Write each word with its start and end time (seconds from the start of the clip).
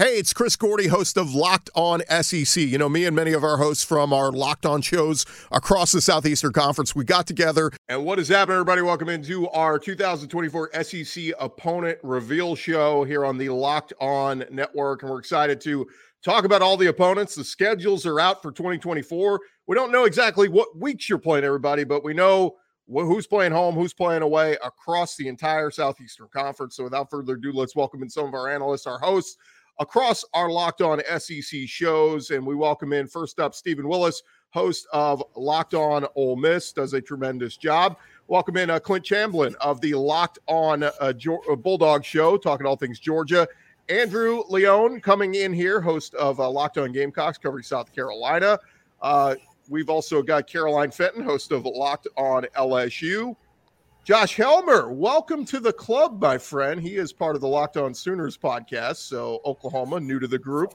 Hey, 0.00 0.16
it's 0.16 0.32
Chris 0.32 0.56
Gordy, 0.56 0.86
host 0.86 1.18
of 1.18 1.34
Locked 1.34 1.68
On 1.74 2.00
SEC. 2.22 2.62
You 2.62 2.78
know, 2.78 2.88
me 2.88 3.04
and 3.04 3.14
many 3.14 3.34
of 3.34 3.44
our 3.44 3.58
hosts 3.58 3.84
from 3.84 4.14
our 4.14 4.32
Locked 4.32 4.64
On 4.64 4.80
shows 4.80 5.26
across 5.52 5.92
the 5.92 6.00
Southeastern 6.00 6.54
Conference, 6.54 6.94
we 6.94 7.04
got 7.04 7.26
together. 7.26 7.70
And 7.86 8.06
what 8.06 8.18
is 8.18 8.26
happening, 8.26 8.54
everybody? 8.54 8.80
Welcome 8.80 9.10
into 9.10 9.46
our 9.50 9.78
2024 9.78 10.70
SEC 10.84 11.34
Opponent 11.38 11.98
Reveal 12.02 12.54
Show 12.54 13.04
here 13.04 13.26
on 13.26 13.36
the 13.36 13.50
Locked 13.50 13.92
On 14.00 14.42
Network. 14.50 15.02
And 15.02 15.10
we're 15.10 15.18
excited 15.18 15.60
to 15.60 15.86
talk 16.24 16.46
about 16.46 16.62
all 16.62 16.78
the 16.78 16.86
opponents. 16.86 17.34
The 17.34 17.44
schedules 17.44 18.06
are 18.06 18.20
out 18.20 18.40
for 18.40 18.52
2024. 18.52 19.38
We 19.66 19.76
don't 19.76 19.92
know 19.92 20.04
exactly 20.04 20.48
what 20.48 20.78
weeks 20.78 21.10
you're 21.10 21.18
playing, 21.18 21.44
everybody, 21.44 21.84
but 21.84 22.02
we 22.02 22.14
know 22.14 22.56
who's 22.88 23.26
playing 23.26 23.52
home, 23.52 23.74
who's 23.74 23.92
playing 23.92 24.22
away 24.22 24.56
across 24.64 25.16
the 25.16 25.28
entire 25.28 25.70
Southeastern 25.70 26.28
Conference. 26.32 26.76
So 26.76 26.84
without 26.84 27.10
further 27.10 27.34
ado, 27.34 27.52
let's 27.52 27.76
welcome 27.76 28.02
in 28.02 28.08
some 28.08 28.24
of 28.24 28.32
our 28.32 28.48
analysts, 28.48 28.86
our 28.86 28.98
hosts 28.98 29.36
across 29.80 30.26
our 30.34 30.50
Locked 30.50 30.82
On 30.82 31.00
SEC 31.18 31.60
shows. 31.66 32.30
And 32.30 32.46
we 32.46 32.54
welcome 32.54 32.92
in 32.92 33.08
first 33.08 33.40
up 33.40 33.54
Stephen 33.54 33.88
Willis, 33.88 34.22
host 34.50 34.86
of 34.92 35.24
Locked 35.34 35.74
On 35.74 36.06
Ole 36.14 36.36
Miss, 36.36 36.72
does 36.72 36.92
a 36.92 37.00
tremendous 37.00 37.56
job. 37.56 37.96
Welcome 38.28 38.58
in 38.58 38.70
uh, 38.70 38.78
Clint 38.78 39.04
Chamblin 39.04 39.54
of 39.56 39.80
the 39.80 39.94
Locked 39.94 40.38
On 40.46 40.82
uh, 40.82 40.92
uh, 41.00 41.12
Bulldog 41.56 42.04
Show, 42.04 42.36
talking 42.36 42.66
all 42.66 42.76
things 42.76 43.00
Georgia. 43.00 43.48
Andrew 43.88 44.44
Leone 44.48 45.00
coming 45.00 45.34
in 45.34 45.52
here, 45.52 45.80
host 45.80 46.14
of 46.14 46.38
uh, 46.38 46.48
Locked 46.48 46.78
On 46.78 46.92
Gamecocks, 46.92 47.38
covering 47.38 47.64
South 47.64 47.92
Carolina. 47.92 48.58
Uh, 49.00 49.34
we've 49.68 49.88
also 49.88 50.22
got 50.22 50.46
Caroline 50.46 50.90
Fenton, 50.90 51.24
host 51.24 51.50
of 51.52 51.64
Locked 51.64 52.06
On 52.16 52.44
LSU. 52.56 53.34
Josh 54.10 54.34
Helmer, 54.34 54.92
welcome 54.92 55.44
to 55.44 55.60
the 55.60 55.72
club, 55.72 56.20
my 56.20 56.36
friend. 56.36 56.80
He 56.80 56.96
is 56.96 57.12
part 57.12 57.36
of 57.36 57.40
the 57.40 57.46
Locked 57.46 57.76
On 57.76 57.94
Sooners 57.94 58.36
podcast, 58.36 58.96
so 58.96 59.40
Oklahoma, 59.44 60.00
new 60.00 60.18
to 60.18 60.26
the 60.26 60.36
group. 60.36 60.74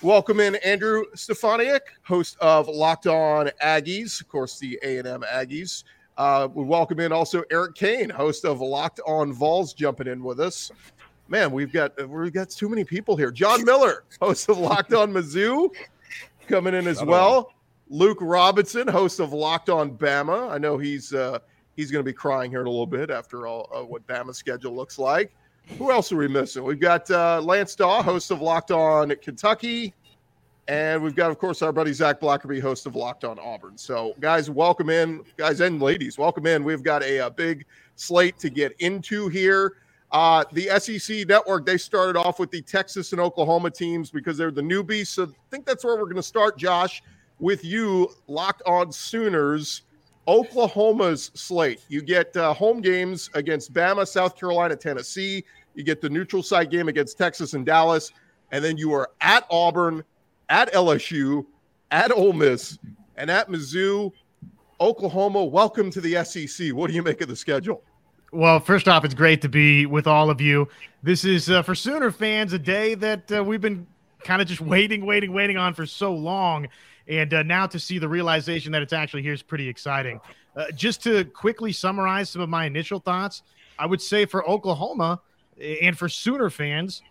Welcome 0.00 0.40
in 0.40 0.54
Andrew 0.64 1.04
Stefaniak, 1.14 1.80
host 2.04 2.38
of 2.40 2.68
Locked 2.68 3.06
On 3.06 3.50
Aggies, 3.62 4.18
of 4.22 4.28
course, 4.28 4.58
the 4.58 4.78
A&M 4.82 5.22
Aggies. 5.30 5.84
Uh, 6.16 6.48
we 6.54 6.64
welcome 6.64 7.00
in 7.00 7.12
also 7.12 7.42
Eric 7.50 7.74
Kane, 7.74 8.08
host 8.08 8.46
of 8.46 8.62
Locked 8.62 9.00
On 9.06 9.30
Vols, 9.30 9.74
jumping 9.74 10.06
in 10.06 10.24
with 10.24 10.40
us. 10.40 10.70
Man, 11.28 11.52
we've 11.52 11.70
got 11.70 11.92
we've 12.08 12.32
got 12.32 12.48
too 12.48 12.70
many 12.70 12.84
people 12.84 13.14
here. 13.14 13.30
John 13.30 13.62
Miller, 13.62 14.04
host 14.22 14.48
of 14.48 14.56
Locked 14.56 14.94
On 14.94 15.12
Mizzou, 15.12 15.68
coming 16.48 16.72
in 16.72 16.86
as 16.86 17.04
well. 17.04 17.52
Luke 17.90 18.18
Robinson, 18.22 18.88
host 18.88 19.20
of 19.20 19.34
Locked 19.34 19.68
On 19.68 19.98
Bama. 19.98 20.50
I 20.50 20.56
know 20.56 20.78
he's 20.78 21.12
uh, 21.12 21.40
he's 21.76 21.90
going 21.90 22.04
to 22.04 22.08
be 22.08 22.14
crying 22.14 22.50
here 22.50 22.60
in 22.60 22.66
a 22.66 22.70
little 22.70 22.86
bit 22.86 23.10
after 23.10 23.46
all 23.46 23.68
uh, 23.74 23.84
what 23.84 24.06
Bama's 24.06 24.36
schedule 24.36 24.74
looks 24.74 24.98
like. 24.98 25.32
Who 25.78 25.90
else 25.90 26.10
are 26.12 26.16
we 26.16 26.28
missing? 26.28 26.64
We've 26.64 26.80
got 26.80 27.10
uh, 27.10 27.40
Lance 27.42 27.74
Dawe, 27.74 28.02
host 28.02 28.30
of 28.30 28.40
Locked 28.40 28.70
On 28.70 29.14
Kentucky. 29.22 29.94
And 30.68 31.02
we've 31.02 31.16
got, 31.16 31.30
of 31.30 31.38
course, 31.38 31.62
our 31.62 31.72
buddy 31.72 31.92
Zach 31.92 32.20
Blackerby, 32.20 32.60
host 32.60 32.86
of 32.86 32.94
Locked 32.94 33.24
On 33.24 33.38
Auburn. 33.40 33.76
So, 33.76 34.14
guys, 34.20 34.48
welcome 34.50 34.88
in. 34.88 35.24
Guys 35.36 35.60
and 35.60 35.82
ladies, 35.82 36.16
welcome 36.16 36.46
in. 36.46 36.62
We've 36.62 36.82
got 36.82 37.02
a, 37.02 37.18
a 37.18 37.30
big 37.30 37.66
slate 37.96 38.38
to 38.38 38.50
get 38.50 38.72
into 38.78 39.28
here. 39.28 39.78
Uh, 40.12 40.44
the 40.52 40.68
SEC 40.78 41.26
network, 41.28 41.66
they 41.66 41.76
started 41.76 42.16
off 42.16 42.38
with 42.38 42.50
the 42.52 42.62
Texas 42.62 43.10
and 43.12 43.20
Oklahoma 43.20 43.70
teams 43.70 44.10
because 44.10 44.36
they're 44.36 44.52
the 44.52 44.62
newbies. 44.62 45.08
So, 45.08 45.24
I 45.24 45.50
think 45.50 45.66
that's 45.66 45.84
where 45.84 45.96
we're 45.96 46.04
going 46.04 46.16
to 46.16 46.22
start, 46.22 46.56
Josh, 46.56 47.02
with 47.40 47.64
you, 47.64 48.10
Locked 48.28 48.62
On 48.64 48.92
Sooners. 48.92 49.82
Oklahoma's 50.30 51.32
slate. 51.34 51.84
You 51.88 52.02
get 52.02 52.36
uh, 52.36 52.54
home 52.54 52.80
games 52.80 53.28
against 53.34 53.72
Bama, 53.72 54.06
South 54.06 54.38
Carolina, 54.38 54.76
Tennessee. 54.76 55.44
You 55.74 55.82
get 55.82 56.00
the 56.00 56.08
neutral 56.08 56.40
site 56.40 56.70
game 56.70 56.86
against 56.86 57.18
Texas 57.18 57.54
and 57.54 57.66
Dallas, 57.66 58.12
and 58.52 58.64
then 58.64 58.76
you 58.76 58.92
are 58.92 59.10
at 59.20 59.44
Auburn, 59.50 60.04
at 60.48 60.72
LSU, 60.72 61.44
at 61.90 62.12
Ole 62.12 62.32
Miss, 62.32 62.78
and 63.16 63.28
at 63.28 63.48
Mizzou. 63.48 64.12
Oklahoma, 64.80 65.44
welcome 65.44 65.90
to 65.90 66.00
the 66.00 66.24
SEC. 66.24 66.68
What 66.68 66.86
do 66.86 66.94
you 66.94 67.02
make 67.02 67.20
of 67.20 67.26
the 67.26 67.34
schedule? 67.34 67.82
Well, 68.30 68.60
first 68.60 68.86
off, 68.86 69.04
it's 69.04 69.14
great 69.14 69.42
to 69.42 69.48
be 69.48 69.84
with 69.84 70.06
all 70.06 70.30
of 70.30 70.40
you. 70.40 70.68
This 71.02 71.24
is 71.24 71.50
uh, 71.50 71.62
for 71.62 71.74
Sooner 71.74 72.12
fans 72.12 72.52
a 72.52 72.58
day 72.60 72.94
that 72.94 73.32
uh, 73.32 73.42
we've 73.42 73.60
been 73.60 73.84
kind 74.24 74.42
of 74.42 74.48
just 74.48 74.60
waiting, 74.60 75.04
waiting, 75.04 75.32
waiting 75.32 75.56
on 75.56 75.74
for 75.74 75.86
so 75.86 76.14
long. 76.14 76.68
And 77.08 77.32
uh, 77.34 77.42
now 77.42 77.66
to 77.66 77.78
see 77.78 77.98
the 77.98 78.08
realization 78.08 78.72
that 78.72 78.82
it's 78.82 78.92
actually 78.92 79.22
here 79.22 79.32
is 79.32 79.42
pretty 79.42 79.68
exciting. 79.68 80.20
Uh, 80.56 80.70
just 80.74 81.02
to 81.04 81.24
quickly 81.24 81.72
summarize 81.72 82.30
some 82.30 82.42
of 82.42 82.48
my 82.48 82.66
initial 82.66 82.98
thoughts, 82.98 83.42
I 83.78 83.86
would 83.86 84.00
say 84.00 84.26
for 84.26 84.48
Oklahoma 84.48 85.20
and 85.82 85.96
for 85.96 86.08
Sooner 86.08 86.50
fans, 86.50 87.02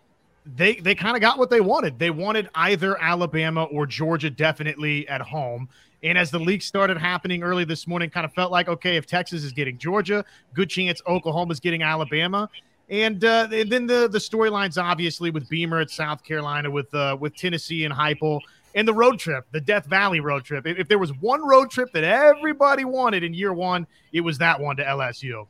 they 0.46 0.76
they 0.76 0.94
kind 0.94 1.16
of 1.16 1.20
got 1.20 1.38
what 1.38 1.50
they 1.50 1.60
wanted. 1.60 1.98
They 1.98 2.10
wanted 2.10 2.48
either 2.54 3.00
Alabama 3.00 3.64
or 3.64 3.86
Georgia 3.86 4.30
definitely 4.30 5.06
at 5.08 5.20
home. 5.20 5.68
And 6.02 6.16
as 6.16 6.30
the 6.30 6.38
leak 6.38 6.62
started 6.62 6.96
happening 6.96 7.42
early 7.42 7.64
this 7.64 7.86
morning, 7.86 8.08
kind 8.08 8.24
of 8.24 8.32
felt 8.32 8.50
like 8.50 8.68
okay, 8.68 8.96
if 8.96 9.06
Texas 9.06 9.44
is 9.44 9.52
getting 9.52 9.78
Georgia, 9.78 10.24
good 10.54 10.70
chance 10.70 11.02
Oklahoma's 11.06 11.60
getting 11.60 11.82
Alabama. 11.82 12.48
And, 12.90 13.24
uh, 13.24 13.46
and 13.52 13.70
then 13.70 13.86
the 13.86 14.08
the 14.08 14.18
storylines 14.18 14.82
obviously 14.82 15.30
with 15.30 15.48
Beamer 15.48 15.78
at 15.78 15.90
South 15.90 16.24
Carolina, 16.24 16.70
with 16.70 16.92
uh, 16.92 17.16
with 17.18 17.36
Tennessee 17.36 17.84
and 17.84 17.94
Heupel 17.94 18.40
and 18.74 18.86
the 18.86 18.94
road 18.94 19.18
trip, 19.18 19.46
the 19.52 19.60
Death 19.60 19.86
Valley 19.86 20.20
road 20.20 20.44
trip. 20.44 20.66
If, 20.66 20.78
if, 20.78 20.88
there 20.88 20.98
was 20.98 21.12
one 21.14 21.46
road 21.46 21.70
trip 21.70 21.92
that 21.92 22.04
everybody 22.04 22.84
wanted 22.84 23.24
in 23.24 23.34
year 23.34 23.52
one, 23.52 23.86
it 24.12 24.20
was 24.20 24.38
that 24.38 24.60
one 24.60 24.76
to 24.76 24.84
LSU. 24.84 25.46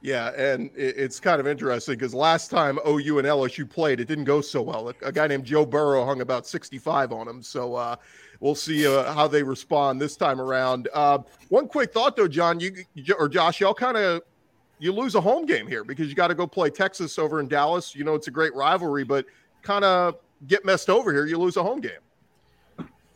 Yeah, 0.00 0.28
and 0.36 0.70
it's 0.76 1.18
kind 1.18 1.40
of 1.40 1.48
interesting 1.48 1.94
because 1.96 2.14
last 2.14 2.52
time 2.52 2.78
OU 2.86 3.18
and 3.18 3.26
LSU 3.26 3.68
played, 3.68 3.98
it 3.98 4.06
didn't 4.06 4.24
go 4.24 4.40
so 4.40 4.62
well. 4.62 4.92
A 5.02 5.10
guy 5.10 5.26
named 5.26 5.44
Joe 5.44 5.66
Burrow 5.66 6.04
hung 6.04 6.20
about 6.20 6.46
65 6.46 7.10
on 7.10 7.26
him. 7.26 7.42
So 7.42 7.74
uh, 7.74 7.96
we'll 8.38 8.54
see 8.54 8.86
uh, 8.86 9.12
how 9.12 9.26
they 9.26 9.42
respond 9.42 10.00
this 10.00 10.14
time 10.16 10.40
around. 10.40 10.88
Uh, 10.94 11.18
one 11.48 11.66
quick 11.66 11.92
thought, 11.92 12.14
though, 12.14 12.28
John, 12.28 12.60
you 12.60 12.84
or 13.18 13.28
Josh, 13.28 13.60
y'all 13.60 13.74
kind 13.74 13.96
of 13.96 14.22
you 14.78 14.92
lose 14.92 15.14
a 15.14 15.20
home 15.20 15.46
game 15.46 15.66
here 15.66 15.84
because 15.84 16.08
you 16.08 16.14
got 16.14 16.28
to 16.28 16.34
go 16.34 16.46
play 16.46 16.70
Texas 16.70 17.18
over 17.18 17.40
in 17.40 17.48
Dallas. 17.48 17.94
You 17.94 18.04
know, 18.04 18.14
it's 18.14 18.28
a 18.28 18.30
great 18.30 18.54
rivalry, 18.54 19.04
but 19.04 19.26
kind 19.62 19.84
of 19.84 20.16
get 20.46 20.64
messed 20.64 20.88
over 20.88 21.12
here, 21.12 21.26
you 21.26 21.38
lose 21.38 21.56
a 21.56 21.62
home 21.62 21.80
game. 21.80 21.92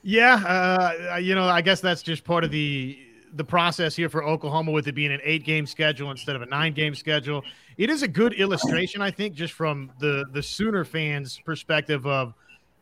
Yeah, 0.02 0.34
uh, 0.34 1.16
you 1.16 1.34
know, 1.34 1.44
I 1.44 1.60
guess 1.60 1.80
that's 1.80 2.02
just 2.02 2.24
part 2.24 2.44
of 2.44 2.50
the 2.50 2.98
the 3.34 3.44
process 3.44 3.96
here 3.96 4.10
for 4.10 4.22
Oklahoma 4.22 4.72
with 4.72 4.86
it 4.88 4.92
being 4.92 5.10
an 5.12 5.20
eight 5.24 5.44
game 5.44 5.64
schedule 5.64 6.10
instead 6.10 6.36
of 6.36 6.42
a 6.42 6.46
nine 6.46 6.74
game 6.74 6.94
schedule. 6.94 7.42
It 7.78 7.88
is 7.88 8.02
a 8.02 8.08
good 8.08 8.34
illustration, 8.34 9.00
I 9.00 9.10
think, 9.10 9.34
just 9.34 9.52
from 9.54 9.90
the 10.00 10.24
the 10.32 10.42
Sooner 10.42 10.84
fans' 10.84 11.40
perspective 11.44 12.04
of 12.06 12.34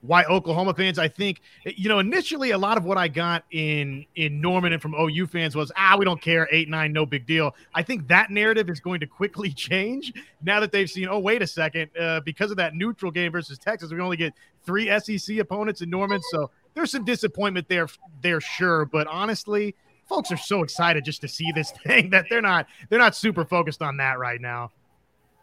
why 0.02 0.24
Oklahoma 0.24 0.72
fans, 0.74 0.98
I 0.98 1.08
think, 1.08 1.42
you 1.64 1.88
know, 1.88 1.98
initially 1.98 2.52
a 2.52 2.58
lot 2.58 2.78
of 2.78 2.84
what 2.84 2.96
I 2.96 3.08
got 3.08 3.44
in 3.50 4.06
in 4.16 4.40
Norman 4.40 4.72
and 4.72 4.80
from 4.80 4.94
OU 4.94 5.26
fans 5.26 5.54
was, 5.54 5.70
ah, 5.76 5.96
we 5.98 6.04
don't 6.04 6.20
care, 6.20 6.48
eight 6.50 6.68
nine, 6.68 6.92
no 6.92 7.04
big 7.04 7.26
deal. 7.26 7.54
I 7.74 7.82
think 7.82 8.08
that 8.08 8.30
narrative 8.30 8.70
is 8.70 8.80
going 8.80 9.00
to 9.00 9.06
quickly 9.06 9.52
change 9.54 10.12
now 10.42 10.60
that 10.60 10.72
they've 10.72 10.90
seen, 10.90 11.08
oh, 11.08 11.18
wait 11.18 11.42
a 11.42 11.46
second, 11.46 11.90
uh, 11.98 12.20
because 12.20 12.50
of 12.50 12.56
that 12.56 12.74
neutral 12.74 13.12
game 13.12 13.32
versus 13.32 13.58
Texas, 13.58 13.92
we 13.92 14.00
only 14.00 14.16
get 14.16 14.32
three 14.64 14.90
SEC 15.00 15.38
opponents 15.38 15.82
in 15.82 15.90
Norman, 15.90 16.20
so 16.30 16.50
there's 16.74 16.90
some 16.90 17.04
disappointment 17.04 17.68
there, 17.68 17.88
there 18.22 18.40
sure, 18.40 18.86
but 18.86 19.06
honestly, 19.06 19.74
folks 20.08 20.32
are 20.32 20.36
so 20.36 20.62
excited 20.62 21.04
just 21.04 21.20
to 21.20 21.28
see 21.28 21.50
this 21.52 21.70
thing 21.86 22.10
that 22.10 22.26
they're 22.28 22.42
not 22.42 22.66
they're 22.88 22.98
not 22.98 23.14
super 23.14 23.44
focused 23.44 23.82
on 23.82 23.96
that 23.98 24.18
right 24.18 24.40
now. 24.40 24.70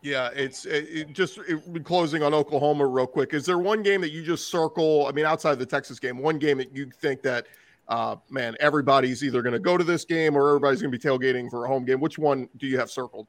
Yeah, 0.07 0.29
it's 0.33 0.65
it, 0.65 1.11
just 1.11 1.37
it, 1.49 1.83
closing 1.83 2.23
on 2.23 2.33
Oklahoma 2.33 2.85
real 2.85 3.07
quick. 3.07 3.33
Is 3.33 3.45
there 3.45 3.57
one 3.57 3.83
game 3.83 3.99
that 3.99 4.11
you 4.11 4.23
just 4.23 4.47
circle? 4.47 5.05
I 5.05 5.11
mean, 5.11 5.25
outside 5.25 5.51
of 5.51 5.59
the 5.59 5.65
Texas 5.65 5.99
game, 5.99 6.17
one 6.17 6.39
game 6.39 6.59
that 6.59 6.73
you 6.73 6.89
think 7.01 7.21
that, 7.23 7.45
uh, 7.89 8.15
man, 8.29 8.55
everybody's 8.61 9.21
either 9.21 9.41
going 9.41 9.51
to 9.51 9.59
go 9.59 9.77
to 9.77 9.83
this 9.83 10.05
game 10.05 10.37
or 10.37 10.47
everybody's 10.47 10.81
going 10.81 10.93
to 10.93 10.97
be 10.97 11.03
tailgating 11.03 11.49
for 11.49 11.65
a 11.65 11.67
home 11.67 11.83
game. 11.83 11.99
Which 11.99 12.17
one 12.17 12.47
do 12.55 12.67
you 12.67 12.79
have 12.79 12.89
circled? 12.89 13.27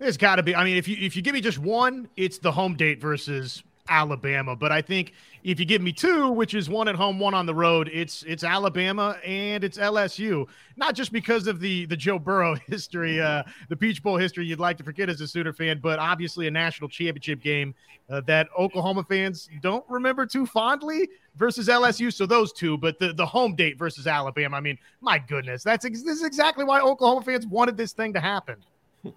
It's 0.00 0.16
got 0.16 0.36
to 0.36 0.42
be. 0.42 0.56
I 0.56 0.64
mean, 0.64 0.76
if 0.76 0.88
you 0.88 0.96
if 0.98 1.14
you 1.14 1.22
give 1.22 1.32
me 1.32 1.40
just 1.40 1.60
one, 1.60 2.08
it's 2.16 2.38
the 2.38 2.50
home 2.50 2.74
date 2.74 3.00
versus 3.00 3.62
Alabama. 3.88 4.56
But 4.56 4.72
I 4.72 4.82
think 4.82 5.12
if 5.44 5.60
you 5.60 5.66
give 5.66 5.82
me 5.82 5.92
two, 5.92 6.30
which 6.30 6.54
is 6.54 6.68
one 6.68 6.88
at 6.88 6.94
home, 6.94 7.18
one 7.18 7.34
on 7.34 7.46
the 7.46 7.54
road, 7.54 7.90
it's 7.92 8.22
it's 8.24 8.44
Alabama 8.44 9.16
and 9.24 9.62
it's 9.62 9.78
LSU. 9.78 10.46
Not 10.76 10.94
just 10.94 11.12
because 11.12 11.46
of 11.46 11.60
the 11.60 11.86
the 11.86 11.96
Joe 11.96 12.18
Burrow 12.18 12.54
history, 12.66 13.20
uh, 13.20 13.42
the 13.68 13.76
Peach 13.76 14.02
Bowl 14.02 14.16
history 14.16 14.46
you'd 14.46 14.60
like 14.60 14.76
to 14.78 14.84
forget 14.84 15.08
as 15.08 15.20
a 15.20 15.28
Sooner 15.28 15.52
fan, 15.52 15.80
but 15.82 15.98
obviously 15.98 16.46
a 16.46 16.50
national 16.50 16.88
championship 16.88 17.40
game 17.40 17.74
uh, 18.10 18.20
that 18.22 18.48
Oklahoma 18.58 19.04
fans 19.04 19.48
don't 19.62 19.84
remember 19.88 20.26
too 20.26 20.46
fondly 20.46 21.08
versus 21.36 21.68
LSU. 21.68 22.12
So 22.12 22.26
those 22.26 22.52
two, 22.52 22.76
but 22.78 22.98
the, 22.98 23.12
the 23.12 23.26
home 23.26 23.54
date 23.54 23.78
versus 23.78 24.06
Alabama. 24.06 24.56
I 24.56 24.60
mean, 24.60 24.78
my 25.00 25.18
goodness, 25.18 25.62
that's 25.62 25.84
ex- 25.84 26.02
this 26.02 26.18
is 26.18 26.24
exactly 26.24 26.64
why 26.64 26.80
Oklahoma 26.80 27.22
fans 27.22 27.46
wanted 27.46 27.76
this 27.76 27.92
thing 27.92 28.12
to 28.14 28.20
happen. 28.20 28.56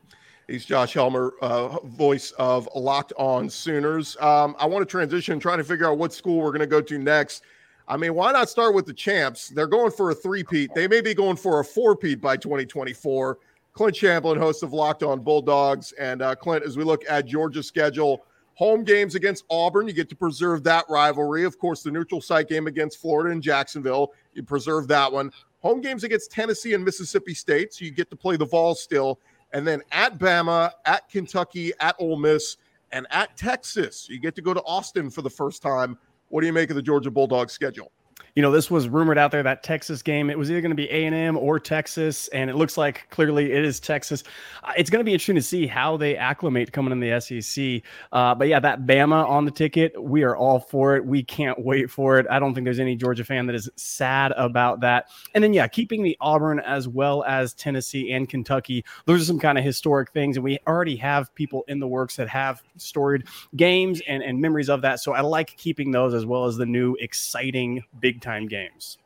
He's 0.50 0.66
Josh 0.66 0.94
Helmer, 0.94 1.34
uh, 1.42 1.80
voice 1.86 2.32
of 2.32 2.68
Locked 2.76 3.14
On 3.18 3.50
Sooners. 3.50 4.18
Um, 4.20 4.56
I 4.58 4.66
want 4.66 4.82
to 4.82 4.90
transition, 4.90 5.40
trying 5.40 5.60
to 5.60 5.64
figure 5.64 5.88
out 5.88 6.00
what 6.00 6.12
school 6.12 6.42
we're 6.42 6.50
going 6.50 6.62
to 6.62 6.68
go 6.68 6.82
to 6.82 6.98
next. 6.98 7.44
I 7.88 7.98
mean, 7.98 8.16
why 8.16 8.32
not 8.32 8.50
start 8.50 8.74
with 8.74 8.88
the 8.88 8.94
champs? 8.94 9.50
They're 9.50 9.68
going 9.68 9.92
for 9.92 10.10
a 10.10 10.16
three-peat. 10.16 10.74
They 10.74 10.88
may 10.88 11.02
be 11.02 11.14
going 11.14 11.36
for 11.36 11.60
a 11.60 11.66
four-peat 11.66 12.20
by 12.20 12.36
2024. 12.38 13.38
Clint 13.74 13.96
Chamblin, 13.96 14.38
host 14.38 14.64
of 14.64 14.74
Locked 14.74 15.04
On 15.04 15.22
Bulldogs. 15.22 15.92
And 15.94 16.24
uh, 16.24 16.34
Clint, 16.36 16.66
as 16.66 16.78
we 16.78 16.84
look 16.84 17.04
at 17.08 17.28
Georgia's 17.28 17.68
schedule, 17.68 18.26
Home 18.60 18.84
games 18.84 19.16
against 19.16 19.46
Auburn, 19.50 19.88
you 19.88 19.94
get 19.94 20.10
to 20.10 20.18
preserve 20.18 20.66
that 20.66 20.84
rivalry. 20.90 21.46
Of 21.46 21.58
course, 21.58 21.82
the 21.82 21.92
neutral 21.92 22.20
site 22.20 22.50
game 22.50 22.68
against 22.68 23.00
Florida 23.00 23.32
and 23.32 23.42
Jacksonville, 23.42 24.12
you 24.34 24.44
preserve 24.44 24.86
that 24.90 25.10
one. 25.10 25.32
Home 25.62 25.80
games 25.80 26.04
against 26.04 26.30
Tennessee 26.30 26.74
and 26.74 26.84
Mississippi 26.84 27.34
State, 27.34 27.74
so 27.74 27.86
you 27.86 27.92
get 27.92 28.10
to 28.10 28.18
play 28.18 28.36
the 28.36 28.46
Vols 28.46 28.84
still. 28.84 29.22
And 29.54 29.68
then 29.68 29.82
at 29.92 30.18
Bama, 30.20 30.72
at 30.86 31.10
Kentucky, 31.10 31.74
at 31.80 31.96
Ole 32.00 32.18
Miss, 32.18 32.58
and 32.92 33.08
at 33.12 33.36
Texas, 33.38 34.08
you 34.10 34.20
get 34.20 34.36
to 34.36 34.42
go 34.42 34.54
to 34.54 34.62
Austin 34.64 35.10
for 35.10 35.22
the 35.22 35.30
first 35.30 35.62
time. 35.62 35.98
What 36.30 36.42
do 36.42 36.48
you 36.48 36.54
make 36.54 36.70
of 36.70 36.76
the 36.76 36.82
Georgia 36.82 37.12
Bulldogs 37.12 37.54
schedule? 37.54 37.92
You 38.36 38.42
know, 38.42 38.52
this 38.52 38.70
was 38.70 38.88
rumored 38.88 39.18
out 39.18 39.32
there 39.32 39.44
that 39.44 39.64
Texas 39.64 40.02
game, 40.02 40.30
it 40.30 40.38
was 40.38 40.50
either 40.50 40.62
going 40.62 40.72
to 40.72 40.76
be 40.76 40.90
A&M 40.90 41.38
or 41.38 41.60
Texas, 41.60 42.28
and 42.30 42.50
it 42.50 42.56
looks 42.56 42.78
like 42.78 43.08
clearly 43.10 43.52
it 43.52 43.66
is 43.66 43.80
Texas. 43.80 44.24
Uh, 44.64 44.72
it's 44.78 44.90
going 44.90 45.00
to 45.00 45.04
be 45.04 45.14
interesting 45.14 45.36
to 45.36 45.42
see 45.42 45.68
how 45.68 45.98
they 45.98 46.16
acclimate 46.16 46.72
coming 46.72 46.92
in 46.92 47.00
the 47.00 47.20
SEC. 47.20 47.82
Uh, 48.12 48.36
but 48.36 48.48
yeah, 48.48 48.60
that 48.60 48.86
Bama 48.86 49.28
on 49.28 49.46
the 49.46 49.52
ticket, 49.52 50.02
we 50.02 50.24
are 50.24 50.36
all 50.36 50.60
for 50.60 50.96
it. 50.96 51.06
We 51.06 51.24
can't 51.24 51.64
wait 51.64 51.90
for 51.90 52.20
it. 52.20 52.26
I 52.30 52.40
don't 52.40 52.54
think 52.54 52.66
there's 52.66 52.80
any 52.80 52.96
Georgia 52.96 53.26
fan 53.26 53.46
that 53.48 53.56
is 53.56 53.70
sad 53.76 54.32
about 54.34 54.80
that. 54.82 55.10
And 55.34 55.44
then, 55.44 55.54
yeah, 55.54 55.68
keeping 55.68 56.04
the 56.04 56.18
Auburn 56.22 56.60
as 56.60 56.88
well 56.88 57.24
as 57.24 57.54
Tennessee 57.54 58.12
and 58.14 58.30
Kentucky, 58.30 58.86
those 59.06 59.22
are 59.22 59.26
some 59.26 59.40
kind 59.40 59.58
of 59.58 59.64
historic 59.64 60.12
things. 60.12 60.38
And 60.38 60.44
we 60.44 60.60
already 60.68 60.96
have 60.98 61.34
people 61.36 61.64
in 61.68 61.80
the 61.80 61.88
works 61.88 62.16
that 62.18 62.30
have 62.30 62.64
storied 62.78 63.26
games 63.56 64.02
and, 64.08 64.24
and 64.24 64.40
memories 64.40 64.70
of 64.70 64.82
that. 64.82 65.00
So 65.00 65.14
I 65.14 65.22
like 65.22 65.56
keeping 65.58 65.92
those 65.92 66.14
as 66.14 66.26
well 66.26 66.46
as 66.46 66.58
the 66.58 66.66
new 66.66 66.96
exciting 67.00 67.84
big 68.00 68.19
time 68.20 68.48
games. 68.48 68.98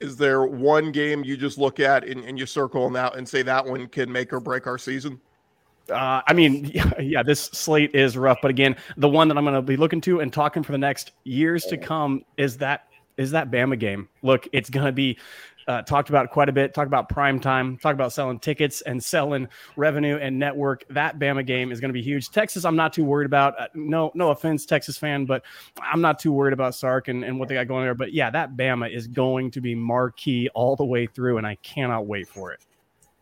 Is 0.00 0.16
there 0.16 0.44
one 0.44 0.92
game 0.92 1.22
you 1.24 1.36
just 1.36 1.58
look 1.58 1.78
at 1.78 2.04
and, 2.04 2.24
and 2.24 2.38
you 2.38 2.46
circle 2.46 2.84
them 2.84 2.96
out 2.96 3.18
and 3.18 3.28
say 3.28 3.42
that 3.42 3.64
one 3.64 3.86
can 3.86 4.10
make 4.10 4.32
or 4.32 4.40
break 4.40 4.66
our 4.66 4.78
season? 4.78 5.20
Uh, 5.90 6.22
I 6.26 6.32
mean, 6.32 6.64
yeah, 6.66 6.90
yeah, 7.00 7.22
this 7.22 7.40
slate 7.40 7.94
is 7.94 8.16
rough, 8.16 8.38
but 8.40 8.50
again, 8.50 8.76
the 8.96 9.08
one 9.08 9.28
that 9.28 9.36
I'm 9.36 9.44
going 9.44 9.54
to 9.54 9.62
be 9.62 9.76
looking 9.76 10.00
to 10.02 10.20
and 10.20 10.32
talking 10.32 10.62
for 10.62 10.72
the 10.72 10.78
next 10.78 11.12
years 11.24 11.64
to 11.64 11.76
come 11.76 12.24
is 12.36 12.56
that 12.58 12.86
is 13.16 13.30
that 13.32 13.50
Bama 13.50 13.78
game. 13.78 14.08
Look, 14.22 14.48
it's 14.52 14.70
going 14.70 14.86
to 14.86 14.92
be 14.92 15.18
uh, 15.66 15.82
talked 15.82 16.08
about 16.08 16.30
quite 16.30 16.48
a 16.48 16.52
bit. 16.52 16.74
Talk 16.74 16.86
about 16.86 17.08
prime 17.08 17.40
time. 17.40 17.78
Talk 17.78 17.94
about 17.94 18.12
selling 18.12 18.38
tickets 18.38 18.80
and 18.82 19.02
selling 19.02 19.48
revenue 19.76 20.16
and 20.16 20.38
network. 20.38 20.84
That 20.90 21.18
Bama 21.18 21.46
game 21.46 21.72
is 21.72 21.80
going 21.80 21.90
to 21.90 21.94
be 21.94 22.02
huge. 22.02 22.30
Texas, 22.30 22.64
I'm 22.64 22.76
not 22.76 22.92
too 22.92 23.04
worried 23.04 23.26
about. 23.26 23.60
Uh, 23.60 23.68
no, 23.74 24.10
no 24.14 24.30
offense, 24.30 24.66
Texas 24.66 24.96
fan, 24.98 25.26
but 25.26 25.42
I'm 25.80 26.00
not 26.00 26.18
too 26.18 26.32
worried 26.32 26.52
about 26.52 26.74
Sark 26.74 27.08
and, 27.08 27.24
and 27.24 27.38
what 27.38 27.48
they 27.48 27.54
got 27.54 27.68
going 27.68 27.84
there. 27.84 27.94
But 27.94 28.12
yeah, 28.12 28.30
that 28.30 28.56
Bama 28.56 28.94
is 28.94 29.06
going 29.06 29.50
to 29.52 29.60
be 29.60 29.74
marquee 29.74 30.48
all 30.54 30.76
the 30.76 30.84
way 30.84 31.06
through, 31.06 31.38
and 31.38 31.46
I 31.46 31.56
cannot 31.56 32.06
wait 32.06 32.28
for 32.28 32.52
it. 32.52 32.64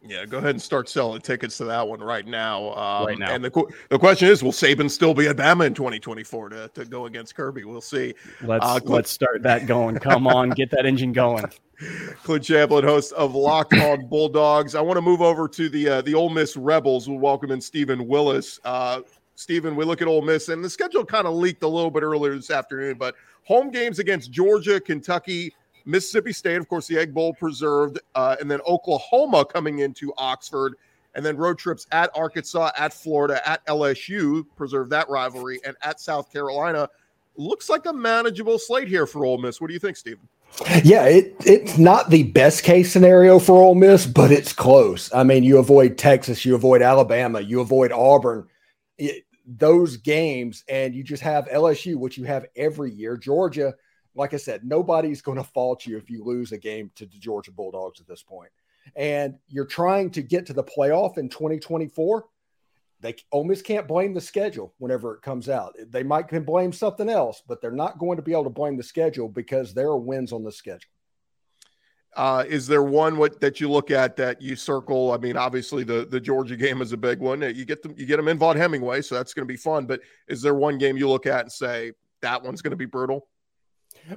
Yeah, 0.00 0.24
go 0.26 0.38
ahead 0.38 0.50
and 0.50 0.62
start 0.62 0.88
selling 0.88 1.20
tickets 1.20 1.58
to 1.58 1.64
that 1.64 1.86
one 1.86 2.00
right 2.00 2.26
now. 2.26 2.72
Um, 2.74 3.06
right 3.06 3.18
now. 3.18 3.34
And 3.34 3.44
the, 3.44 3.64
the 3.88 3.98
question 3.98 4.28
is, 4.28 4.44
will 4.44 4.52
Saban 4.52 4.88
still 4.88 5.12
be 5.12 5.26
at 5.26 5.36
Bama 5.36 5.66
in 5.66 5.74
2024 5.74 6.50
to, 6.50 6.68
to 6.68 6.84
go 6.84 7.06
against 7.06 7.34
Kirby? 7.34 7.64
We'll 7.64 7.80
see. 7.80 8.14
Let's 8.42 8.64
uh, 8.64 8.78
let's 8.84 9.10
start 9.10 9.42
that 9.42 9.66
going. 9.66 9.96
Come 9.96 10.28
on, 10.28 10.50
get 10.50 10.70
that 10.70 10.86
engine 10.86 11.12
going. 11.12 11.46
Clint 12.22 12.44
Chamblin, 12.44 12.84
host 12.84 13.12
of 13.12 13.34
Locked 13.34 13.74
On 13.74 14.06
Bulldogs. 14.06 14.74
I 14.74 14.80
want 14.80 14.96
to 14.96 15.02
move 15.02 15.20
over 15.20 15.48
to 15.48 15.68
the 15.68 15.88
uh, 15.88 16.02
the 16.02 16.14
Ole 16.14 16.30
Miss 16.30 16.56
Rebels. 16.56 17.08
We'll 17.08 17.18
welcome 17.18 17.50
in 17.50 17.60
Stephen 17.60 18.06
Willis. 18.06 18.60
Uh, 18.64 19.00
Stephen, 19.34 19.76
we 19.76 19.84
look 19.84 20.02
at 20.02 20.08
Ole 20.08 20.22
Miss, 20.22 20.48
and 20.48 20.64
the 20.64 20.70
schedule 20.70 21.04
kind 21.04 21.26
of 21.26 21.34
leaked 21.34 21.62
a 21.62 21.68
little 21.68 21.90
bit 21.90 22.02
earlier 22.02 22.34
this 22.34 22.50
afternoon, 22.50 22.98
but 22.98 23.14
home 23.44 23.70
games 23.70 24.00
against 24.00 24.32
Georgia, 24.32 24.80
Kentucky, 24.80 25.54
Mississippi 25.88 26.34
State, 26.34 26.56
of 26.56 26.68
course, 26.68 26.86
the 26.86 26.98
Egg 26.98 27.14
Bowl 27.14 27.32
preserved, 27.32 27.98
uh, 28.14 28.36
and 28.40 28.50
then 28.50 28.60
Oklahoma 28.68 29.46
coming 29.46 29.78
into 29.78 30.12
Oxford, 30.18 30.74
and 31.14 31.24
then 31.24 31.34
road 31.34 31.58
trips 31.58 31.86
at 31.92 32.10
Arkansas, 32.14 32.70
at 32.76 32.92
Florida, 32.92 33.40
at 33.48 33.64
LSU, 33.66 34.44
preserve 34.54 34.90
that 34.90 35.08
rivalry, 35.08 35.60
and 35.64 35.76
at 35.82 35.98
South 35.98 36.30
Carolina. 36.30 36.90
Looks 37.36 37.70
like 37.70 37.86
a 37.86 37.92
manageable 37.92 38.58
slate 38.58 38.86
here 38.86 39.06
for 39.06 39.24
Ole 39.24 39.38
Miss. 39.38 39.62
What 39.62 39.68
do 39.68 39.72
you 39.72 39.80
think, 39.80 39.96
Stephen? 39.96 40.28
Yeah, 40.84 41.06
it, 41.06 41.34
it's 41.46 41.78
not 41.78 42.10
the 42.10 42.24
best 42.24 42.64
case 42.64 42.92
scenario 42.92 43.38
for 43.38 43.62
Ole 43.62 43.74
Miss, 43.74 44.06
but 44.06 44.30
it's 44.30 44.52
close. 44.52 45.12
I 45.14 45.22
mean, 45.22 45.42
you 45.42 45.56
avoid 45.56 45.96
Texas, 45.96 46.44
you 46.44 46.54
avoid 46.54 46.82
Alabama, 46.82 47.40
you 47.40 47.60
avoid 47.60 47.92
Auburn, 47.92 48.46
it, 48.98 49.24
those 49.46 49.96
games, 49.96 50.64
and 50.68 50.94
you 50.94 51.02
just 51.02 51.22
have 51.22 51.46
LSU, 51.46 51.96
which 51.96 52.18
you 52.18 52.24
have 52.24 52.44
every 52.56 52.92
year. 52.92 53.16
Georgia, 53.16 53.74
like 54.18 54.34
I 54.34 54.38
said, 54.38 54.64
nobody's 54.64 55.22
going 55.22 55.38
to 55.38 55.44
fault 55.44 55.86
you 55.86 55.96
if 55.96 56.10
you 56.10 56.24
lose 56.24 56.52
a 56.52 56.58
game 56.58 56.90
to 56.96 57.06
the 57.06 57.18
Georgia 57.18 57.52
Bulldogs 57.52 58.00
at 58.00 58.06
this 58.06 58.22
point. 58.22 58.50
And 58.96 59.36
you're 59.48 59.66
trying 59.66 60.10
to 60.12 60.22
get 60.22 60.46
to 60.46 60.52
the 60.52 60.64
playoff 60.64 61.18
in 61.18 61.28
2024 61.28 62.24
they 63.00 63.14
Ole 63.32 63.44
Miss 63.44 63.62
can't 63.62 63.86
blame 63.86 64.14
the 64.14 64.20
schedule 64.20 64.74
whenever 64.78 65.14
it 65.14 65.22
comes 65.22 65.48
out. 65.48 65.76
They 65.90 66.02
might 66.02 66.28
can 66.28 66.44
blame 66.44 66.72
something 66.72 67.08
else, 67.08 67.42
but 67.46 67.60
they're 67.60 67.70
not 67.70 67.98
going 67.98 68.16
to 68.16 68.22
be 68.22 68.32
able 68.32 68.44
to 68.44 68.50
blame 68.50 68.76
the 68.76 68.82
schedule 68.82 69.28
because 69.28 69.72
there 69.72 69.88
are 69.88 69.98
wins 69.98 70.32
on 70.32 70.42
the 70.42 70.52
schedule. 70.52 70.90
Uh, 72.16 72.44
is 72.48 72.66
there 72.66 72.82
one 72.82 73.16
what 73.16 73.40
that 73.40 73.60
you 73.60 73.70
look 73.70 73.90
at 73.90 74.16
that 74.16 74.42
you 74.42 74.56
circle? 74.56 75.12
I 75.12 75.18
mean, 75.18 75.36
obviously 75.36 75.84
the 75.84 76.06
the 76.06 76.18
Georgia 76.18 76.56
game 76.56 76.82
is 76.82 76.92
a 76.92 76.96
big 76.96 77.20
one. 77.20 77.42
You 77.42 77.64
get 77.64 77.82
them 77.82 77.94
you 77.96 78.06
get 78.06 78.16
them 78.16 78.28
in 78.28 78.38
Vaught-Hemingway, 78.38 79.02
so 79.02 79.14
that's 79.14 79.34
going 79.34 79.46
to 79.46 79.52
be 79.52 79.58
fun. 79.58 79.86
But 79.86 80.00
is 80.26 80.42
there 80.42 80.54
one 80.54 80.78
game 80.78 80.96
you 80.96 81.08
look 81.08 81.26
at 81.26 81.42
and 81.42 81.52
say 81.52 81.92
that 82.22 82.42
one's 82.42 82.62
going 82.62 82.72
to 82.72 82.76
be 82.76 82.86
brutal? 82.86 83.28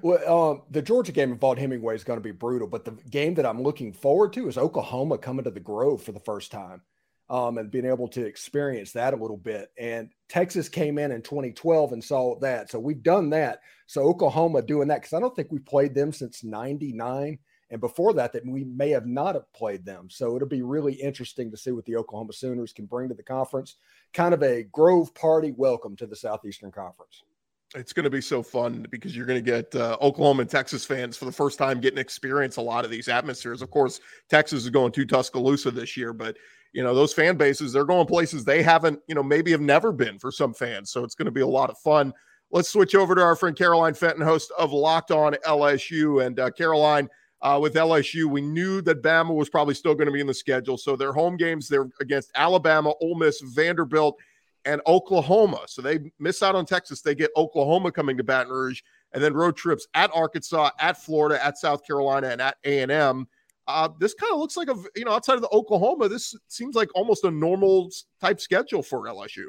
Well, 0.02 0.52
um, 0.52 0.62
the 0.70 0.82
Georgia 0.82 1.12
game 1.12 1.32
in 1.32 1.38
Vaught-Hemingway 1.38 1.96
is 1.96 2.04
going 2.04 2.18
to 2.18 2.24
be 2.24 2.32
brutal, 2.32 2.68
but 2.68 2.86
the 2.86 2.92
game 3.10 3.34
that 3.36 3.46
I'm 3.46 3.62
looking 3.62 3.92
forward 3.92 4.34
to 4.34 4.48
is 4.48 4.58
Oklahoma 4.58 5.18
coming 5.18 5.44
to 5.44 5.52
the 5.52 5.60
Grove 5.60 6.02
for 6.02 6.12
the 6.12 6.20
first 6.20 6.52
time 6.52 6.82
um, 7.30 7.58
and 7.58 7.72
being 7.72 7.86
able 7.86 8.08
to 8.10 8.26
experience 8.26 8.92
that 8.92 9.14
a 9.14 9.18
little 9.18 9.38
bit. 9.38 9.72
And 9.78 10.10
Texas 10.30 10.70
came 10.70 10.98
in 10.98 11.12
in 11.12 11.22
2012 11.22 11.94
and 11.94 12.04
saw 12.04 12.38
that. 12.40 12.70
So 12.70 12.80
we've 12.80 13.04
done 13.04 13.30
that. 13.32 13.62
So 13.88 14.04
Oklahoma 14.04 14.62
doing 14.62 14.90
that 14.90 15.02
because 15.02 15.14
I 15.14 15.20
don't 15.20 15.36
think 15.36 15.48
we've 15.50 15.66
played 15.66 15.96
them 15.96 16.12
since 16.12 16.44
99. 16.44 17.40
And 17.70 17.80
before 17.80 18.14
that, 18.16 18.34
that 18.34 18.46
we 18.46 18.66
may 18.66 18.90
have 18.90 19.08
not 19.08 19.36
have 19.36 19.52
played 19.54 19.86
them. 19.86 20.10
So 20.10 20.36
it'll 20.36 20.48
be 20.48 20.62
really 20.62 20.94
interesting 20.94 21.50
to 21.52 21.58
see 21.58 21.72
what 21.72 21.86
the 21.86 21.96
Oklahoma 21.96 22.34
Sooners 22.34 22.74
can 22.74 22.86
bring 22.86 23.08
to 23.08 23.16
the 23.16 23.24
conference. 23.24 23.76
Kind 24.14 24.34
of 24.34 24.44
a 24.44 24.64
Grove 24.64 25.14
party 25.16 25.54
welcome 25.56 25.96
to 25.96 26.06
the 26.06 26.18
Southeastern 26.18 26.72
Conference. 26.72 27.24
It's 27.74 27.94
going 27.94 28.04
to 28.04 28.10
be 28.10 28.22
so 28.22 28.44
fun 28.44 28.86
because 28.90 29.16
you're 29.16 29.26
going 29.26 29.44
to 29.44 29.52
get 29.52 29.74
uh, 29.76 29.98
Oklahoma 30.02 30.42
and 30.42 30.50
Texas 30.50 30.84
fans 30.84 31.16
for 31.16 31.26
the 31.26 31.32
first 31.32 31.58
time 31.58 31.80
getting 31.80 32.00
experience 32.00 32.58
a 32.58 32.62
lot 32.62 32.84
of 32.84 32.92
these 32.92 33.08
atmospheres. 33.08 33.62
Of 33.62 33.72
course, 33.72 34.02
Texas 34.30 34.64
is 34.64 34.70
going 34.70 34.92
to 34.92 35.06
Tuscaloosa 35.06 35.72
this 35.72 35.96
year, 35.96 36.12
but 36.12 36.36
you 36.74 36.84
know 36.84 36.94
those 36.94 37.14
fan 37.14 37.36
bases 37.36 37.74
they're 37.74 37.86
going 37.86 38.08
places 38.08 38.44
they 38.44 38.64
haven't 38.64 39.00
you 39.08 39.16
know 39.16 39.24
maybe 39.24 39.52
have 39.52 39.62
never 39.62 39.92
been 39.92 40.18
for 40.18 40.32
some 40.32 40.54
fans 40.54 40.92
so 40.92 41.04
it's 41.04 41.16
going 41.16 41.26
to 41.26 41.32
be 41.32 41.42
a 41.42 41.48
lot 41.48 41.70
of 41.70 41.78
fun 41.78 42.14
let's 42.52 42.70
switch 42.70 42.96
over 42.96 43.16
to 43.16 43.22
our 43.22 43.36
friend 43.36 43.58
caroline 43.58 43.94
fenton 43.94 44.24
host 44.24 44.52
of 44.58 44.72
locked 44.72 45.12
on 45.12 45.34
lsu 45.46 46.26
and 46.26 46.40
uh, 46.40 46.50
caroline 46.52 47.10
uh, 47.42 47.60
with 47.62 47.74
lsu 47.74 48.26
we 48.26 48.42
knew 48.42 48.82
that 48.82 49.02
bama 49.02 49.34
was 49.34 49.50
probably 49.50 49.74
still 49.74 49.96
going 49.96 50.06
to 50.08 50.14
be 50.14 50.22
in 50.22 50.28
the 50.28 50.34
schedule 50.34 50.78
so 50.78 50.96
their 50.96 51.14
home 51.14 51.36
games 51.36 51.68
they're 51.68 51.90
against 52.00 52.32
alabama 52.36 52.94
Ole 53.02 53.16
miss 53.16 53.42
vanderbilt 53.42 54.18
and 54.66 54.82
oklahoma. 54.88 55.62
So 55.68 55.82
they 55.82 56.12
miss 56.20 56.44
out 56.44 56.56
on 56.56 56.66
texas. 56.66 57.02
They 57.02 57.16
get 57.16 57.32
oklahoma 57.36 57.92
coming 57.92 58.18
to 58.18 58.24
baton 58.24 58.52
rouge 58.52 58.82
and 59.14 59.24
then 59.24 59.34
road 59.34 59.56
trips 59.56 59.88
at 59.94 60.10
arkansas 60.14 60.70
at 60.80 61.02
florida 61.02 61.44
at 61.44 61.58
south 61.58 61.86
carolina 61.86 62.28
and 62.28 62.42
at 62.42 62.56
a&m 62.64 63.28
uh, 63.68 63.90
this 64.00 64.14
kind 64.14 64.34
of 64.34 64.40
looks 64.40 64.58
like 64.58 64.70
a 64.70 64.76
you 64.96 65.06
know 65.06 65.12
outside 65.12 65.36
of 65.36 65.42
the 65.42 65.52
Oklahoma, 65.52 66.10
this 66.10 66.36
seems 66.48 66.76
like 66.76 66.90
almost 66.96 67.24
a 67.24 67.32
normal 67.32 67.90
type 68.20 68.42
schedule 68.42 68.84
for 68.84 69.04
LSU. 69.04 69.46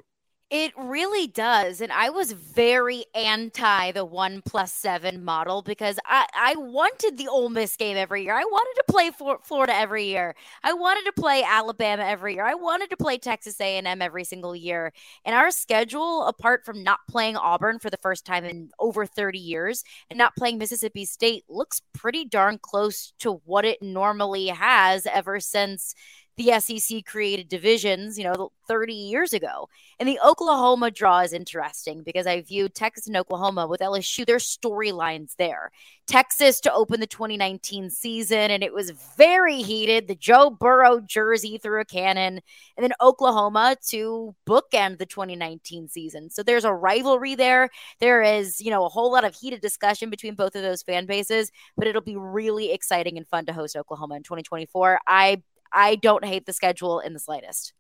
It 0.55 0.75
really 0.77 1.29
does. 1.29 1.81
And 1.81 1.91
I 1.91 2.11
was 2.11 2.33
very 2.33 3.07
anti 3.15 3.91
the 3.93 4.05
one 4.05 4.43
plus 4.45 4.71
seven 4.71 5.25
model 5.25 5.63
because 5.63 5.99
I, 6.05 6.27
I 6.37 6.57
wanted 6.57 7.17
the 7.17 7.27
Ole 7.29 7.49
Miss 7.49 7.75
game 7.75 7.97
every 7.97 8.25
year. 8.25 8.35
I 8.35 8.45
wanted 8.45 8.75
to 8.83 8.85
play 8.87 9.11
for 9.13 9.39
Florida 9.43 9.75
every 9.75 10.05
year. 10.05 10.35
I 10.63 10.75
wanted 10.75 11.07
to 11.07 11.13
play 11.19 11.43
Alabama 11.43 12.05
every 12.05 12.35
year. 12.35 12.45
I 12.45 12.53
wanted 12.53 12.91
to 12.91 12.99
play 12.99 13.17
Texas 13.17 13.59
A&M 13.63 14.03
every 14.03 14.25
single 14.25 14.55
year. 14.55 14.93
And 15.25 15.35
our 15.35 15.51
schedule, 15.51 16.27
apart 16.27 16.67
from 16.67 16.83
not 16.83 16.99
playing 17.09 17.39
Auburn 17.39 17.79
for 17.79 17.89
the 17.89 17.97
first 17.97 18.27
time 18.27 18.45
in 18.45 18.69
over 18.79 19.07
30 19.07 19.39
years 19.39 19.83
and 20.11 20.19
not 20.19 20.37
playing 20.37 20.59
Mississippi 20.59 21.07
State, 21.07 21.45
looks 21.49 21.81
pretty 21.95 22.27
darn 22.27 22.59
close 22.59 23.15
to 23.21 23.41
what 23.47 23.65
it 23.65 23.81
normally 23.81 24.49
has 24.49 25.07
ever 25.07 25.41
since– 25.41 25.95
the 26.37 26.59
SEC 26.61 27.05
created 27.05 27.49
divisions, 27.49 28.19
you 28.19 28.25
know, 28.25 28.51
30 28.69 28.95
years 28.95 29.33
ago. 29.33 29.69
And 29.99 30.09
the 30.09 30.19
Oklahoma 30.25 30.91
draw 30.91 31.21
is 31.21 31.33
interesting 31.33 32.03
because 32.03 32.27
I 32.27 32.41
view 32.41 32.69
Texas 32.69 33.07
and 33.07 33.17
Oklahoma 33.17 33.67
with 33.67 33.81
LSU, 33.81 34.25
their 34.25 34.39
storylines 34.39 35.37
there. 35.37 35.71
Texas 36.07 36.61
to 36.61 36.73
open 36.73 37.01
the 37.01 37.07
2019 37.07 37.91
season, 37.91 38.51
and 38.51 38.63
it 38.63 38.73
was 38.73 38.91
very 39.17 39.63
heated. 39.63 40.09
The 40.09 40.15
Joe 40.15 40.51
Burrow 40.51 41.01
jersey 41.01 41.59
through 41.59 41.81
a 41.81 41.85
cannon, 41.85 42.41
and 42.77 42.85
then 42.85 42.93
Oklahoma 43.01 43.77
to 43.89 44.35
bookend 44.47 44.99
the 44.99 45.07
2019 45.07 45.89
season. 45.89 46.31
So 46.31 46.43
there's 46.43 46.65
a 46.65 46.73
rivalry 46.73 47.35
there. 47.35 47.71
There 48.01 48.23
is, 48.23 48.61
you 48.61 48.71
know, 48.71 48.85
a 48.85 48.89
whole 48.89 49.13
lot 49.13 49.25
of 49.25 49.35
heated 49.35 49.61
discussion 49.61 50.11
between 50.11 50.35
both 50.35 50.57
of 50.57 50.63
those 50.63 50.83
fan 50.83 51.07
bases, 51.07 51.53
but 51.77 51.87
it'll 51.87 52.03
be 52.03 52.17
really 52.17 52.73
exciting 52.73 53.17
and 53.17 53.29
fun 53.29 53.47
to 53.47 53.53
host 53.53 53.77
Oklahoma 53.77 54.17
in 54.17 54.23
2024. 54.23 55.01
I 55.07 55.43
I 55.73 55.97
don't 55.97 56.25
hate 56.25 56.47
the 56.47 56.53
schedule 56.53 57.01
in 57.01 57.13
the 57.13 57.19
slightest. 57.19 57.73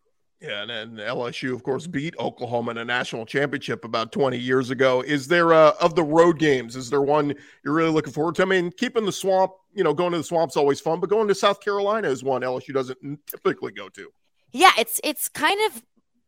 Yeah, 0.43 0.63
and, 0.63 0.73
and 0.73 0.99
LSU, 0.99 1.55
of 1.55 1.63
course, 1.63 1.87
beat 1.87 2.17
Oklahoma 2.19 2.73
in 2.73 2.79
a 2.79 2.85
national 2.85 3.25
championship 3.27 3.85
about 3.85 4.11
20 4.11 4.37
years 4.37 4.71
ago. 4.71 5.01
Is 5.01 5.29
there 5.29 5.53
uh, 5.53 5.75
of 5.81 5.95
the 5.95 6.03
road 6.03 6.41
games? 6.41 6.75
Is 6.75 6.91
there 6.91 7.01
one 7.01 7.33
you're 7.65 7.75
really 7.75 7.93
looking 7.93 8.13
forward 8.13 8.35
to? 8.37 8.43
I 8.43 8.47
mean, 8.47 8.73
keeping 8.73 9.07
the 9.07 9.13
swamp, 9.13 9.53
you 9.73 9.85
know, 9.85 9.95
going 9.95 10.11
to 10.11 10.19
the 10.19 10.25
swamp's 10.25 10.57
always 10.57 10.81
fun, 10.81 10.99
but 10.99 11.11
going 11.11 11.29
to 11.29 11.35
South 11.35 11.61
Carolina 11.61 12.09
is 12.09 12.25
one 12.25 12.43
LSU 12.43 12.75
doesn't 12.75 12.99
typically 13.29 13.71
go 13.71 13.89
to. 13.91 14.09
Yeah, 14.51 14.73
it's 14.77 15.01
it's 15.05 15.29
kind 15.29 15.59
of 15.67 15.83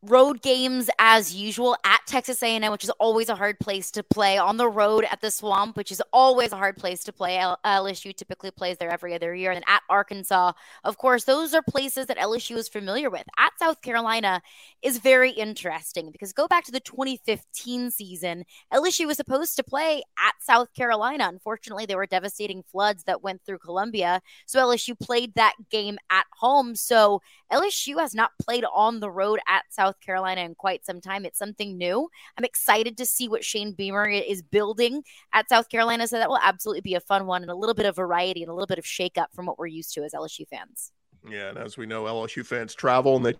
road 0.07 0.43
games 0.43 0.91
as 0.99 1.35
usual 1.35 1.77
at 1.85 2.01
Texas 2.07 2.43
A&M, 2.43 2.71
which 2.71 2.85
is 2.85 2.91
always 2.91 3.29
a 3.29 3.35
hard 3.35 3.59
place 3.59 3.91
to 3.93 4.03
play. 4.03 4.39
On 4.39 4.57
the 4.57 4.69
road 4.69 5.05
at 5.11 5.21
the 5.21 5.31
Swamp, 5.31 5.77
which 5.77 5.91
is 5.91 6.03
always 6.13 6.53
a 6.53 6.57
hard 6.57 6.77
place 6.77 7.05
to 7.05 7.13
play. 7.13 7.37
LSU 7.65 8.15
typically 8.15 8.51
plays 8.51 8.77
there 8.79 8.91
every 8.91 9.15
other 9.15 9.35
year. 9.35 9.51
And 9.51 9.57
then 9.57 9.65
at 9.67 9.83
Arkansas, 9.89 10.53
of 10.85 10.99
course, 10.99 11.25
those 11.25 11.55
are 11.55 11.63
places 11.63 12.07
that 12.07 12.19
LSU 12.19 12.57
is 12.57 12.69
familiar 12.69 13.11
with. 13.11 13.25
At 13.39 13.59
South 13.59 13.81
Carolina 13.83 14.43
is 14.83 14.99
very 14.99 15.31
interesting 15.31 16.11
because 16.11 16.33
go 16.33 16.47
back 16.47 16.65
to 16.65 16.73
the 16.73 16.81
2015 16.81 17.91
season, 17.91 18.45
LSU 18.73 19.07
was 19.07 19.17
supposed 19.17 19.57
to 19.57 19.65
play 19.65 20.03
at 20.19 20.35
South 20.41 20.73
Carolina. 20.75 21.29
Unfortunately, 21.29 21.87
there 21.87 21.97
were 21.97 22.07
devastating 22.07 22.63
floods 22.63 23.05
that 23.05 23.23
went 23.23 23.43
through 23.45 23.59
Columbia. 23.59 24.21
So 24.47 24.61
LSU 24.61 24.99
played 24.99 25.35
that 25.35 25.55
game 25.71 25.99
at 26.11 26.27
home. 26.33 26.75
So 26.75 27.23
LSU 27.53 27.99
has 27.99 28.15
not 28.15 28.33
played 28.41 28.65
on 28.75 29.01
the 29.01 29.11
road 29.11 29.39
at 29.49 29.65
South 29.71 29.94
Carolina 30.01 30.43
in 30.43 30.55
quite 30.55 30.85
some 30.85 31.01
time. 31.01 31.25
It's 31.25 31.39
something 31.39 31.77
new. 31.77 32.09
I'm 32.37 32.45
excited 32.45 32.97
to 32.99 33.07
see 33.07 33.29
what 33.29 33.45
Shane 33.45 33.73
Beamer 33.73 34.09
is 34.09 34.43
building 34.43 35.03
at 35.33 35.49
South 35.49 35.69
Carolina. 35.69 36.07
So 36.07 36.19
that 36.19 36.29
will 36.29 36.41
absolutely 36.43 36.83
be 36.83 36.95
a 36.95 37.01
fun 37.01 37.27
one 37.27 37.43
and 37.43 37.51
a 37.51 37.55
little 37.55 37.75
bit 37.75 37.87
of 37.87 37.97
variety 37.97 38.43
and 38.43 38.51
a 38.51 38.55
little 38.55 38.67
bit 38.67 38.79
of 38.79 38.85
shakeup 38.85 39.27
from 39.35 39.47
what 39.47 39.59
we're 39.59 39.67
used 39.67 39.95
to 39.95 40.03
as 40.03 40.13
LSU 40.13 40.47
fans. 40.49 40.93
Yeah, 41.29 41.49
and 41.49 41.59
as 41.59 41.77
we 41.77 41.87
know, 41.87 42.05
LSU 42.05 42.45
fans 42.45 42.75
travel 42.75 43.17
and 43.17 43.25
they 43.25 43.35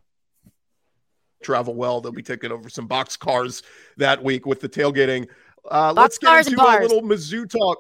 travel 1.43 1.75
well. 1.75 2.01
They'll 2.01 2.13
be 2.13 2.23
taking 2.23 2.51
over 2.51 2.69
some 2.69 2.87
box 2.87 3.17
cars 3.17 3.63
that 3.99 4.23
week 4.23 4.47
with 4.47 4.61
the 4.61 4.69
tailgating. 4.69 5.29
Uh, 5.71 5.93
let's 5.95 6.19
get 6.19 6.47
into 6.47 6.61
a 6.61 6.81
little 6.81 7.03
Mizzou 7.03 7.49
talk. 7.49 7.79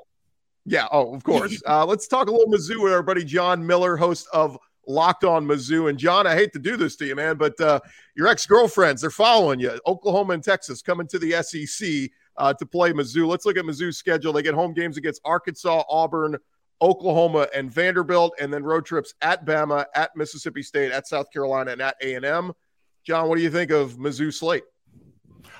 Yeah, 0.67 0.87
oh, 0.93 1.15
of 1.15 1.25
course. 1.25 1.63
uh, 1.67 1.85
let's 1.85 2.07
talk 2.07 2.29
a 2.29 2.31
little 2.31 2.53
Mizzou 2.53 2.83
with 2.83 2.93
our 2.93 3.03
buddy 3.03 3.25
John 3.25 3.67
Miller, 3.67 3.97
host 3.97 4.29
of 4.33 4.59
Locked 4.87 5.25
On 5.25 5.47
Mizzou. 5.47 5.89
And 5.89 5.99
John, 5.99 6.27
I 6.27 6.35
hate 6.35 6.53
to 6.53 6.59
do 6.59 6.77
this 6.77 6.97
to 6.97 7.07
you, 7.07 7.15
man, 7.15 7.37
but 7.37 7.59
uh, 7.61 7.81
your 8.17 8.29
ex 8.29 8.47
girlfriends, 8.47 9.01
they're 9.01 9.11
following 9.11 9.61
you. 9.61 9.79
Oklahoma 9.87 10.35
and 10.35 10.43
Texas 10.43 10.83
coming 10.83 11.07
to 11.09 11.19
the 11.19 11.43
SEC 11.43 12.11
uh, 12.37 12.53
to 12.55 12.67
play 12.67 12.93
Mizzou. 12.93 13.27
Let's 13.27 13.47
look 13.47 13.57
at 13.57 13.65
Mizzou's 13.65 13.97
schedule. 13.97 14.33
They 14.33 14.43
get 14.43 14.55
home 14.55 14.75
games 14.75 14.97
against 14.97 15.21
Arkansas, 15.25 15.85
Auburn, 15.89 16.37
Oklahoma, 16.83 17.49
and 17.55 17.73
Vanderbilt, 17.73 18.35
and 18.41 18.53
then 18.53 18.65
road 18.65 18.85
trips 18.85 19.15
at 19.23 19.47
Bama, 19.47 19.87
at 19.95 20.11
Mississippi 20.17 20.63
State, 20.63 20.93
at 20.93 21.07
South 21.07 21.31
Carolina, 21.33 21.73
and 21.73 21.81
at 21.81 21.97
A&M. 22.03 22.53
John, 23.05 23.29
what 23.29 23.37
do 23.37 23.43
you 23.43 23.51
think 23.51 23.71
of 23.71 23.97
Mizzou 23.97 24.33
slate? 24.33 24.65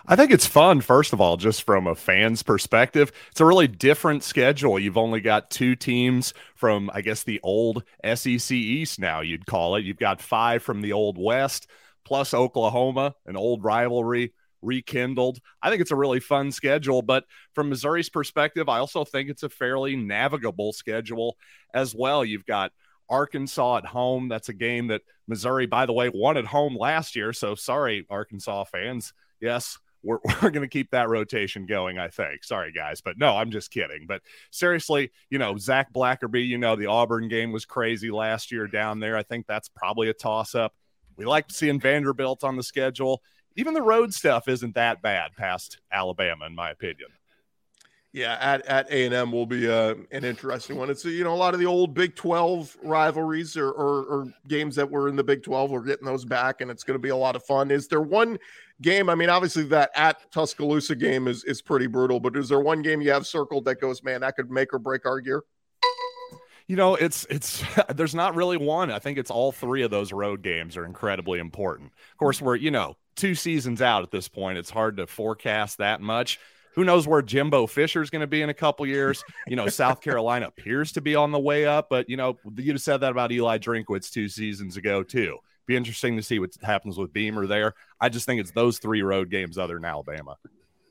I 0.07 0.17
think 0.17 0.31
it's 0.31 0.47
fun, 0.47 0.81
first 0.81 1.13
of 1.13 1.21
all, 1.21 1.37
just 1.37 1.63
from 1.63 1.87
a 1.87 1.95
fan's 1.95 2.43
perspective. 2.43 3.13
It's 3.31 3.41
a 3.41 3.47
really 3.47 3.69
different 3.69 4.23
schedule. 4.23 4.79
You've 4.79 4.99
only 4.99 5.21
got 5.21 5.51
two 5.51 5.77
teams 5.77 6.35
from, 6.55 6.91
I 6.93 7.01
guess, 7.01 7.23
the 7.23 7.41
old 7.43 7.85
SEC 8.15 8.53
East 8.53 8.99
now, 8.99 9.21
you'd 9.21 9.47
call 9.47 9.77
it. 9.77 9.85
You've 9.85 9.99
got 9.99 10.21
five 10.21 10.63
from 10.63 10.81
the 10.81 10.93
old 10.93 11.19
West, 11.19 11.69
plus 12.05 12.35
Oklahoma, 12.35 13.15
an 13.27 13.37
old 13.37 13.65
rivalry 13.65 14.33
rekindled. 14.63 15.39
I 15.63 15.71
think 15.71 15.81
it's 15.81 15.91
a 15.91 15.97
really 15.97 16.21
fun 16.21 16.51
schedule, 16.51 17.03
but 17.03 17.25
from 17.55 17.69
Missouri's 17.69 18.11
perspective, 18.11 18.69
I 18.69 18.79
also 18.79 19.05
think 19.05 19.29
it's 19.29 19.43
a 19.43 19.49
fairly 19.49 19.97
navigable 19.97 20.73
schedule 20.73 21.37
as 21.73 21.95
well. 21.95 22.25
You've 22.25 22.47
got 22.47 22.73
Arkansas 23.09 23.79
at 23.79 23.87
home. 23.87 24.29
That's 24.29 24.49
a 24.49 24.55
game 24.55 24.89
that 24.89 25.03
Missouri, 25.29 25.67
by 25.67 25.87
the 25.87 25.93
way, 25.93 26.09
won 26.09 26.37
at 26.37 26.47
home 26.47 26.77
last 26.77 27.17
year. 27.17 27.33
So 27.33 27.55
sorry, 27.55 28.07
Arkansas 28.11 28.65
fans. 28.65 29.13
Yes, 29.45 29.79
we're, 30.03 30.19
we're 30.43 30.51
going 30.51 30.63
to 30.63 30.69
keep 30.69 30.91
that 30.91 31.09
rotation 31.09 31.67
going, 31.67 31.99
I 31.99 32.09
think. 32.09 32.45
Sorry, 32.45 32.73
guys. 32.73 33.01
But 33.01 33.19
no, 33.19 33.37
I'm 33.37 33.51
just 33.51 33.71
kidding. 33.71 34.07
But 34.07 34.23
seriously, 34.51 35.11
you 35.31 35.39
know, 35.39 35.57
Zach 35.59 35.93
Blackerby, 35.93 36.47
you 36.47 36.59
know, 36.59 36.77
the 36.77 36.87
Auburn 36.87 37.29
game 37.29 37.53
was 37.53 37.65
crazy 37.65 38.11
last 38.11 38.51
year 38.51 38.67
down 38.67 39.01
there. 39.01 39.17
I 39.17 39.23
think 39.23 39.47
that's 39.47 39.69
probably 39.69 40.09
a 40.09 40.15
toss 40.15 40.55
up. 40.55 40.75
We 41.17 41.27
like 41.27 41.47
seeing 41.51 41.79
Vanderbilt 41.79 42.43
on 42.43 42.57
the 42.57 42.63
schedule. 42.63 43.23
Even 43.57 43.75
the 43.75 43.83
road 43.83 44.13
stuff 44.13 44.49
isn't 44.49 44.75
that 44.75 45.01
bad 45.01 45.33
past 45.37 45.79
Alabama, 45.93 46.47
in 46.47 46.55
my 46.55 46.71
opinion. 46.71 47.09
Yeah, 48.15 48.37
at 48.41 48.65
at 48.67 48.89
A 48.93 49.07
and 49.07 49.15
M 49.15 49.33
will 49.33 49.45
be 49.45 49.69
uh, 49.69 49.95
an 50.13 50.25
interesting 50.25 50.77
one. 50.77 50.89
It's 50.89 51.05
you 51.05 51.25
know 51.25 51.35
a 51.35 51.37
lot 51.37 51.53
of 51.53 51.59
the 51.59 51.67
old 51.67 51.95
Big 51.95 52.15
Twelve 52.15 52.77
rivalries 52.81 53.57
or, 53.57 53.71
or, 53.71 54.05
or 54.05 54.35
games 54.47 54.77
that 54.77 54.89
were 54.89 55.09
in 55.09 55.17
the 55.17 55.25
Big 55.25 55.43
Twelve. 55.43 55.73
We're 55.73 55.83
getting 55.83 56.07
those 56.07 56.25
back, 56.25 56.61
and 56.61 56.71
it's 56.71 56.85
going 56.85 56.95
to 56.95 57.03
be 57.03 57.09
a 57.09 57.17
lot 57.17 57.35
of 57.35 57.45
fun. 57.45 57.73
Is 57.73 57.89
there 57.89 58.01
one 58.01 58.39
game? 58.83 59.09
I 59.09 59.15
mean, 59.15 59.31
obviously 59.31 59.65
that 59.65 59.91
at 59.95 60.31
Tuscaloosa 60.33 60.95
game 60.95 61.29
is 61.29 61.45
is 61.45 61.63
pretty 61.63 61.87
brutal, 61.87 62.21
but 62.21 62.37
is 62.37 62.49
there 62.49 62.61
one 62.61 62.83
game 62.83 63.01
you 63.01 63.11
have 63.11 63.27
circled 63.27 63.65
that 63.67 63.81
goes, 63.81 64.03
man, 64.03 64.21
that 64.23 64.37
could 64.37 64.51
make 64.51 64.73
or 64.73 64.79
break 64.79 65.07
our 65.07 65.19
year? 65.19 65.45
You 66.67 66.77
know, 66.77 66.95
it's 66.95 67.27
it's 67.31 67.63
there's 67.95 68.15
not 68.15 68.35
really 68.35 68.57
one. 68.57 68.91
I 68.91 68.99
think 68.99 69.19
it's 69.19 69.31
all 69.31 69.53
three 69.53 69.83
of 69.83 69.91
those 69.91 70.13
road 70.13 70.43
games 70.43 70.77
are 70.77 70.85
incredibly 70.85 71.39
important. 71.39 71.93
Of 72.13 72.19
course, 72.19 72.41
we're 72.41 72.57
you 72.57 72.71
know 72.71 72.97
two 73.17 73.35
seasons 73.35 73.83
out 73.83 74.03
at 74.03 74.11
this 74.11 74.29
point. 74.29 74.59
It's 74.59 74.71
hard 74.71 74.97
to 74.97 75.07
forecast 75.07 75.79
that 75.79 76.01
much 76.01 76.39
who 76.75 76.85
knows 76.85 77.07
where 77.07 77.23
Jimbo 77.23 77.67
Fisher 77.67 78.03
is 78.03 78.11
going 78.11 78.21
to 78.21 78.27
be 78.27 78.43
in 78.43 78.51
a 78.51 78.55
couple 78.55 78.87
years? 78.87 79.25
You 79.47 79.57
know, 79.57 79.69
South 79.69 80.01
Carolina 80.01 80.47
appears 80.59 80.93
to 80.93 81.01
be 81.01 81.15
on 81.15 81.31
the 81.31 81.39
way 81.39 81.67
up, 81.67 81.89
but 81.89 82.09
you 82.09 82.17
know, 82.17 82.39
you'd 82.57 82.81
said 82.81 82.99
that 82.99 83.13
about 83.13 83.33
Eli 83.33 83.59
Drinkwitz 83.59 84.11
two 84.11 84.29
seasons 84.29 84.77
ago 84.77 85.03
too. 85.03 85.39
Be 85.67 85.77
interesting 85.77 86.17
to 86.17 86.23
see 86.23 86.39
what 86.39 86.51
happens 86.63 86.99
with 86.99 87.13
Beamer 87.13 87.47
there. 87.47 87.75
I 88.01 88.09
just 88.09 88.27
think 88.27 88.41
it's 88.41 88.51
those 88.51 88.79
three 88.79 89.03
road 89.03 89.31
games 89.31 89.57
other 89.59 89.75
than 89.75 89.85
Alabama. 89.85 90.37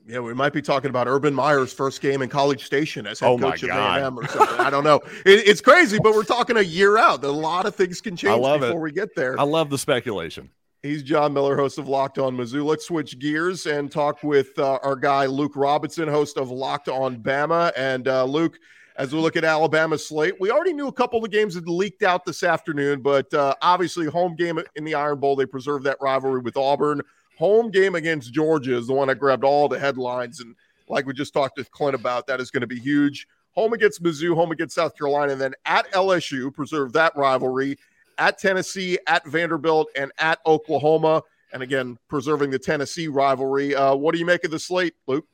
Yeah, 0.06 0.18
we 0.18 0.34
might 0.34 0.52
be 0.52 0.60
talking 0.60 0.90
about 0.90 1.06
Urban 1.08 1.32
Meyer's 1.32 1.72
first 1.72 2.02
game 2.02 2.20
in 2.20 2.28
College 2.28 2.66
Station 2.66 3.06
as 3.06 3.20
head 3.20 3.28
oh 3.28 3.38
coach 3.38 3.62
of 3.62 3.70
A&M 3.70 4.18
or 4.18 4.28
something. 4.28 4.60
I 4.60 4.68
don't 4.68 4.84
know. 4.84 5.00
It, 5.24 5.48
it's 5.48 5.62
crazy, 5.62 5.98
but 5.98 6.14
we're 6.14 6.24
talking 6.24 6.58
a 6.58 6.62
year 6.62 6.98
out. 6.98 7.24
A 7.24 7.30
lot 7.30 7.64
of 7.64 7.74
things 7.74 8.02
can 8.02 8.14
change 8.14 8.36
before 8.36 8.70
it. 8.70 8.80
we 8.80 8.92
get 8.92 9.14
there. 9.14 9.40
I 9.40 9.44
love 9.44 9.70
the 9.70 9.78
speculation. 9.78 10.50
He's 10.82 11.02
John 11.02 11.32
Miller, 11.32 11.56
host 11.56 11.78
of 11.78 11.88
Locked 11.88 12.18
On 12.18 12.36
Mizzou. 12.36 12.62
Let's 12.62 12.84
switch 12.84 13.18
gears 13.18 13.64
and 13.64 13.90
talk 13.90 14.22
with 14.22 14.58
uh, 14.58 14.78
our 14.82 14.96
guy 14.96 15.24
Luke 15.24 15.52
Robinson, 15.56 16.06
host 16.08 16.36
of 16.36 16.50
Locked 16.50 16.90
On 16.90 17.16
Bama. 17.16 17.72
And 17.74 18.06
uh, 18.06 18.24
Luke, 18.24 18.58
as 18.96 19.12
we 19.12 19.18
look 19.18 19.36
at 19.36 19.44
Alabama's 19.44 20.06
slate, 20.06 20.34
we 20.38 20.50
already 20.50 20.72
knew 20.72 20.86
a 20.86 20.92
couple 20.92 21.18
of 21.18 21.24
the 21.24 21.28
games 21.28 21.54
had 21.54 21.68
leaked 21.68 22.02
out 22.02 22.24
this 22.24 22.42
afternoon, 22.42 23.00
but 23.02 23.32
uh, 23.34 23.54
obviously, 23.60 24.06
home 24.06 24.36
game 24.36 24.60
in 24.76 24.84
the 24.84 24.94
Iron 24.94 25.18
Bowl, 25.18 25.34
they 25.34 25.46
preserved 25.46 25.84
that 25.84 25.98
rivalry 26.00 26.40
with 26.40 26.56
Auburn. 26.56 27.02
Home 27.38 27.70
game 27.70 27.96
against 27.96 28.32
Georgia 28.32 28.76
is 28.76 28.86
the 28.86 28.92
one 28.92 29.08
that 29.08 29.16
grabbed 29.16 29.42
all 29.42 29.68
the 29.68 29.78
headlines, 29.78 30.40
and 30.40 30.54
like 30.88 31.06
we 31.06 31.12
just 31.12 31.34
talked 31.34 31.56
to 31.56 31.64
Clint 31.64 31.94
about, 31.94 32.26
that 32.28 32.40
is 32.40 32.50
going 32.50 32.60
to 32.60 32.66
be 32.66 32.78
huge. 32.78 33.26
Home 33.54 33.72
against 33.72 34.02
Mizzou, 34.02 34.34
home 34.34 34.52
against 34.52 34.74
South 34.74 34.96
Carolina, 34.96 35.32
and 35.32 35.40
then 35.40 35.54
at 35.66 35.90
LSU, 35.92 36.52
preserve 36.54 36.92
that 36.92 37.16
rivalry 37.16 37.76
at 38.18 38.38
Tennessee, 38.38 38.98
at 39.06 39.26
Vanderbilt, 39.26 39.88
and 39.96 40.12
at 40.18 40.38
Oklahoma. 40.46 41.22
And 41.52 41.62
again, 41.62 41.98
preserving 42.08 42.50
the 42.50 42.58
Tennessee 42.58 43.08
rivalry. 43.08 43.74
Uh, 43.74 43.94
what 43.94 44.12
do 44.12 44.18
you 44.18 44.26
make 44.26 44.44
of 44.44 44.50
the 44.50 44.58
slate, 44.58 44.94
Luke? 45.06 45.26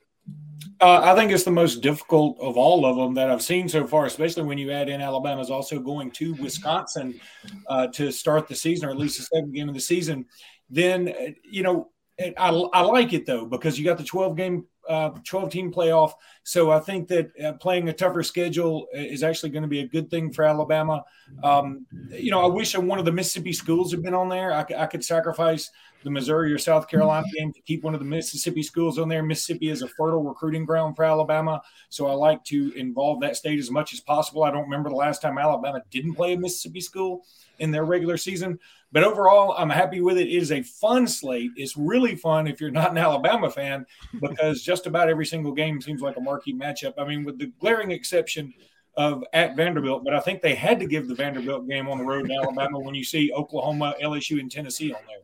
Uh, 0.81 0.99
I 1.03 1.13
think 1.13 1.31
it's 1.31 1.43
the 1.43 1.51
most 1.51 1.81
difficult 1.81 2.39
of 2.39 2.57
all 2.57 2.85
of 2.85 2.97
them 2.97 3.13
that 3.13 3.29
I've 3.29 3.43
seen 3.43 3.69
so 3.69 3.85
far, 3.85 4.07
especially 4.07 4.43
when 4.43 4.57
you 4.57 4.71
add 4.71 4.89
in 4.89 4.99
Alabama's 4.99 5.51
also 5.51 5.79
going 5.79 6.09
to 6.11 6.33
Wisconsin 6.35 7.19
uh, 7.67 7.87
to 7.87 8.11
start 8.11 8.47
the 8.47 8.55
season, 8.55 8.89
or 8.89 8.91
at 8.91 8.97
least 8.97 9.17
the 9.17 9.23
second 9.23 9.53
game 9.53 9.69
of 9.69 9.75
the 9.75 9.81
season. 9.81 10.25
Then, 10.71 11.09
uh, 11.09 11.31
you 11.43 11.61
know, 11.61 11.89
I, 12.19 12.49
I 12.49 12.81
like 12.81 13.13
it 13.13 13.25
though 13.27 13.45
because 13.45 13.77
you 13.77 13.85
got 13.85 13.97
the 13.97 14.03
12 14.03 14.35
game 14.35 14.65
uh, 14.89 15.11
12 15.23 15.51
team 15.51 15.71
playoff. 15.71 16.13
So 16.43 16.71
I 16.71 16.79
think 16.79 17.07
that 17.09 17.31
uh, 17.39 17.53
playing 17.53 17.89
a 17.89 17.93
tougher 17.93 18.23
schedule 18.23 18.87
is 18.93 19.23
actually 19.23 19.51
going 19.51 19.63
to 19.63 19.69
be 19.69 19.81
a 19.81 19.87
good 19.87 20.09
thing 20.09 20.33
for 20.33 20.43
Alabama. 20.43 21.03
Um, 21.43 21.85
you 22.09 22.31
know, 22.31 22.41
I 22.41 22.47
wish 22.47 22.75
one 22.75 22.99
of 22.99 23.05
the 23.05 23.11
Mississippi 23.11 23.53
schools 23.53 23.91
had 23.91 24.01
been 24.01 24.13
on 24.13 24.29
there. 24.29 24.51
I, 24.51 24.65
I, 24.77 24.85
could 24.87 25.05
sacrifice 25.05 25.69
the 26.03 26.11
Missouri 26.11 26.53
or 26.53 26.57
South 26.57 26.87
Carolina 26.87 27.25
game 27.37 27.53
to 27.53 27.61
keep 27.61 27.83
one 27.83 27.93
of 27.93 27.99
the 27.99 28.05
Mississippi 28.05 28.63
schools 28.63 28.97
on 28.99 29.09
there. 29.09 29.23
Mississippi 29.23 29.69
is 29.69 29.81
a 29.81 29.87
fertile 29.87 30.23
recruiting 30.23 30.65
ground 30.65 30.95
for 30.95 31.03
Alabama. 31.03 31.61
So 31.89 32.07
I 32.07 32.13
like 32.13 32.43
to 32.45 32.71
involve 32.77 33.21
that 33.21 33.35
state 33.35 33.59
as 33.59 33.71
much 33.71 33.93
as 33.93 33.99
possible. 33.99 34.43
I 34.43 34.51
don't 34.51 34.63
remember 34.63 34.89
the 34.89 34.95
last 34.95 35.21
time 35.21 35.37
Alabama 35.37 35.81
didn't 35.89 36.15
play 36.15 36.33
a 36.33 36.37
Mississippi 36.37 36.81
school 36.81 37.25
in 37.59 37.71
their 37.71 37.85
regular 37.85 38.17
season. 38.17 38.59
But 38.91 39.03
overall, 39.03 39.55
I'm 39.57 39.69
happy 39.69 40.01
with 40.01 40.17
it. 40.17 40.27
It 40.27 40.35
is 40.35 40.51
a 40.51 40.63
fun 40.63 41.07
slate. 41.07 41.51
It's 41.55 41.77
really 41.77 42.15
fun 42.15 42.45
if 42.47 42.59
you're 42.59 42.71
not 42.71 42.91
an 42.91 42.97
Alabama 42.97 43.49
fan 43.49 43.85
because 44.19 44.63
just 44.63 44.85
about 44.85 45.09
every 45.09 45.25
single 45.25 45.53
game 45.53 45.79
seems 45.79 46.01
like 46.01 46.17
a 46.17 46.21
marquee 46.21 46.53
matchup. 46.53 46.93
I 46.97 47.05
mean, 47.05 47.23
with 47.23 47.39
the 47.39 47.53
glaring 47.59 47.91
exception 47.91 48.53
of 48.97 49.23
at 49.31 49.55
Vanderbilt, 49.55 50.03
but 50.03 50.13
I 50.13 50.19
think 50.19 50.41
they 50.41 50.55
had 50.55 50.77
to 50.79 50.85
give 50.85 51.07
the 51.07 51.15
Vanderbilt 51.15 51.69
game 51.69 51.87
on 51.87 51.97
the 51.97 52.03
road 52.03 52.25
in 52.25 52.31
Alabama 52.31 52.79
when 52.79 52.93
you 52.93 53.05
see 53.05 53.31
Oklahoma, 53.31 53.95
LSU, 54.01 54.41
and 54.41 54.51
Tennessee 54.51 54.91
on 54.91 54.99
there. 55.07 55.19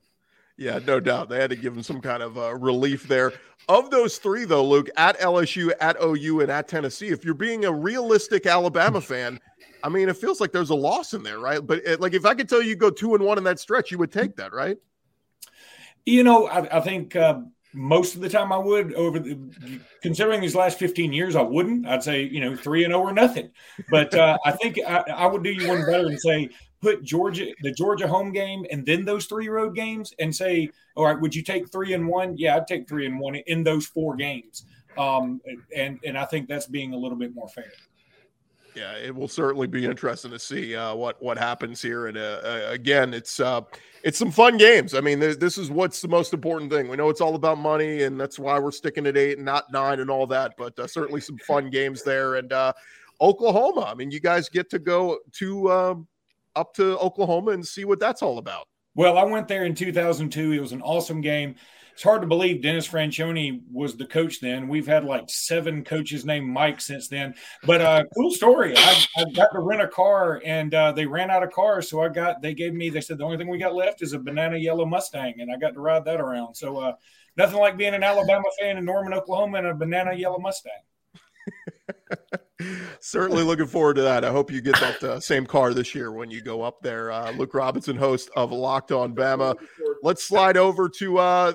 Yeah, 0.57 0.79
no 0.85 0.99
doubt. 0.99 1.29
They 1.29 1.39
had 1.39 1.51
to 1.51 1.55
give 1.55 1.75
them 1.75 1.83
some 1.83 2.01
kind 2.01 2.23
of 2.23 2.37
uh, 2.37 2.55
relief 2.55 3.07
there. 3.07 3.33
Of 3.69 3.91
those 3.91 4.17
three, 4.17 4.45
though, 4.45 4.65
Luke, 4.65 4.89
at 4.97 5.19
LSU, 5.19 5.71
at 5.79 5.97
OU, 6.01 6.41
and 6.41 6.51
at 6.51 6.67
Tennessee, 6.67 7.09
if 7.09 7.23
you're 7.23 7.35
being 7.35 7.65
a 7.65 7.71
realistic 7.71 8.45
Alabama 8.47 9.01
fan, 9.01 9.39
I 9.83 9.89
mean, 9.89 10.09
it 10.09 10.17
feels 10.17 10.41
like 10.41 10.51
there's 10.51 10.71
a 10.71 10.75
loss 10.75 11.13
in 11.13 11.21
there, 11.21 11.39
right? 11.39 11.65
But 11.65 11.85
it, 11.85 12.01
like, 12.01 12.13
if 12.13 12.25
I 12.25 12.33
could 12.33 12.49
tell 12.49 12.61
you, 12.61 12.69
you 12.69 12.75
go 12.75 12.89
two 12.89 13.13
and 13.13 13.23
one 13.23 13.37
in 13.37 13.43
that 13.43 13.59
stretch, 13.59 13.91
you 13.91 13.99
would 13.99 14.11
take 14.11 14.35
that, 14.37 14.51
right? 14.51 14.77
You 16.05 16.23
know, 16.23 16.47
I, 16.47 16.77
I 16.77 16.79
think 16.79 17.15
uh, 17.15 17.41
most 17.73 18.15
of 18.15 18.21
the 18.21 18.29
time 18.29 18.51
I 18.51 18.57
would. 18.57 18.93
Over 18.93 19.19
the, 19.19 19.37
considering 20.01 20.41
these 20.41 20.55
last 20.55 20.79
15 20.79 21.13
years, 21.13 21.35
I 21.35 21.41
wouldn't. 21.41 21.85
I'd 21.85 22.03
say 22.03 22.23
you 22.23 22.39
know 22.39 22.55
three 22.55 22.83
and 22.83 22.91
zero 22.91 23.03
oh 23.03 23.07
or 23.07 23.13
nothing. 23.13 23.51
But 23.91 24.13
uh, 24.15 24.37
I 24.45 24.51
think 24.51 24.79
I, 24.85 25.03
I, 25.15 25.25
would 25.27 25.43
do 25.43 25.51
you 25.51 25.67
one 25.67 25.85
better 25.85 26.07
and 26.07 26.19
say 26.19 26.49
put 26.81 27.03
Georgia 27.03 27.47
the 27.61 27.71
Georgia 27.71 28.07
home 28.07 28.31
game 28.31 28.65
and 28.71 28.85
then 28.85 29.05
those 29.05 29.25
three 29.25 29.49
road 29.49 29.75
games 29.75 30.13
and 30.19 30.35
say, 30.35 30.69
all 30.95 31.05
right, 31.05 31.19
would 31.19 31.35
you 31.35 31.43
take 31.43 31.71
three 31.71 31.93
and 31.93 32.07
one? 32.07 32.35
Yeah, 32.37 32.55
I'd 32.57 32.67
take 32.67 32.87
three 32.87 33.05
and 33.05 33.19
one 33.19 33.35
in 33.35 33.63
those 33.63 33.85
four 33.85 34.15
games. 34.15 34.65
Um, 34.97 35.41
and 35.75 35.99
and 36.05 36.17
I 36.17 36.25
think 36.25 36.47
that's 36.47 36.67
being 36.67 36.93
a 36.93 36.97
little 36.97 37.17
bit 37.17 37.33
more 37.33 37.47
fair. 37.47 37.71
Yeah, 38.75 38.93
it 38.93 39.15
will 39.15 39.27
certainly 39.27 39.65
be 39.65 39.85
interesting 39.85 40.29
to 40.31 40.39
see 40.39 40.75
uh, 40.75 40.93
what 40.93 41.21
what 41.21 41.37
happens 41.37 41.81
here. 41.81 42.07
And 42.07 42.17
uh, 42.17 42.41
uh, 42.43 42.61
again, 42.69 43.13
it's 43.13 43.39
uh, 43.39 43.61
it's 44.03 44.19
some 44.19 44.31
fun 44.31 44.57
games. 44.57 44.93
I 44.93 45.01
mean, 45.01 45.19
th- 45.19 45.39
this 45.39 45.57
is 45.57 45.71
what's 45.71 45.99
the 46.01 46.07
most 46.07 46.31
important 46.31 46.71
thing. 46.71 46.87
We 46.87 46.95
know 46.95 47.09
it's 47.09 47.21
all 47.21 47.33
about 47.33 47.57
money, 47.57 48.03
and 48.03 48.19
that's 48.19 48.37
why 48.37 48.59
we're 48.59 48.71
sticking 48.71 49.07
at 49.07 49.17
eight 49.17 49.37
and 49.37 49.45
not 49.45 49.71
nine 49.71 49.99
and 49.99 50.11
all 50.11 50.27
that. 50.27 50.53
But 50.57 50.77
uh, 50.77 50.85
certainly 50.85 51.21
some 51.21 51.39
fun 51.39 51.71
games 51.71 52.03
there. 52.03 52.35
And 52.35 52.53
uh, 52.53 52.73
Oklahoma. 53.19 53.81
I 53.81 53.95
mean, 53.95 54.11
you 54.11 54.19
guys 54.19 54.49
get 54.49 54.69
to 54.69 54.79
go 54.79 55.19
to 55.33 55.71
um, 55.71 56.07
up 56.57 56.73
to 56.75 56.97
Oklahoma 56.97 57.51
and 57.51 57.65
see 57.65 57.85
what 57.85 57.99
that's 57.99 58.21
all 58.21 58.37
about. 58.37 58.67
Well, 58.95 59.17
I 59.17 59.23
went 59.23 59.47
there 59.47 59.65
in 59.65 59.75
2002. 59.75 60.51
It 60.51 60.59
was 60.59 60.71
an 60.71 60.81
awesome 60.81 61.21
game 61.21 61.55
it's 61.97 62.03
hard 62.03 62.21
to 62.21 62.27
believe 62.27 62.61
Dennis 62.61 62.87
Franchione 62.87 63.63
was 63.71 63.97
the 63.97 64.05
coach 64.05 64.39
then. 64.39 64.67
We've 64.67 64.85
had 64.85 65.03
like 65.03 65.31
seven 65.31 65.83
coaches 65.83 66.25
named 66.25 66.47
Mike 66.47 66.79
since 66.79 67.07
then. 67.07 67.33
But 67.63 67.81
uh, 67.81 68.03
cool 68.15 68.29
story. 68.29 68.75
I, 68.77 69.05
I 69.17 69.23
got 69.33 69.51
to 69.53 69.61
rent 69.61 69.81
a 69.81 69.87
car 69.87 70.39
and 70.45 70.71
uh, 70.75 70.91
they 70.91 71.07
ran 71.07 71.31
out 71.31 71.41
of 71.41 71.51
cars. 71.51 71.89
So 71.89 71.99
I 72.03 72.09
got, 72.09 72.39
they 72.39 72.53
gave 72.53 72.75
me, 72.75 72.91
they 72.91 73.01
said 73.01 73.17
the 73.17 73.23
only 73.23 73.37
thing 73.37 73.47
we 73.47 73.57
got 73.57 73.73
left 73.73 74.03
is 74.03 74.13
a 74.13 74.19
banana 74.19 74.57
yellow 74.57 74.85
Mustang. 74.85 75.41
And 75.41 75.51
I 75.51 75.57
got 75.57 75.73
to 75.73 75.79
ride 75.79 76.05
that 76.05 76.21
around. 76.21 76.53
So 76.53 76.77
uh, 76.77 76.93
nothing 77.35 77.57
like 77.57 77.77
being 77.77 77.95
an 77.95 78.03
Alabama 78.03 78.45
fan 78.59 78.77
in 78.77 78.85
Norman, 78.85 79.15
Oklahoma 79.15 79.57
and 79.57 79.67
a 79.67 79.73
banana 79.73 80.13
yellow 80.13 80.37
Mustang. 80.37 80.73
Certainly 82.99 83.43
looking 83.43 83.67
forward 83.67 83.95
to 83.95 84.01
that. 84.01 84.25
I 84.25 84.31
hope 84.31 84.51
you 84.51 84.61
get 84.61 84.79
that 84.79 85.03
uh, 85.03 85.19
same 85.19 85.45
car 85.45 85.73
this 85.73 85.93
year 85.93 86.11
when 86.11 86.31
you 86.31 86.41
go 86.41 86.63
up 86.63 86.81
there. 86.81 87.11
Uh, 87.11 87.31
Luke 87.31 87.53
Robinson, 87.53 87.95
host 87.95 88.29
of 88.35 88.51
Locked 88.51 88.91
On 88.91 89.13
Bama. 89.13 89.55
Let's 90.01 90.23
slide 90.23 90.57
over 90.57 90.89
to 90.89 91.17
uh, 91.19 91.53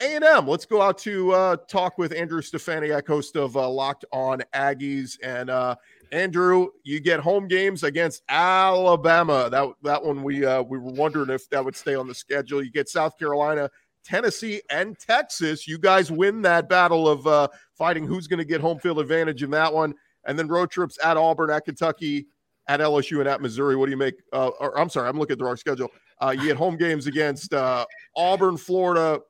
a&M. 0.00 0.46
Let's 0.46 0.64
go 0.64 0.82
out 0.82 0.98
to 0.98 1.32
uh, 1.32 1.56
talk 1.68 1.96
with 1.96 2.12
Andrew 2.12 2.42
Stefaniak, 2.42 3.06
host 3.06 3.36
of 3.36 3.56
uh, 3.56 3.68
Locked 3.68 4.04
On 4.12 4.42
Aggies. 4.52 5.16
And 5.22 5.48
uh, 5.48 5.76
Andrew, 6.10 6.68
you 6.84 7.00
get 7.00 7.20
home 7.20 7.46
games 7.46 7.84
against 7.84 8.22
Alabama. 8.28 9.48
That 9.50 9.68
that 9.82 10.04
one 10.04 10.22
we 10.22 10.44
uh, 10.44 10.62
we 10.62 10.78
were 10.78 10.92
wondering 10.92 11.30
if 11.30 11.48
that 11.50 11.64
would 11.64 11.76
stay 11.76 11.94
on 11.94 12.08
the 12.08 12.14
schedule. 12.14 12.62
You 12.62 12.70
get 12.70 12.88
South 12.88 13.18
Carolina, 13.18 13.70
Tennessee, 14.04 14.60
and 14.70 14.98
Texas. 14.98 15.68
You 15.68 15.78
guys 15.78 16.10
win 16.10 16.42
that 16.42 16.68
battle 16.68 17.08
of 17.08 17.26
uh, 17.26 17.48
fighting 17.78 18.06
who's 18.06 18.26
going 18.26 18.38
to 18.38 18.44
get 18.44 18.60
home 18.60 18.78
field 18.78 18.98
advantage 18.98 19.42
in 19.42 19.50
that 19.52 19.72
one. 19.72 19.94
And 20.26 20.38
then 20.38 20.48
road 20.48 20.70
trips 20.70 20.98
at 21.02 21.16
Auburn, 21.16 21.50
at 21.50 21.64
Kentucky, 21.64 22.26
at 22.68 22.80
LSU, 22.80 23.18
and 23.18 23.28
at 23.28 23.40
Missouri. 23.40 23.76
What 23.76 23.86
do 23.86 23.90
you 23.90 23.96
make? 23.96 24.14
Uh, 24.32 24.50
or, 24.60 24.78
I'm 24.78 24.88
sorry, 24.88 25.08
I'm 25.08 25.18
looking 25.18 25.32
at 25.32 25.38
the 25.38 25.44
wrong 25.44 25.56
schedule. 25.56 25.90
Uh, 26.20 26.30
you 26.30 26.44
get 26.44 26.56
home 26.56 26.76
games 26.76 27.06
against 27.06 27.52
uh, 27.52 27.84
Auburn, 28.16 28.56
Florida, 28.56 29.20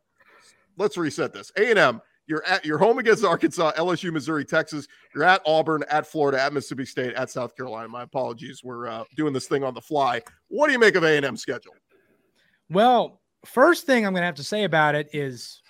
let's 0.76 0.96
reset 0.96 1.32
this. 1.32 1.50
A 1.56 1.70
and 1.70 1.78
M, 1.78 2.02
you're 2.26 2.44
at 2.46 2.64
you're 2.64 2.78
home 2.78 2.99
against 2.99 3.25
Arkansas, 3.25 3.72
LSU, 3.72 4.12
Missouri, 4.12 4.44
Texas. 4.44 4.87
You're 5.14 5.25
at 5.25 5.42
Auburn, 5.46 5.84
at 5.90 6.06
Florida, 6.06 6.40
at 6.40 6.52
Mississippi 6.52 6.84
State, 6.84 7.14
at 7.14 7.30
South 7.30 7.56
Carolina. 7.56 7.88
My 7.88 8.02
apologies. 8.02 8.62
We're 8.62 8.88
uh, 8.88 9.04
doing 9.16 9.32
this 9.32 9.46
thing 9.46 9.64
on 9.64 9.75
the 9.75 9.80
fly. 9.80 10.22
What 10.49 10.66
do 10.66 10.72
you 10.72 10.78
make 10.78 10.94
of 10.94 11.04
A 11.04 11.16
and 11.16 11.26
M 11.26 11.37
schedule? 11.37 11.75
Well, 12.70 13.20
first 13.44 13.87
thing 13.87 14.06
I'm 14.06 14.12
going 14.12 14.22
to 14.22 14.26
have 14.26 14.37
to 14.37 14.44
say 14.44 14.64
about 14.64 14.94
it 14.94 15.08
is 15.12 15.62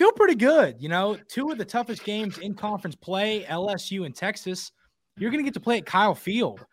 feel 0.00 0.12
pretty 0.12 0.34
good. 0.34 0.80
You 0.80 0.88
know, 0.88 1.18
two 1.28 1.50
of 1.50 1.58
the 1.58 1.64
toughest 1.64 2.04
games 2.04 2.38
in 2.38 2.54
conference 2.54 2.94
play, 2.94 3.44
LSU 3.50 4.06
and 4.06 4.14
Texas. 4.16 4.72
You're 5.18 5.30
going 5.30 5.44
to 5.44 5.46
get 5.46 5.52
to 5.52 5.60
play 5.60 5.76
at 5.76 5.84
Kyle 5.84 6.14
Field. 6.14 6.64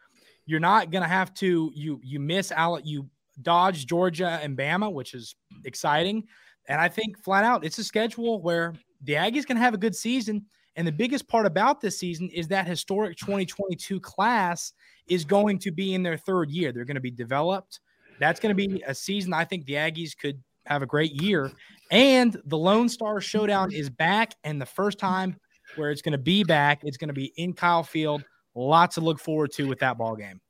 You're 0.46 0.62
not 0.62 0.92
going 0.92 1.02
to 1.02 1.10
have 1.10 1.34
to 1.36 1.70
you 1.76 2.00
you 2.02 2.22
miss 2.22 2.54
out 2.54 2.86
you 2.86 3.10
dodge 3.42 3.86
Georgia 3.86 4.40
and 4.42 4.58
Bama, 4.58 4.90
which 4.94 5.14
is 5.14 5.36
exciting. 5.66 6.24
And 6.70 6.80
I 6.80 6.88
think 6.88 7.22
flat 7.22 7.44
out, 7.44 7.66
it's 7.66 7.78
a 7.80 7.84
schedule 7.84 8.42
where 8.42 8.74
the 9.04 9.14
Aggies 9.14 9.46
can 9.46 9.58
have 9.58 9.74
a 9.74 9.78
good 9.78 9.96
season. 9.96 10.46
And 10.78 10.88
the 10.88 10.94
biggest 10.94 11.28
part 11.28 11.46
about 11.46 11.82
this 11.82 12.00
season 12.00 12.30
is 12.30 12.48
that 12.48 12.66
historic 12.66 13.18
2022 13.18 14.00
class 14.00 14.72
is 15.10 15.26
going 15.26 15.60
to 15.60 15.72
be 15.72 15.94
in 15.94 16.02
their 16.02 16.18
third 16.18 16.50
year. 16.50 16.72
They're 16.72 16.86
going 16.86 16.96
to 16.96 17.02
be 17.02 17.12
developed. 17.12 17.82
That's 18.22 18.40
going 18.40 18.56
to 18.56 18.68
be 18.68 18.82
a 18.88 18.96
season 18.96 19.34
I 19.34 19.44
think 19.44 19.66
the 19.66 19.74
Aggies 19.74 20.18
could 20.18 20.42
have 20.68 20.82
a 20.82 20.86
great 20.86 21.22
year. 21.22 21.52
And 21.92 22.40
the 22.46 22.58
Lone 22.58 22.90
Star 22.90 23.22
Showdown 23.22 23.72
is 23.72 23.90
back. 23.90 24.34
And 24.44 24.62
the 24.62 24.66
first 24.66 25.00
time 25.00 25.38
where 25.76 25.92
it's 25.92 26.02
going 26.02 26.14
to 26.14 26.18
be 26.18 26.44
back, 26.44 26.82
it's 26.84 26.98
going 26.98 27.10
to 27.10 27.14
be 27.14 27.34
in 27.38 27.54
Kyle 27.54 27.84
Field. 27.84 28.24
Lots 28.56 28.96
to 28.96 29.02
look 29.02 29.20
forward 29.20 29.52
to 29.54 29.68
with 29.68 29.80
that 29.80 29.98
ball 29.98 30.16
game. 30.16 30.42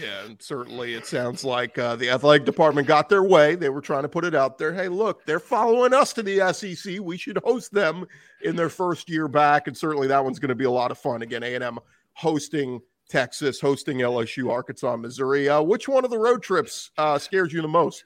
Yeah, 0.00 0.24
and 0.24 0.40
certainly 0.40 0.94
it 0.94 1.06
sounds 1.06 1.44
like 1.44 1.76
uh, 1.76 1.96
the 1.96 2.08
athletic 2.10 2.46
department 2.46 2.88
got 2.88 3.08
their 3.08 3.22
way. 3.22 3.56
They 3.56 3.68
were 3.68 3.82
trying 3.82 4.02
to 4.02 4.08
put 4.08 4.24
it 4.24 4.34
out 4.34 4.56
there. 4.56 4.72
Hey, 4.72 4.88
look, 4.88 5.24
they're 5.26 5.40
following 5.40 5.92
us 5.92 6.12
to 6.14 6.22
the 6.22 6.52
SEC. 6.52 7.00
We 7.00 7.18
should 7.18 7.38
host 7.44 7.72
them 7.72 8.06
in 8.42 8.56
their 8.56 8.70
first 8.70 9.10
year 9.10 9.28
back, 9.28 9.66
and 9.66 9.76
certainly 9.76 10.06
that 10.08 10.24
one's 10.24 10.38
going 10.38 10.48
to 10.48 10.54
be 10.54 10.64
a 10.64 10.70
lot 10.70 10.90
of 10.90 10.98
fun. 10.98 11.20
Again, 11.20 11.42
A 11.42 11.54
and 11.54 11.64
M 11.64 11.78
hosting 12.14 12.80
Texas, 13.10 13.60
hosting 13.60 13.98
LSU, 13.98 14.50
Arkansas, 14.50 14.96
Missouri. 14.96 15.48
Uh, 15.48 15.60
which 15.60 15.88
one 15.88 16.04
of 16.04 16.10
the 16.10 16.18
road 16.18 16.42
trips 16.42 16.90
uh, 16.96 17.18
scares 17.18 17.52
you 17.52 17.60
the 17.60 17.68
most? 17.68 18.04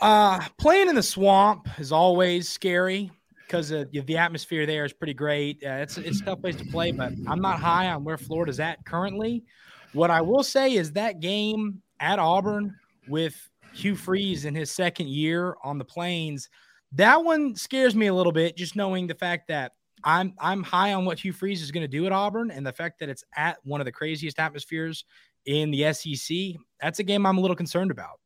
Uh, 0.00 0.40
playing 0.58 0.88
in 0.88 0.94
the 0.94 1.02
swamp 1.02 1.68
is 1.78 1.92
always 1.92 2.48
scary 2.48 3.10
because 3.46 3.68
the 3.68 4.16
atmosphere 4.16 4.64
there 4.64 4.84
is 4.84 4.92
pretty 4.92 5.14
great. 5.14 5.62
Uh, 5.64 5.72
it's 5.72 5.98
it's 5.98 6.20
a 6.20 6.24
tough 6.24 6.40
place 6.40 6.56
to 6.56 6.64
play, 6.64 6.92
but 6.92 7.12
I'm 7.26 7.40
not 7.40 7.60
high 7.60 7.90
on 7.90 8.04
where 8.04 8.16
Florida's 8.16 8.60
at 8.60 8.84
currently. 8.86 9.44
What 9.92 10.10
I 10.10 10.20
will 10.20 10.44
say 10.44 10.74
is 10.74 10.92
that 10.92 11.20
game 11.20 11.82
at 11.98 12.18
Auburn 12.18 12.74
with 13.08 13.34
Hugh 13.74 13.96
Freeze 13.96 14.44
in 14.44 14.54
his 14.54 14.70
second 14.70 15.08
year 15.08 15.56
on 15.64 15.78
the 15.78 15.84
plains, 15.84 16.48
that 16.92 17.22
one 17.22 17.54
scares 17.56 17.94
me 17.94 18.06
a 18.06 18.14
little 18.14 18.32
bit, 18.32 18.56
just 18.56 18.76
knowing 18.76 19.06
the 19.06 19.14
fact 19.14 19.48
that 19.48 19.72
I'm 20.04 20.32
I'm 20.38 20.62
high 20.62 20.94
on 20.94 21.04
what 21.04 21.18
Hugh 21.18 21.32
Freeze 21.32 21.60
is 21.60 21.70
going 21.70 21.82
to 21.82 21.88
do 21.88 22.06
at 22.06 22.12
Auburn 22.12 22.50
and 22.50 22.66
the 22.66 22.72
fact 22.72 23.00
that 23.00 23.08
it's 23.08 23.24
at 23.36 23.58
one 23.64 23.80
of 23.80 23.84
the 23.84 23.92
craziest 23.92 24.38
atmospheres 24.38 25.04
in 25.46 25.70
the 25.70 25.92
SEC. 25.92 26.36
That's 26.80 27.00
a 27.00 27.02
game 27.02 27.26
I'm 27.26 27.38
a 27.38 27.40
little 27.40 27.56
concerned 27.56 27.90
about. 27.90 28.20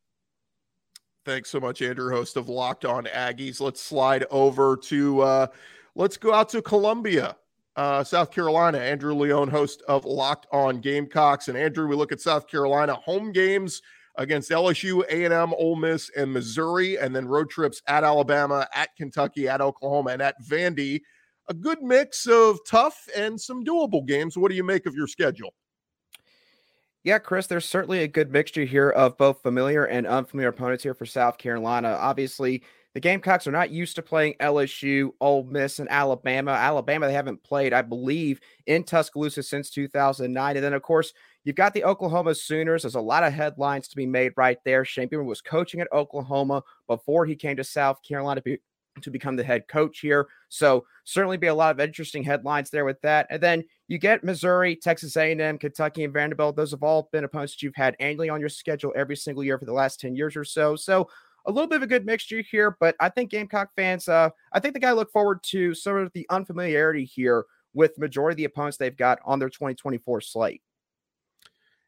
Thanks 1.24 1.48
so 1.48 1.58
much, 1.58 1.80
Andrew, 1.80 2.10
host 2.10 2.36
of 2.36 2.50
Locked 2.50 2.84
On 2.84 3.04
Aggies. 3.04 3.58
Let's 3.58 3.80
slide 3.80 4.26
over 4.30 4.76
to 4.76 5.20
uh, 5.22 5.46
let's 5.94 6.18
go 6.18 6.34
out 6.34 6.50
to 6.50 6.60
Columbia 6.60 7.36
uh, 7.76 8.04
South 8.04 8.30
Carolina. 8.30 8.78
Andrew 8.78 9.14
Leone, 9.14 9.48
host 9.48 9.82
of 9.88 10.04
Locked 10.04 10.46
On 10.52 10.80
Gamecocks, 10.80 11.48
and 11.48 11.56
Andrew, 11.56 11.86
we 11.88 11.96
look 11.96 12.12
at 12.12 12.20
South 12.20 12.46
Carolina 12.46 12.94
home 12.94 13.32
games 13.32 13.82
against 14.16 14.50
LSU, 14.50 15.02
A&M, 15.08 15.54
Ole 15.54 15.76
Miss, 15.76 16.10
and 16.16 16.32
Missouri, 16.32 16.98
and 16.98 17.16
then 17.16 17.26
road 17.26 17.50
trips 17.50 17.82
at 17.88 18.04
Alabama, 18.04 18.68
at 18.74 18.90
Kentucky, 18.96 19.48
at 19.48 19.60
Oklahoma, 19.60 20.10
and 20.10 20.22
at 20.22 20.36
Vandy. 20.42 21.00
A 21.48 21.54
good 21.54 21.82
mix 21.82 22.26
of 22.26 22.58
tough 22.66 23.08
and 23.16 23.40
some 23.40 23.64
doable 23.64 24.06
games. 24.06 24.36
What 24.36 24.50
do 24.50 24.56
you 24.56 24.64
make 24.64 24.86
of 24.86 24.94
your 24.94 25.08
schedule? 25.08 25.52
Yeah, 27.04 27.18
Chris, 27.18 27.46
there's 27.46 27.66
certainly 27.66 28.02
a 28.02 28.08
good 28.08 28.32
mixture 28.32 28.64
here 28.64 28.88
of 28.88 29.18
both 29.18 29.42
familiar 29.42 29.84
and 29.84 30.06
unfamiliar 30.06 30.48
opponents 30.48 30.82
here 30.82 30.94
for 30.94 31.04
South 31.04 31.36
Carolina. 31.36 31.98
Obviously, 32.00 32.62
the 32.94 33.00
Gamecocks 33.00 33.46
are 33.46 33.52
not 33.52 33.70
used 33.70 33.96
to 33.96 34.02
playing 34.02 34.36
LSU, 34.40 35.10
Ole 35.20 35.44
Miss, 35.44 35.80
and 35.80 35.90
Alabama. 35.90 36.52
Alabama, 36.52 37.06
they 37.06 37.12
haven't 37.12 37.42
played, 37.42 37.74
I 37.74 37.82
believe, 37.82 38.40
in 38.66 38.84
Tuscaloosa 38.84 39.42
since 39.42 39.68
2009. 39.68 40.56
And 40.56 40.64
then, 40.64 40.72
of 40.72 40.80
course, 40.80 41.12
you've 41.44 41.56
got 41.56 41.74
the 41.74 41.84
Oklahoma 41.84 42.34
Sooners. 42.34 42.82
There's 42.82 42.94
a 42.94 43.00
lot 43.00 43.22
of 43.22 43.34
headlines 43.34 43.86
to 43.88 43.96
be 43.96 44.06
made 44.06 44.32
right 44.38 44.58
there. 44.64 44.86
Shane 44.86 45.08
Beamer 45.08 45.24
was 45.24 45.42
coaching 45.42 45.80
at 45.80 45.92
Oklahoma 45.92 46.62
before 46.86 47.26
he 47.26 47.36
came 47.36 47.56
to 47.58 47.64
South 47.64 48.02
Carolina 48.02 48.40
to 49.02 49.10
become 49.10 49.36
the 49.36 49.44
head 49.44 49.68
coach 49.68 50.00
here. 50.00 50.26
So 50.48 50.84
certainly 51.04 51.36
be 51.36 51.48
a 51.48 51.54
lot 51.54 51.72
of 51.72 51.80
interesting 51.80 52.22
headlines 52.22 52.70
there 52.70 52.84
with 52.84 53.00
that. 53.02 53.26
And 53.30 53.42
then 53.42 53.64
you 53.88 53.98
get 53.98 54.24
Missouri, 54.24 54.76
Texas 54.76 55.16
A&M, 55.16 55.58
Kentucky, 55.58 56.04
and 56.04 56.12
Vanderbilt. 56.12 56.56
Those 56.56 56.70
have 56.70 56.82
all 56.82 57.08
been 57.12 57.24
opponents 57.24 57.62
you've 57.62 57.74
had 57.74 57.96
annually 58.00 58.28
on 58.28 58.40
your 58.40 58.48
schedule 58.48 58.92
every 58.96 59.16
single 59.16 59.44
year 59.44 59.58
for 59.58 59.66
the 59.66 59.72
last 59.72 60.00
10 60.00 60.14
years 60.14 60.36
or 60.36 60.44
so. 60.44 60.76
So 60.76 61.08
a 61.46 61.52
little 61.52 61.68
bit 61.68 61.76
of 61.76 61.82
a 61.82 61.86
good 61.86 62.06
mixture 62.06 62.40
here, 62.40 62.76
but 62.80 62.96
I 63.00 63.08
think 63.10 63.30
Gamecock 63.30 63.70
fans, 63.76 64.08
uh, 64.08 64.30
I 64.52 64.60
think 64.60 64.74
the 64.74 64.80
guy 64.80 64.92
look 64.92 65.12
forward 65.12 65.42
to 65.44 65.74
sort 65.74 66.02
of 66.02 66.12
the 66.14 66.26
unfamiliarity 66.30 67.04
here 67.04 67.44
with 67.74 67.98
majority 67.98 68.34
of 68.34 68.36
the 68.38 68.44
opponents 68.44 68.78
they've 68.78 68.96
got 68.96 69.18
on 69.24 69.38
their 69.38 69.50
2024 69.50 70.20
slate. 70.22 70.62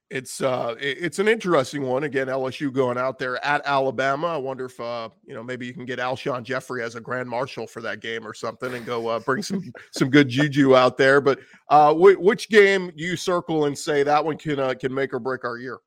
It's 0.09 0.41
uh 0.41 0.77
it's 0.79 1.19
an 1.19 1.27
interesting 1.27 1.83
one. 1.83 2.05
Again, 2.05 2.29
LSU 2.29 2.73
going 2.73 2.97
out 2.97 3.19
there 3.19 3.45
at 3.45 3.63
Alabama. 3.65 4.29
I 4.29 4.37
wonder 4.37 4.67
if 4.67 4.79
uh 4.79 5.09
you 5.27 5.35
know 5.35 5.43
maybe 5.43 5.67
you 5.67 5.75
can 5.75 5.85
get 5.85 5.99
Alshon 5.99 6.45
Jeffery 6.45 6.85
as 6.85 6.95
a 6.95 7.01
grand 7.01 7.29
marshal 7.29 7.67
for 7.67 7.83
that 7.83 8.01
game 8.01 8.25
or 8.25 8.33
something 8.33 8.73
and 8.75 8.87
go 8.87 9.09
uh, 9.09 9.19
bring 9.19 9.43
some 9.43 9.73
some 9.91 10.09
good 10.09 10.29
juju 10.29 10.77
out 10.77 10.97
there. 10.97 11.21
But 11.21 11.41
uh 11.71 11.93
wh- 11.93 12.21
which 12.21 12.49
game 12.49 12.93
you 12.95 13.17
circle 13.17 13.65
and 13.65 13.77
say 13.77 14.05
that 14.05 14.25
one 14.25 14.39
can 14.39 14.61
uh, 14.61 14.75
can 14.75 14.95
make 14.95 15.13
or 15.13 15.19
break 15.19 15.45
our 15.45 15.59
year? 15.59 15.79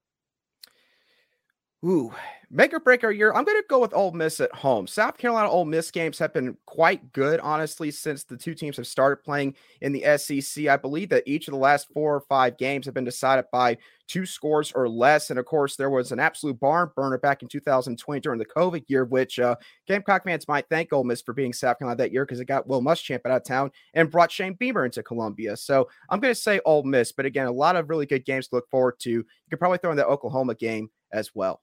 Ooh, 1.86 2.14
make 2.52 2.74
or 2.74 2.80
break 2.80 3.04
our 3.04 3.12
year. 3.12 3.32
I'm 3.34 3.44
going 3.44 3.58
to 3.58 3.66
go 3.70 3.80
with 3.80 3.94
Ole 3.94 4.12
Miss 4.12 4.40
at 4.40 4.54
home. 4.54 4.88
South 4.88 5.18
Carolina 5.18 5.50
Ole 5.50 5.66
Miss 5.66 5.92
games 5.92 6.18
have 6.18 6.34
been 6.34 6.58
quite 6.66 7.12
good, 7.14 7.40
honestly, 7.42 7.92
since 7.92 8.24
the 8.24 8.38
two 8.38 8.56
teams 8.56 8.78
have 8.78 8.88
started 8.88 9.24
playing 9.24 9.56
in 9.82 9.92
the 9.92 10.18
SEC. 10.18 10.68
I 10.68 10.78
believe 10.78 11.10
that 11.10 11.28
each 11.28 11.48
of 11.48 11.54
the 11.54 11.60
last 11.60 11.88
four 11.94 12.16
or 12.16 12.22
five 12.22 12.58
games 12.58 12.86
have 12.86 12.96
been 12.96 13.04
decided 13.04 13.46
by 13.52 13.78
two 14.08 14.26
scores 14.26 14.72
or 14.72 14.90
less. 14.90 15.30
And 15.30 15.38
of 15.38 15.46
course, 15.46 15.76
there 15.76 15.92
was 15.92 16.12
an 16.12 16.20
absolute 16.20 16.60
barn 16.60 16.90
burner 16.96 17.20
back 17.20 17.44
in 17.44 17.48
2020 17.48 18.20
during 18.20 18.40
the 18.40 18.46
COVID 18.46 18.84
year, 18.88 19.06
which 19.06 19.40
uh, 19.40 19.56
Gamecock 19.88 20.24
fans 20.24 20.48
might 20.48 20.68
thank 20.70 20.92
Ole 20.92 21.04
Miss 21.04 21.22
for 21.22 21.34
being 21.34 21.54
South 21.54 21.78
Carolina 21.78 21.98
that 21.98 22.12
year 22.12 22.26
because 22.26 22.40
it 22.40 22.46
got 22.46 22.68
Will 22.68 22.82
Muschamp 22.82 23.26
out 23.26 23.32
of 23.32 23.44
town 23.44 23.72
and 23.94 24.10
brought 24.10 24.32
Shane 24.32 24.54
Beamer 24.54 24.86
into 24.86 25.04
Columbia. 25.04 25.56
So 25.56 25.88
I'm 26.10 26.20
going 26.20 26.34
to 26.34 26.40
say 26.40 26.60
Ole 26.66 26.84
Miss, 26.84 27.12
but 27.12 27.28
again, 27.28 27.46
a 27.46 27.52
lot 27.52 27.76
of 27.76 27.90
really 27.90 28.08
good 28.08 28.26
games 28.26 28.48
to 28.48 28.56
look 28.56 28.70
forward 28.72 29.00
to. 29.02 29.12
You 29.12 29.26
could 29.52 29.60
probably 29.60 29.78
throw 29.78 29.92
in 29.92 29.98
the 29.98 30.08
Oklahoma 30.08 30.56
game 30.56 30.90
as 31.14 31.36
well. 31.36 31.62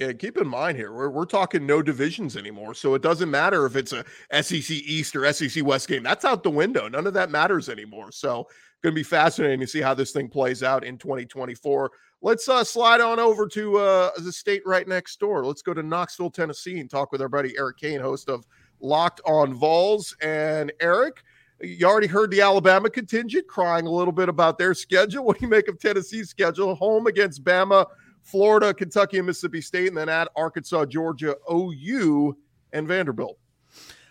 Yeah, 0.00 0.14
keep 0.14 0.38
in 0.38 0.48
mind 0.48 0.78
here, 0.78 0.94
we're, 0.94 1.10
we're 1.10 1.26
talking 1.26 1.66
no 1.66 1.82
divisions 1.82 2.34
anymore. 2.34 2.72
So 2.72 2.94
it 2.94 3.02
doesn't 3.02 3.30
matter 3.30 3.66
if 3.66 3.76
it's 3.76 3.92
a 3.92 4.02
SEC 4.42 4.70
East 4.70 5.14
or 5.14 5.30
SEC 5.30 5.62
West 5.62 5.88
game. 5.88 6.02
That's 6.02 6.24
out 6.24 6.42
the 6.42 6.48
window. 6.48 6.88
None 6.88 7.06
of 7.06 7.12
that 7.12 7.30
matters 7.30 7.68
anymore. 7.68 8.10
So 8.10 8.48
going 8.82 8.94
to 8.94 8.98
be 8.98 9.02
fascinating 9.02 9.60
to 9.60 9.66
see 9.66 9.82
how 9.82 9.92
this 9.92 10.12
thing 10.12 10.30
plays 10.30 10.62
out 10.62 10.84
in 10.84 10.96
2024. 10.96 11.90
Let's 12.22 12.48
uh, 12.48 12.64
slide 12.64 13.02
on 13.02 13.20
over 13.20 13.46
to 13.48 13.76
uh, 13.76 14.10
the 14.16 14.32
state 14.32 14.62
right 14.64 14.88
next 14.88 15.20
door. 15.20 15.44
Let's 15.44 15.60
go 15.60 15.74
to 15.74 15.82
Knoxville, 15.82 16.30
Tennessee, 16.30 16.80
and 16.80 16.88
talk 16.88 17.12
with 17.12 17.20
our 17.20 17.28
buddy 17.28 17.54
Eric 17.58 17.76
Kane, 17.76 18.00
host 18.00 18.30
of 18.30 18.46
Locked 18.80 19.20
on 19.26 19.52
Vols. 19.52 20.16
And 20.22 20.72
Eric, 20.80 21.22
you 21.60 21.86
already 21.86 22.06
heard 22.06 22.30
the 22.30 22.40
Alabama 22.40 22.88
contingent 22.88 23.46
crying 23.48 23.86
a 23.86 23.90
little 23.90 24.12
bit 24.12 24.30
about 24.30 24.56
their 24.56 24.72
schedule. 24.72 25.24
What 25.26 25.38
do 25.38 25.44
you 25.44 25.50
make 25.50 25.68
of 25.68 25.78
Tennessee's 25.78 26.30
schedule? 26.30 26.74
Home 26.76 27.06
against 27.06 27.44
Bama 27.44 27.84
Florida, 28.22 28.72
Kentucky, 28.74 29.18
and 29.18 29.26
Mississippi 29.26 29.60
State, 29.60 29.88
and 29.88 29.96
then 29.96 30.08
at 30.08 30.28
Arkansas, 30.36 30.86
Georgia, 30.86 31.36
OU, 31.50 32.36
and 32.72 32.86
Vanderbilt. 32.86 33.38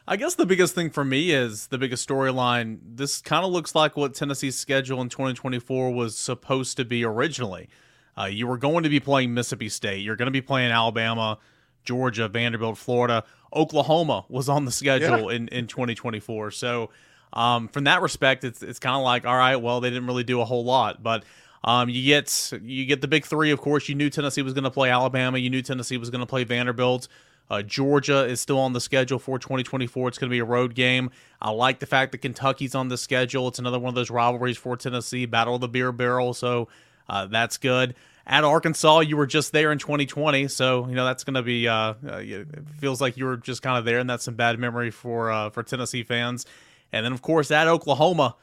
I 0.08 0.18
guess 0.18 0.34
the 0.34 0.46
biggest 0.48 0.74
thing 0.74 0.90
for 0.90 1.06
me 1.06 1.32
is 1.32 1.68
the 1.68 1.78
biggest 1.78 2.08
storyline. 2.08 2.80
This 2.84 3.22
kind 3.22 3.46
of 3.46 3.52
looks 3.52 3.76
like 3.76 3.96
what 3.96 4.16
Tennessee's 4.16 4.58
schedule 4.58 5.02
in 5.02 5.10
2024 5.10 5.92
was 5.94 6.18
supposed 6.18 6.78
to 6.78 6.86
be 6.86 7.06
originally. 7.06 7.70
Uh, 8.18 8.26
you 8.26 8.48
were 8.48 8.58
going 8.58 8.84
to 8.84 8.90
be 8.90 9.00
playing 9.00 9.36
Mississippi 9.36 9.70
State. 9.70 10.00
You're 10.00 10.16
going 10.16 10.26
to 10.26 10.32
be 10.32 10.42
playing 10.42 10.72
Alabama, 10.72 11.38
Georgia, 11.84 12.28
Vanderbilt, 12.28 12.80
Florida. 12.80 13.24
Oklahoma 13.54 14.26
was 14.30 14.50
on 14.50 14.66
the 14.66 14.72
schedule 14.72 15.32
yeah. 15.32 15.38
in, 15.38 15.48
in 15.50 15.68
2024. 15.68 16.52
So, 16.52 16.90
um, 17.32 17.68
from 17.68 17.84
that 17.84 18.02
respect, 18.02 18.44
it's 18.44 18.64
it's 18.64 18.80
kind 18.80 18.96
of 18.96 19.04
like, 19.04 19.28
all 19.28 19.38
right, 19.38 19.58
well, 19.58 19.80
they 19.80 19.92
didn't 19.92 20.08
really 20.08 20.24
do 20.24 20.42
a 20.42 20.46
whole 20.46 20.66
lot. 20.66 21.04
But 21.04 21.24
um, 21.64 21.90
you 21.90 22.04
get 22.06 22.54
you 22.64 22.86
get 22.86 23.02
the 23.02 23.08
big 23.08 23.26
three. 23.26 23.52
Of 23.52 23.60
course, 23.60 23.90
you 23.90 23.96
knew 23.96 24.10
Tennessee 24.10 24.42
was 24.42 24.54
going 24.54 24.64
to 24.64 24.72
play 24.72 24.90
Alabama. 24.90 25.38
You 25.38 25.50
knew 25.50 25.62
Tennessee 25.62 25.98
was 25.98 26.10
going 26.10 26.22
to 26.22 26.26
play 26.26 26.44
Vanderbilt. 26.44 27.08
Uh, 27.50 27.64
Georgia 27.64 28.26
is 28.26 28.40
still 28.40 28.60
on 28.60 28.74
the 28.74 28.80
schedule 28.80 29.18
for 29.18 29.40
2024. 29.40 30.10
It's 30.10 30.18
going 30.20 30.30
to 30.30 30.34
be 30.34 30.40
a 30.40 30.46
road 30.46 30.76
game. 30.76 31.10
I 31.42 31.50
like 31.50 31.80
the 31.80 31.88
fact 31.88 32.12
that 32.12 32.20
Kentucky's 32.20 32.76
on 32.76 32.90
the 32.90 32.98
schedule. 32.98 33.48
It's 33.48 33.58
another 33.58 33.80
one 33.80 33.90
of 33.90 33.96
those 33.96 34.12
rivalries 34.12 34.58
for 34.58 34.78
Tennessee, 34.78 35.26
Battle 35.26 35.56
of 35.56 35.62
the 35.62 35.68
Beer 35.68 35.92
Barrel. 35.92 36.36
So 36.36 36.68
uh, 37.10 37.26
that's 37.26 37.58
good. 37.58 37.96
At 38.28 38.44
Arkansas, 38.44 39.00
you 39.00 39.18
were 39.18 39.26
just 39.26 39.52
there 39.52 39.72
in 39.72 39.80
2020, 39.80 40.48
so 40.50 40.88
you 40.88 40.94
know 40.94 41.04
that's 41.04 41.24
going 41.24 41.34
to 41.34 41.42
be. 41.42 41.68
Uh, 41.68 41.96
uh, 42.08 42.18
it 42.18 42.48
feels 42.78 43.02
like 43.02 43.18
you 43.18 43.26
were 43.26 43.38
just 43.38 43.64
kind 43.64 43.76
of 43.76 43.86
there, 43.86 43.98
and 43.98 44.08
that's 44.08 44.24
some 44.24 44.36
bad 44.36 44.60
memory 44.60 44.92
for 44.92 45.32
uh, 45.32 45.50
for 45.50 45.64
Tennessee 45.64 46.04
fans. 46.04 46.46
And 46.92 47.04
then, 47.04 47.12
of 47.12 47.24
course, 47.24 47.50
at 47.50 47.68
Oklahoma, 47.68 48.36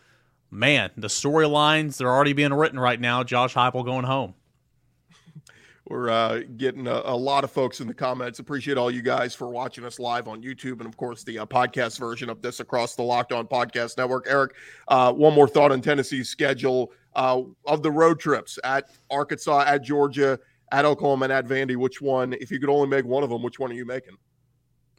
man, 0.51 0.91
the 0.97 1.09
storylines 1.09 1.97
they're 1.99 2.11
already 2.11 2.33
being 2.33 2.55
written 2.55 2.79
right 2.79 3.01
now. 3.01 3.23
Josh 3.23 3.55
Heupel 3.55 3.85
going 3.85 4.05
home. 4.05 4.35
We're 5.89 6.11
uh, 6.11 6.41
getting 6.57 6.89
a, 6.89 7.03
a, 7.05 7.15
lot 7.15 7.45
of 7.45 7.53
folks 7.53 7.81
in 7.81 7.87
the 7.87 7.95
comments. 7.95 8.41
Appreciate 8.41 8.77
all 8.77 8.91
you 8.91 9.03
guys 9.03 9.37
for 9.37 9.49
watching 9.49 9.85
us 9.85 10.01
live 10.01 10.27
on 10.27 10.43
YouTube 10.43 10.81
and, 10.81 10.87
of 10.87 10.97
course, 10.97 11.23
the 11.23 11.39
uh, 11.39 11.47
podcast 11.47 12.01
version 12.01 12.29
of 12.29 12.43
this 12.43 12.59
across 12.59 12.97
the 12.97 13.03
Locked 13.03 13.33
On 13.33 13.47
Podcast 13.47 13.97
Network. 13.97 14.27
Eric, 14.29 14.55
uh, 14.89 15.13
one 15.13 15.33
more 15.33 15.47
thought 15.47 15.71
on 15.71 15.81
Tennessee's 15.81 16.29
schedule 16.29 16.91
uh, 17.15 17.41
of 17.67 17.85
the 17.85 17.91
road 17.91 18.19
trips 18.19 18.59
at 18.65 18.91
Arkansas, 19.13 19.63
at 19.65 19.85
Georgia, 19.85 20.41
at 20.73 20.85
Oklahoma, 20.85 21.27
and 21.27 21.33
at 21.33 21.47
Vandy. 21.47 21.77
Which 21.77 22.01
one, 22.01 22.33
if 22.33 22.51
you 22.51 22.59
could 22.59 22.69
only 22.69 22.89
make 22.89 23.05
one 23.05 23.23
of 23.23 23.31
them, 23.31 23.41
which 23.41 23.61
one 23.61 23.71
are 23.71 23.75
you 23.75 23.87
making? 23.87 24.17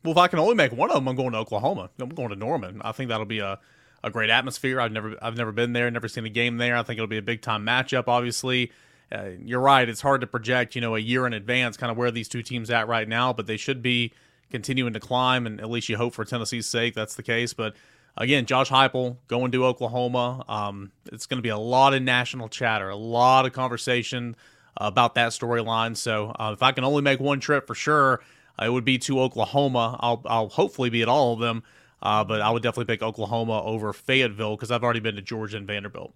Well, 0.05 0.13
if 0.13 0.17
I 0.17 0.29
can 0.29 0.39
only 0.39 0.55
make 0.55 0.71
one 0.71 0.89
of 0.89 0.95
them, 0.95 1.09
I'm 1.09 1.17
going 1.17 1.33
to 1.33 1.39
Oklahoma. 1.39 1.89
I'm 1.99 2.07
going 2.07 2.29
to 2.29 2.35
Norman. 2.37 2.81
I 2.81 2.93
think 2.93 3.09
that'll 3.09 3.25
be 3.25 3.39
a 3.39 3.59
a 4.07 4.11
great 4.11 4.29
atmosphere. 4.29 4.81
I've 4.81 4.91
never 4.91 5.15
I've 5.21 5.37
never 5.37 5.51
been 5.51 5.73
there, 5.73 5.89
never 5.91 6.07
seen 6.07 6.25
a 6.25 6.29
game 6.29 6.57
there. 6.57 6.75
I 6.75 6.83
think 6.83 6.97
it'll 6.97 7.07
be 7.07 7.17
a 7.17 7.21
big 7.21 7.41
time 7.41 7.65
matchup. 7.65 8.05
Obviously, 8.07 8.71
uh, 9.11 9.29
you're 9.43 9.61
right. 9.61 9.87
It's 9.87 10.01
hard 10.01 10.21
to 10.21 10.27
project, 10.27 10.75
you 10.75 10.81
know, 10.81 10.95
a 10.95 10.99
year 10.99 11.27
in 11.27 11.33
advance, 11.33 11.77
kind 11.77 11.91
of 11.91 11.97
where 11.97 12.11
these 12.11 12.27
two 12.27 12.41
teams 12.41 12.69
at 12.69 12.87
right 12.87 13.07
now. 13.07 13.33
But 13.33 13.47
they 13.47 13.57
should 13.57 13.81
be 13.81 14.11
continuing 14.49 14.93
to 14.93 14.99
climb, 14.99 15.45
and 15.45 15.59
at 15.59 15.69
least 15.69 15.89
you 15.89 15.97
hope 15.97 16.13
for 16.13 16.25
Tennessee's 16.25 16.67
sake 16.67 16.93
that's 16.93 17.15
the 17.15 17.23
case. 17.23 17.53
But 17.53 17.75
again, 18.15 18.45
Josh 18.45 18.69
Heupel 18.69 19.17
going 19.27 19.51
to 19.51 19.65
Oklahoma. 19.65 20.43
Um, 20.47 20.91
it's 21.05 21.25
going 21.25 21.37
to 21.37 21.43
be 21.43 21.49
a 21.49 21.57
lot 21.57 21.93
of 21.93 22.01
national 22.01 22.49
chatter, 22.49 22.89
a 22.89 22.95
lot 22.95 23.45
of 23.45 23.53
conversation 23.53 24.35
about 24.77 25.15
that 25.15 25.31
storyline. 25.31 25.97
So 25.97 26.33
uh, 26.39 26.51
if 26.53 26.63
I 26.63 26.71
can 26.71 26.83
only 26.83 27.01
make 27.01 27.19
one 27.19 27.39
trip 27.39 27.67
for 27.67 27.75
sure, 27.75 28.21
it 28.61 28.71
would 28.71 28.85
be 28.85 28.97
to 28.99 29.21
Oklahoma. 29.21 29.97
I'll 29.99 30.21
I'll 30.25 30.49
hopefully 30.49 30.89
be 30.89 31.01
at 31.01 31.09
all 31.09 31.33
of 31.33 31.39
them. 31.39 31.63
Uh, 32.01 32.23
but 32.23 32.41
I 32.41 32.49
would 32.49 32.63
definitely 32.63 32.93
pick 32.93 33.01
Oklahoma 33.01 33.61
over 33.63 33.91
Fayetteville 33.93 34.55
because 34.55 34.71
I've 34.71 34.83
already 34.83 34.99
been 34.99 35.15
to 35.15 35.21
Georgia 35.21 35.57
and 35.57 35.67
Vanderbilt. 35.67 36.13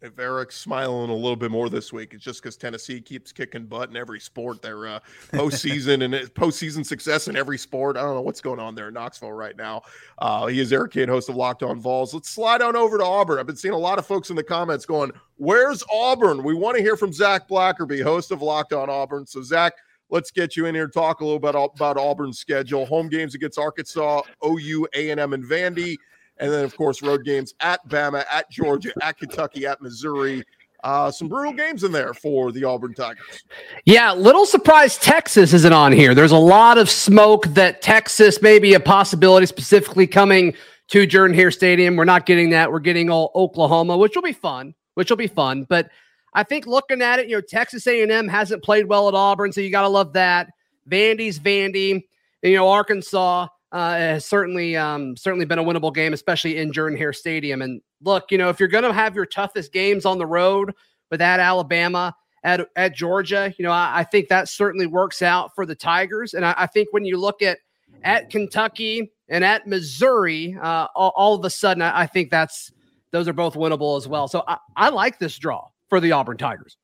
If 0.00 0.16
Eric's 0.16 0.56
smiling 0.56 1.10
a 1.10 1.14
little 1.14 1.34
bit 1.34 1.50
more 1.50 1.68
this 1.68 1.92
week, 1.92 2.14
it's 2.14 2.22
just 2.22 2.40
because 2.40 2.56
Tennessee 2.56 3.00
keeps 3.00 3.32
kicking 3.32 3.66
butt 3.66 3.90
in 3.90 3.96
every 3.96 4.20
sport. 4.20 4.62
Their 4.62 4.86
uh, 4.86 5.00
postseason 5.32 6.04
and 6.04 6.14
postseason 6.34 6.86
success 6.86 7.26
in 7.26 7.34
every 7.34 7.58
sport. 7.58 7.96
I 7.96 8.02
don't 8.02 8.14
know 8.14 8.20
what's 8.20 8.40
going 8.40 8.60
on 8.60 8.76
there 8.76 8.88
in 8.88 8.94
Knoxville 8.94 9.32
right 9.32 9.56
now. 9.56 9.82
Uh, 10.18 10.46
he 10.46 10.60
is 10.60 10.72
Eric 10.72 10.92
Cain, 10.92 11.08
host 11.08 11.28
of 11.28 11.34
Locked 11.34 11.64
On 11.64 11.80
Vols. 11.80 12.14
Let's 12.14 12.30
slide 12.30 12.62
on 12.62 12.76
over 12.76 12.96
to 12.98 13.04
Auburn. 13.04 13.40
I've 13.40 13.48
been 13.48 13.56
seeing 13.56 13.74
a 13.74 13.78
lot 13.78 13.98
of 13.98 14.06
folks 14.06 14.30
in 14.30 14.36
the 14.36 14.44
comments 14.44 14.86
going, 14.86 15.10
"Where's 15.36 15.82
Auburn?" 15.92 16.44
We 16.44 16.54
want 16.54 16.76
to 16.76 16.82
hear 16.82 16.96
from 16.96 17.12
Zach 17.12 17.48
Blackerby, 17.48 18.00
host 18.00 18.30
of 18.30 18.40
Locked 18.40 18.72
On 18.72 18.88
Auburn. 18.88 19.26
So 19.26 19.42
Zach, 19.42 19.72
let's 20.10 20.30
get 20.30 20.56
you 20.56 20.66
in 20.66 20.74
here 20.74 20.84
and 20.84 20.92
talk 20.92 21.20
a 21.20 21.24
little 21.24 21.38
bit 21.38 21.54
about 21.54 21.96
Auburn's 21.96 22.38
schedule. 22.38 22.86
Home 22.86 23.08
games 23.08 23.34
against 23.34 23.58
Arkansas, 23.58 24.22
OU, 24.44 24.88
A&M, 24.94 25.32
and 25.32 25.44
Vandy. 25.44 25.96
And 26.38 26.52
then, 26.52 26.64
of 26.64 26.76
course, 26.76 27.02
road 27.02 27.24
games 27.24 27.54
at 27.60 27.86
Bama, 27.88 28.24
at 28.30 28.50
Georgia, 28.50 28.92
at 29.02 29.18
Kentucky, 29.18 29.66
at 29.66 29.80
Missouri. 29.82 30.44
Uh, 30.84 31.10
some 31.10 31.26
brutal 31.26 31.52
games 31.52 31.82
in 31.82 31.90
there 31.90 32.14
for 32.14 32.52
the 32.52 32.62
Auburn 32.62 32.94
Tigers. 32.94 33.42
Yeah, 33.84 34.12
little 34.12 34.46
surprise 34.46 34.96
Texas 34.96 35.52
isn't 35.52 35.72
on 35.72 35.90
here. 35.90 36.14
There's 36.14 36.30
a 36.30 36.36
lot 36.36 36.78
of 36.78 36.88
smoke 36.88 37.46
that 37.48 37.82
Texas 37.82 38.40
may 38.40 38.60
be 38.60 38.74
a 38.74 38.80
possibility, 38.80 39.46
specifically 39.46 40.06
coming 40.06 40.54
to 40.88 41.04
Jordan 41.04 41.34
Hare 41.34 41.50
Stadium. 41.50 41.96
We're 41.96 42.04
not 42.04 42.26
getting 42.26 42.50
that. 42.50 42.70
We're 42.70 42.78
getting 42.78 43.10
all 43.10 43.32
Oklahoma, 43.34 43.96
which 43.96 44.14
will 44.14 44.22
be 44.22 44.32
fun, 44.32 44.72
which 44.94 45.10
will 45.10 45.16
be 45.16 45.26
fun. 45.26 45.64
But– 45.68 45.90
I 46.34 46.42
think 46.42 46.66
looking 46.66 47.02
at 47.02 47.18
it, 47.18 47.28
you 47.28 47.36
know, 47.36 47.40
Texas 47.40 47.86
A&M 47.86 48.28
hasn't 48.28 48.62
played 48.62 48.86
well 48.86 49.08
at 49.08 49.14
Auburn, 49.14 49.52
so 49.52 49.60
you 49.60 49.70
got 49.70 49.82
to 49.82 49.88
love 49.88 50.12
that. 50.12 50.48
Vandy's 50.88 51.38
Vandy. 51.38 52.04
You 52.42 52.54
know, 52.54 52.68
Arkansas 52.68 53.48
uh, 53.72 53.90
has 53.90 54.24
certainly 54.24 54.76
um, 54.76 55.16
certainly 55.16 55.44
been 55.44 55.58
a 55.58 55.64
winnable 55.64 55.94
game, 55.94 56.12
especially 56.12 56.58
in 56.58 56.72
Jordan 56.72 56.96
Hare 56.96 57.12
Stadium. 57.12 57.62
And 57.62 57.80
look, 58.02 58.30
you 58.30 58.38
know, 58.38 58.48
if 58.48 58.60
you're 58.60 58.68
going 58.68 58.84
to 58.84 58.92
have 58.92 59.14
your 59.14 59.26
toughest 59.26 59.72
games 59.72 60.06
on 60.06 60.18
the 60.18 60.26
road 60.26 60.74
with 61.10 61.18
that 61.18 61.40
Alabama 61.40 62.14
at 62.44 62.66
at 62.76 62.94
Georgia, 62.94 63.52
you 63.58 63.64
know, 63.64 63.72
I, 63.72 63.98
I, 63.98 64.04
think 64.04 64.28
that 64.28 64.48
certainly 64.48 64.86
works 64.86 65.22
out 65.22 65.54
for 65.54 65.66
the 65.66 65.74
Tigers. 65.74 66.34
And 66.34 66.44
I, 66.44 66.54
I, 66.56 66.66
think 66.66 66.88
when 66.92 67.04
you 67.04 67.18
look 67.18 67.42
at 67.42 67.58
at 68.04 68.30
Kentucky 68.30 69.10
and 69.28 69.44
at 69.44 69.66
Missouri, 69.66 70.56
uh, 70.62 70.86
all, 70.94 71.12
all, 71.16 71.34
of 71.34 71.44
a 71.44 71.50
sudden, 71.50 71.82
I, 71.82 72.02
I, 72.02 72.06
think 72.06 72.30
that's 72.30 72.70
those 73.10 73.26
are 73.26 73.32
both 73.32 73.54
winnable 73.54 73.96
as 73.98 74.06
well. 74.06 74.28
So 74.28 74.44
I 74.76 74.90
like 74.90 75.18
this 75.18 75.36
draw 75.38 75.66
for 75.88 76.00
the 76.00 76.12
Auburn 76.12 76.36
Tigers. 76.36 76.76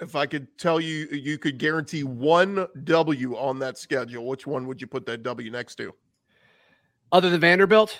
If 0.00 0.14
I 0.14 0.26
could 0.26 0.56
tell 0.58 0.80
you, 0.80 1.06
you 1.10 1.38
could 1.38 1.58
guarantee 1.58 2.04
one 2.04 2.66
W 2.84 3.36
on 3.36 3.58
that 3.58 3.78
schedule, 3.78 4.26
which 4.26 4.46
one 4.46 4.66
would 4.68 4.80
you 4.80 4.86
put 4.86 5.06
that 5.06 5.22
W 5.22 5.50
next 5.50 5.74
to? 5.76 5.92
Other 7.10 7.30
than 7.30 7.40
Vanderbilt? 7.40 7.98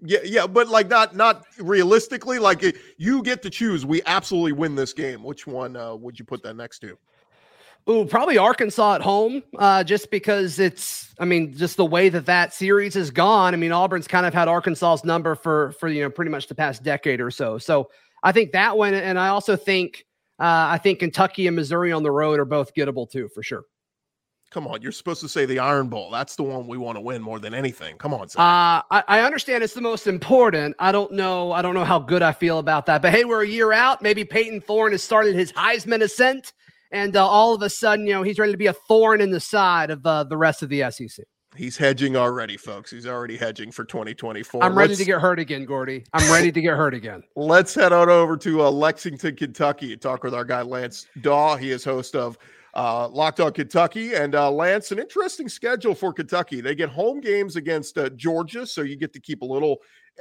Yeah, 0.00 0.18
yeah, 0.24 0.46
but 0.46 0.68
like 0.68 0.88
not 0.88 1.14
not 1.14 1.44
realistically, 1.58 2.38
like 2.38 2.76
you 2.98 3.22
get 3.22 3.42
to 3.42 3.50
choose. 3.50 3.86
We 3.86 4.02
absolutely 4.06 4.52
win 4.52 4.74
this 4.74 4.92
game. 4.92 5.22
Which 5.22 5.46
one 5.46 5.76
uh, 5.76 5.94
would 5.94 6.18
you 6.18 6.24
put 6.24 6.42
that 6.42 6.54
next 6.54 6.80
to? 6.80 6.98
Ooh, 7.88 8.06
probably 8.06 8.38
Arkansas 8.38 8.94
at 8.94 9.02
home, 9.02 9.42
uh, 9.58 9.84
just 9.84 10.10
because 10.10 10.58
it's. 10.58 11.14
I 11.18 11.26
mean, 11.26 11.54
just 11.54 11.76
the 11.76 11.84
way 11.84 12.08
that 12.08 12.26
that 12.26 12.54
series 12.54 12.94
has 12.94 13.10
gone. 13.10 13.52
I 13.52 13.56
mean, 13.56 13.72
Auburn's 13.72 14.08
kind 14.08 14.24
of 14.24 14.32
had 14.32 14.48
Arkansas's 14.48 15.04
number 15.04 15.34
for 15.34 15.72
for 15.72 15.88
you 15.88 16.02
know 16.02 16.10
pretty 16.10 16.30
much 16.30 16.48
the 16.48 16.54
past 16.54 16.82
decade 16.82 17.20
or 17.20 17.30
so. 17.30 17.58
So 17.58 17.90
I 18.24 18.32
think 18.32 18.52
that 18.52 18.76
one, 18.76 18.94
and 18.94 19.18
I 19.18 19.28
also 19.28 19.54
think 19.54 20.06
uh, 20.40 20.66
I 20.70 20.78
think 20.78 20.98
Kentucky 20.98 21.46
and 21.46 21.54
Missouri 21.54 21.92
on 21.92 22.02
the 22.02 22.10
road 22.10 22.40
are 22.40 22.46
both 22.46 22.74
gettable 22.74 23.08
too, 23.08 23.28
for 23.28 23.42
sure. 23.42 23.64
Come 24.50 24.66
on, 24.66 24.82
you're 24.82 24.92
supposed 24.92 25.20
to 25.20 25.28
say 25.28 25.46
the 25.46 25.58
Iron 25.58 25.88
Bowl. 25.88 26.10
That's 26.10 26.36
the 26.36 26.44
one 26.44 26.66
we 26.66 26.78
want 26.78 26.96
to 26.96 27.00
win 27.00 27.20
more 27.20 27.38
than 27.38 27.54
anything. 27.54 27.96
Come 27.98 28.14
on, 28.14 28.22
uh, 28.22 28.28
I, 28.38 29.04
I 29.06 29.20
understand 29.20 29.62
it's 29.62 29.74
the 29.74 29.80
most 29.80 30.06
important. 30.06 30.74
I 30.78 30.90
don't 30.90 31.12
know. 31.12 31.52
I 31.52 31.60
don't 31.60 31.74
know 31.74 31.84
how 31.84 31.98
good 31.98 32.22
I 32.22 32.32
feel 32.32 32.58
about 32.58 32.86
that. 32.86 33.02
But 33.02 33.12
hey, 33.12 33.24
we're 33.24 33.42
a 33.42 33.48
year 33.48 33.72
out. 33.72 34.00
Maybe 34.00 34.24
Payton 34.24 34.62
Thorne 34.62 34.92
has 34.92 35.02
started 35.02 35.34
his 35.34 35.52
Heisman 35.52 36.02
ascent, 36.02 36.52
and 36.90 37.16
uh, 37.16 37.26
all 37.26 37.54
of 37.54 37.62
a 37.62 37.68
sudden, 37.68 38.06
you 38.06 38.14
know, 38.14 38.22
he's 38.22 38.38
ready 38.38 38.52
to 38.52 38.58
be 38.58 38.68
a 38.68 38.72
thorn 38.72 39.20
in 39.20 39.30
the 39.30 39.40
side 39.40 39.90
of 39.90 40.06
uh, 40.06 40.24
the 40.24 40.36
rest 40.36 40.62
of 40.62 40.70
the 40.70 40.90
SEC. 40.90 41.26
He's 41.56 41.76
hedging 41.76 42.16
already, 42.16 42.56
folks. 42.56 42.90
He's 42.90 43.06
already 43.06 43.36
hedging 43.36 43.70
for 43.70 43.84
2024. 43.84 44.62
I'm 44.62 44.76
ready 44.76 44.90
let's, 44.90 44.98
to 44.98 45.04
get 45.04 45.20
hurt 45.20 45.38
again, 45.38 45.64
Gordy. 45.64 46.04
I'm 46.12 46.30
ready 46.32 46.50
to 46.50 46.60
get 46.60 46.76
hurt 46.76 46.94
again. 46.94 47.22
Let's 47.36 47.74
head 47.74 47.92
on 47.92 48.08
over 48.08 48.36
to 48.38 48.64
uh, 48.64 48.70
Lexington, 48.70 49.36
Kentucky, 49.36 49.92
and 49.92 50.02
talk 50.02 50.24
with 50.24 50.34
our 50.34 50.44
guy 50.44 50.62
Lance 50.62 51.06
Dawe. 51.20 51.56
He 51.56 51.70
is 51.70 51.84
host 51.84 52.16
of 52.16 52.38
uh, 52.74 53.08
Locked 53.08 53.40
On 53.40 53.52
Kentucky. 53.52 54.14
And 54.14 54.34
uh, 54.34 54.50
Lance, 54.50 54.90
an 54.90 54.98
interesting 54.98 55.48
schedule 55.48 55.94
for 55.94 56.12
Kentucky. 56.12 56.60
They 56.60 56.74
get 56.74 56.88
home 56.88 57.20
games 57.20 57.56
against 57.56 57.96
uh, 57.98 58.10
Georgia, 58.10 58.66
so 58.66 58.82
you 58.82 58.96
get 58.96 59.12
to 59.12 59.20
keep 59.20 59.42
a 59.42 59.46
little 59.46 59.78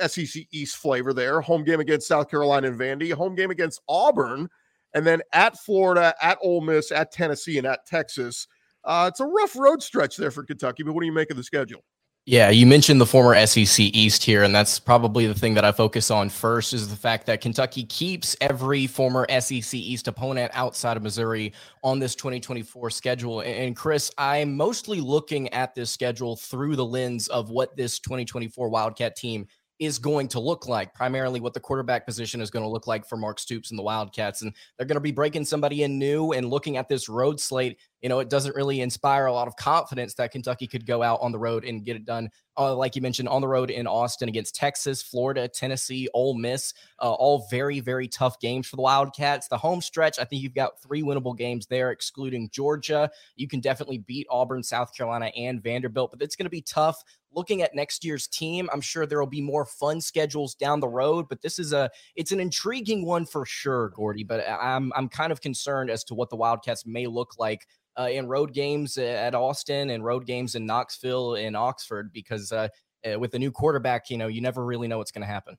SEC 0.07 0.43
East 0.51 0.77
flavor 0.77 1.13
there. 1.13 1.41
Home 1.41 1.63
game 1.63 1.79
against 1.79 2.07
South 2.07 2.29
Carolina 2.29 2.67
and 2.67 2.79
Vandy. 2.79 3.11
Home 3.11 3.35
game 3.35 3.51
against 3.51 3.81
Auburn, 3.89 4.49
and 4.93 5.05
then 5.05 5.21
at 5.33 5.57
Florida, 5.57 6.13
at 6.21 6.37
Ole 6.41 6.61
Miss, 6.61 6.91
at 6.91 7.11
Tennessee, 7.11 7.57
and 7.57 7.67
at 7.67 7.85
Texas. 7.85 8.47
Uh, 8.83 9.09
it's 9.11 9.19
a 9.19 9.25
rough 9.25 9.55
road 9.55 9.81
stretch 9.81 10.17
there 10.17 10.31
for 10.31 10.43
Kentucky, 10.43 10.83
but 10.83 10.93
what 10.93 11.01
do 11.01 11.05
you 11.05 11.13
make 11.13 11.31
of 11.31 11.37
the 11.37 11.43
schedule? 11.43 11.83
Yeah, 12.25 12.51
you 12.51 12.65
mentioned 12.65 13.01
the 13.01 13.05
former 13.05 13.35
SEC 13.45 13.79
East 13.79 14.23
here, 14.23 14.43
and 14.43 14.55
that's 14.55 14.79
probably 14.79 15.27
the 15.27 15.33
thing 15.33 15.55
that 15.55 15.65
I 15.65 15.73
focus 15.73 16.09
on 16.09 16.29
first 16.29 16.71
is 16.71 16.87
the 16.87 16.95
fact 16.95 17.25
that 17.25 17.41
Kentucky 17.41 17.83
keeps 17.83 18.33
every 18.39 18.87
former 18.87 19.27
SEC 19.41 19.73
East 19.73 20.07
opponent 20.07 20.49
outside 20.53 20.95
of 20.95 21.03
Missouri 21.03 21.51
on 21.83 21.99
this 21.99 22.15
2024 22.15 22.91
schedule. 22.91 23.41
And 23.41 23.75
Chris, 23.75 24.09
I'm 24.17 24.55
mostly 24.55 25.01
looking 25.01 25.51
at 25.51 25.75
this 25.75 25.91
schedule 25.91 26.37
through 26.37 26.77
the 26.77 26.85
lens 26.85 27.27
of 27.27 27.49
what 27.49 27.75
this 27.75 27.99
2024 27.99 28.69
Wildcat 28.69 29.17
team 29.17 29.45
is 29.79 29.99
going 29.99 30.29
to 30.29 30.39
look 30.39 30.65
like, 30.65 30.93
primarily 30.93 31.41
what 31.41 31.53
the 31.53 31.59
quarterback 31.59 32.05
position 32.05 32.39
is 32.39 32.49
going 32.49 32.63
to 32.63 32.69
look 32.69 32.87
like 32.87 33.05
for 33.05 33.17
Mark 33.17 33.37
Stoops 33.37 33.71
and 33.71 33.77
the 33.77 33.83
Wildcats. 33.83 34.43
And 34.43 34.55
they're 34.77 34.87
going 34.87 34.95
to 34.95 35.01
be 35.01 35.11
breaking 35.11 35.43
somebody 35.43 35.83
in 35.83 35.99
new 35.99 36.31
and 36.31 36.49
looking 36.49 36.77
at 36.77 36.87
this 36.87 37.09
road 37.09 37.37
slate. 37.39 37.79
You 38.03 38.09
know, 38.09 38.19
it 38.19 38.29
doesn't 38.29 38.55
really 38.55 38.81
inspire 38.81 39.27
a 39.27 39.33
lot 39.33 39.47
of 39.47 39.55
confidence 39.55 40.13
that 40.15 40.31
Kentucky 40.31 40.67
could 40.67 40.85
go 40.85 41.01
out 41.01 41.19
on 41.21 41.31
the 41.31 41.39
road 41.39 41.63
and 41.63 41.85
get 41.85 41.95
it 41.95 42.05
done. 42.05 42.29
Uh, 42.57 42.75
like 42.75 42.95
you 42.97 43.01
mentioned, 43.01 43.29
on 43.29 43.41
the 43.41 43.47
road 43.47 43.71
in 43.71 43.87
Austin 43.87 44.27
against 44.27 44.55
Texas, 44.55 45.01
Florida, 45.01 45.47
Tennessee, 45.47 46.09
Ole 46.13 46.35
Miss, 46.35 46.73
uh, 47.01 47.11
all 47.13 47.47
very, 47.49 47.79
very 47.79 48.09
tough 48.09 48.39
games 48.41 48.67
for 48.67 48.75
the 48.75 48.81
Wildcats. 48.81 49.47
The 49.47 49.57
home 49.57 49.81
stretch, 49.81 50.19
I 50.19 50.25
think 50.25 50.43
you've 50.43 50.53
got 50.53 50.81
three 50.81 51.01
winnable 51.01 51.35
games 51.35 51.65
there, 51.65 51.91
excluding 51.91 52.49
Georgia. 52.51 53.09
You 53.37 53.47
can 53.47 53.61
definitely 53.61 53.99
beat 53.99 54.27
Auburn, 54.29 54.63
South 54.63 54.93
Carolina, 54.93 55.31
and 55.37 55.63
Vanderbilt, 55.63 56.11
but 56.11 56.21
it's 56.21 56.35
going 56.35 56.45
to 56.45 56.51
be 56.51 56.61
tough 56.61 57.01
looking 57.35 57.61
at 57.61 57.75
next 57.75 58.03
year's 58.03 58.27
team, 58.27 58.69
I'm 58.71 58.81
sure 58.81 59.05
there 59.05 59.19
will 59.19 59.27
be 59.27 59.41
more 59.41 59.65
fun 59.65 60.01
schedules 60.01 60.55
down 60.55 60.79
the 60.79 60.87
road, 60.87 61.27
but 61.29 61.41
this 61.41 61.59
is 61.59 61.73
a 61.73 61.89
it's 62.15 62.31
an 62.31 62.39
intriguing 62.39 63.05
one 63.05 63.25
for 63.25 63.45
sure, 63.45 63.89
Gordy. 63.89 64.23
But 64.23 64.47
I'm 64.47 64.91
I'm 64.95 65.09
kind 65.09 65.31
of 65.31 65.41
concerned 65.41 65.89
as 65.89 66.03
to 66.05 66.13
what 66.13 66.29
the 66.29 66.35
Wildcats 66.35 66.85
may 66.85 67.07
look 67.07 67.37
like 67.37 67.67
uh, 67.99 68.10
in 68.12 68.27
road 68.27 68.53
games 68.53 68.97
at 68.97 69.36
Austin 69.36 69.91
and 69.91 70.03
road 70.03 70.25
games 70.25 70.56
in 70.56 70.65
Knoxville 70.65 71.36
and 71.36 71.56
Oxford 71.56 72.12
because 72.12 72.51
uh, 72.51 72.67
uh 73.10 73.19
with 73.19 73.32
the 73.32 73.39
new 73.39 73.51
quarterback, 73.51 74.10
you 74.10 74.17
know, 74.17 74.27
you 74.27 74.41
never 74.41 74.65
really 74.65 74.88
know 74.88 74.97
what's 74.97 75.12
going 75.12 75.21
to 75.21 75.27
happen 75.27 75.58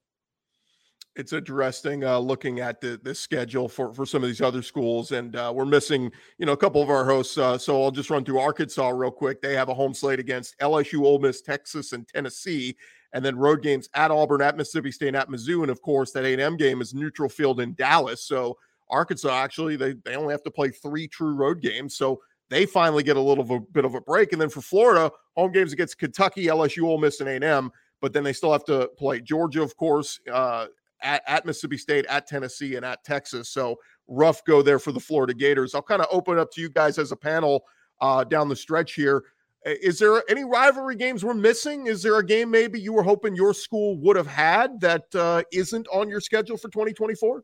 it's 1.17 1.33
interesting 1.33 2.05
uh, 2.05 2.19
looking 2.19 2.61
at 2.61 2.81
the, 2.81 3.01
the 3.03 3.15
schedule 3.15 3.69
for, 3.69 3.93
for 3.95 4.05
some 4.05 4.23
of 4.23 4.29
these 4.29 4.41
other 4.41 4.63
schools. 4.63 5.13
And 5.13 5.37
uh, 5.37 5.53
we're 5.55 5.65
missing, 5.65 6.11
you 6.39 6.47
know, 6.47 6.53
a 6.53 6.57
couple 6.57 6.83
of 6.83 6.91
our 6.91 7.05
hosts. 7.05 7.39
Uh, 7.39 7.57
so 7.57 7.83
I'll 7.83 7.91
just 7.91 8.11
run 8.11 8.25
through 8.25 8.41
Arkansas 8.41 8.89
real 8.89 9.11
quick. 9.11 9.41
They 9.41 9.55
have 9.55 9.69
a 9.69 9.75
home 9.75 9.95
slate 9.95 10.19
against 10.19 10.59
LSU, 10.59 11.03
Ole 11.03 11.21
Miss, 11.21 11.41
Texas, 11.41 11.93
and 11.93 12.07
Tennessee. 12.09 12.77
And 13.13 13.25
then 13.25 13.37
road 13.37 13.63
games 13.63 13.89
at 13.95 14.11
Auburn, 14.11 14.43
at 14.43 14.57
Mississippi 14.57 14.91
State, 14.91 15.15
at 15.15 15.29
Mizzou. 15.29 15.63
And 15.63 15.71
of 15.71 15.81
course, 15.83 16.11
that 16.13 16.25
A&M 16.25 16.57
game 16.57 16.81
is 16.81 16.95
neutral 16.95 17.29
field 17.29 17.61
in 17.61 17.75
Dallas. 17.75 18.25
So 18.25 18.59
Arkansas, 18.91 19.31
actually, 19.31 19.77
they, 19.77 19.95
they 20.05 20.17
only 20.17 20.33
have 20.33 20.43
to 20.45 20.51
play 20.51 20.71
three 20.71 21.09
true 21.09 21.35
road 21.35 21.61
games. 21.61 21.97
So 21.97 22.21
they 22.51 22.67
finally 22.67 23.03
get 23.03 23.17
a 23.17 23.21
little 23.21 23.51
a 23.57 23.61
bit 23.61 23.85
of 23.85 23.95
a 23.95 24.01
break. 24.01 24.33
And 24.33 24.41
then 24.41 24.51
for 24.51 24.61
Florida, 24.61 25.11
home 25.37 25.53
games 25.53 25.73
against 25.73 25.99
Kentucky, 25.99 26.47
LSU, 26.47 26.85
Ole 26.85 26.99
Miss, 26.99 27.21
and 27.21 27.29
A&M, 27.29 27.71
but 28.01 28.13
then 28.13 28.23
they 28.23 28.33
still 28.33 28.53
have 28.53 28.65
to 28.67 28.89
play 28.99 29.21
Georgia, 29.21 29.63
of 29.63 29.77
course, 29.77 30.21
uh, 30.31 30.67
at, 31.03 31.23
at 31.27 31.47
Mississippi 31.47 31.79
State, 31.79 32.07
at 32.07 32.27
Tennessee, 32.27 32.77
and 32.77 32.85
at 32.85 33.03
Texas. 33.05 33.49
So 33.51 33.77
rough 34.09 34.45
go 34.45 34.63
there 34.63 34.79
for 34.79 34.93
the 34.93 35.01
Florida 35.01 35.35
Gators. 35.35 35.75
I'll 35.75 35.83
kind 35.83 36.03
of 36.03 36.09
open 36.11 36.39
up 36.39 36.51
to 36.53 36.61
you 36.61 36.69
guys 36.69 36.99
as 36.99 37.13
a 37.13 37.17
panel 37.17 37.65
uh, 38.01 38.25
down 38.25 38.49
the 38.49 38.57
stretch 38.57 38.95
here. 38.95 39.25
Is 39.65 39.99
there 39.99 40.23
any 40.29 40.45
rivalry 40.45 40.95
games 40.95 41.25
we're 41.25 41.33
missing? 41.33 41.87
Is 41.87 42.03
there 42.03 42.19
a 42.19 42.25
game 42.25 42.51
maybe 42.51 42.79
you 42.79 42.93
were 42.93 43.03
hoping 43.03 43.35
your 43.35 43.55
school 43.55 43.99
would 44.01 44.17
have 44.17 44.27
had 44.27 44.79
that 44.81 45.15
uh, 45.15 45.43
not 45.73 45.87
on 45.91 46.11
your 46.11 46.21
schedule 46.21 46.59
for 46.59 46.69
2024? 46.69 47.43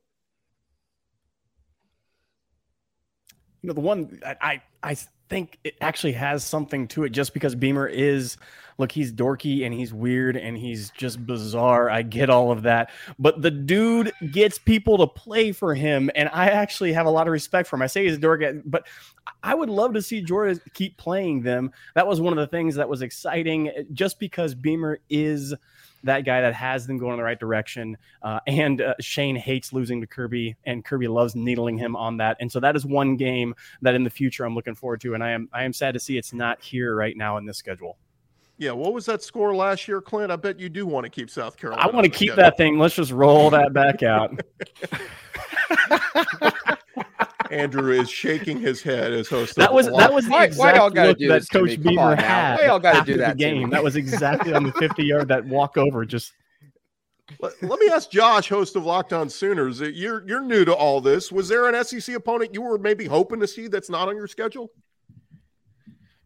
You 3.62 3.68
know, 3.68 3.74
the 3.74 3.80
one 3.80 4.20
I 4.24 4.62
I 4.82 4.96
think 5.28 5.58
it 5.64 5.76
actually 5.80 6.12
has 6.12 6.44
something 6.44 6.88
to 6.88 7.04
it 7.04 7.10
just 7.10 7.32
because 7.34 7.54
Beamer 7.54 7.86
is 7.86 8.36
look, 8.80 8.90
he's 8.90 9.12
dorky 9.12 9.64
and 9.64 9.74
he's 9.74 9.92
weird 9.92 10.36
and 10.36 10.56
he's 10.56 10.90
just 10.90 11.24
bizarre. 11.24 11.90
I 11.90 12.02
get 12.02 12.30
all 12.30 12.50
of 12.50 12.62
that. 12.62 12.90
But 13.18 13.42
the 13.42 13.50
dude 13.50 14.10
gets 14.32 14.58
people 14.58 14.96
to 14.98 15.06
play 15.06 15.52
for 15.52 15.74
him. 15.74 16.10
And 16.14 16.30
I 16.32 16.48
actually 16.48 16.94
have 16.94 17.04
a 17.06 17.10
lot 17.10 17.28
of 17.28 17.32
respect 17.32 17.68
for 17.68 17.76
him. 17.76 17.82
I 17.82 17.86
say 17.86 18.04
he's 18.04 18.16
a 18.16 18.18
dorky, 18.18 18.62
but 18.64 18.86
I 19.42 19.54
would 19.54 19.68
love 19.68 19.92
to 19.94 20.02
see 20.02 20.22
Jordan 20.22 20.60
keep 20.72 20.96
playing 20.96 21.42
them. 21.42 21.70
That 21.94 22.06
was 22.06 22.20
one 22.20 22.32
of 22.32 22.38
the 22.38 22.46
things 22.46 22.74
that 22.76 22.88
was 22.88 23.02
exciting 23.02 23.70
just 23.92 24.18
because 24.18 24.54
Beamer 24.54 24.98
is 25.10 25.54
that 26.04 26.24
guy 26.24 26.40
that 26.40 26.54
has 26.54 26.86
them 26.86 26.98
going 26.98 27.12
in 27.12 27.18
the 27.18 27.24
right 27.24 27.38
direction. 27.38 27.96
Uh, 28.22 28.40
and 28.46 28.80
uh, 28.80 28.94
Shane 29.00 29.36
hates 29.36 29.72
losing 29.72 30.00
to 30.00 30.06
Kirby, 30.06 30.56
and 30.64 30.84
Kirby 30.84 31.08
loves 31.08 31.34
needling 31.34 31.78
him 31.78 31.96
on 31.96 32.16
that. 32.18 32.36
And 32.40 32.50
so 32.50 32.60
that 32.60 32.76
is 32.76 32.86
one 32.86 33.16
game 33.16 33.54
that 33.82 33.94
in 33.94 34.04
the 34.04 34.10
future 34.10 34.44
I'm 34.44 34.54
looking 34.54 34.74
forward 34.74 35.00
to. 35.02 35.14
And 35.14 35.22
I 35.22 35.30
am 35.30 35.48
I 35.52 35.64
am 35.64 35.72
sad 35.72 35.94
to 35.94 36.00
see 36.00 36.16
it's 36.18 36.32
not 36.32 36.60
here 36.62 36.94
right 36.94 37.16
now 37.16 37.36
in 37.36 37.44
this 37.44 37.58
schedule. 37.58 37.96
Yeah, 38.58 38.72
what 38.72 38.92
was 38.92 39.06
that 39.06 39.22
score 39.22 39.54
last 39.54 39.88
year, 39.88 40.02
Clint? 40.02 40.30
I 40.30 40.36
bet 40.36 40.60
you 40.60 40.68
do 40.68 40.86
want 40.86 41.04
to 41.04 41.10
keep 41.10 41.30
South 41.30 41.56
Carolina. 41.56 41.88
I 41.88 41.90
want 41.90 42.04
to 42.04 42.10
keep 42.10 42.34
that 42.34 42.58
thing. 42.58 42.78
Let's 42.78 42.94
just 42.94 43.10
roll 43.10 43.48
that 43.50 43.72
back 43.72 44.02
out. 44.02 44.38
Andrew 47.50 47.92
is 47.92 48.10
shaking 48.10 48.60
his 48.60 48.82
head 48.82 49.12
as 49.12 49.28
host. 49.28 49.56
That 49.56 49.72
was 49.72 49.86
that 49.86 50.12
was 50.12 50.26
the 50.26 50.42
exact 50.42 50.78
why 50.78 51.06
look 51.06 51.18
that 51.18 51.46
Coach 51.50 51.80
Beamer 51.82 52.14
had. 52.16 52.56
Why 52.56 52.66
y'all 52.66 52.78
got 52.78 53.04
to 53.04 53.12
do 53.12 53.18
that 53.18 53.36
game? 53.36 53.70
That 53.70 53.82
was 53.82 53.96
exactly 53.96 54.52
on 54.52 54.64
the 54.64 54.72
fifty 54.72 55.04
yard 55.04 55.28
that 55.28 55.44
walk 55.44 55.76
over. 55.76 56.04
Just 56.04 56.32
let, 57.40 57.62
let, 57.62 57.78
me 57.78 57.88
ask 57.88 58.10
Josh, 58.10 58.48
host 58.48 58.76
of 58.76 58.84
Locked 58.84 59.12
On 59.12 59.28
Sooners. 59.28 59.80
You're 59.80 60.26
you're 60.26 60.40
new 60.40 60.64
to 60.64 60.74
all 60.74 61.00
this. 61.00 61.30
Was 61.30 61.48
there 61.48 61.68
an 61.68 61.84
SEC 61.84 62.14
opponent 62.14 62.54
you 62.54 62.62
were 62.62 62.78
maybe 62.78 63.06
hoping 63.06 63.40
to 63.40 63.46
see 63.46 63.68
that's 63.68 63.90
not 63.90 64.08
on 64.08 64.16
your 64.16 64.26
schedule? 64.26 64.70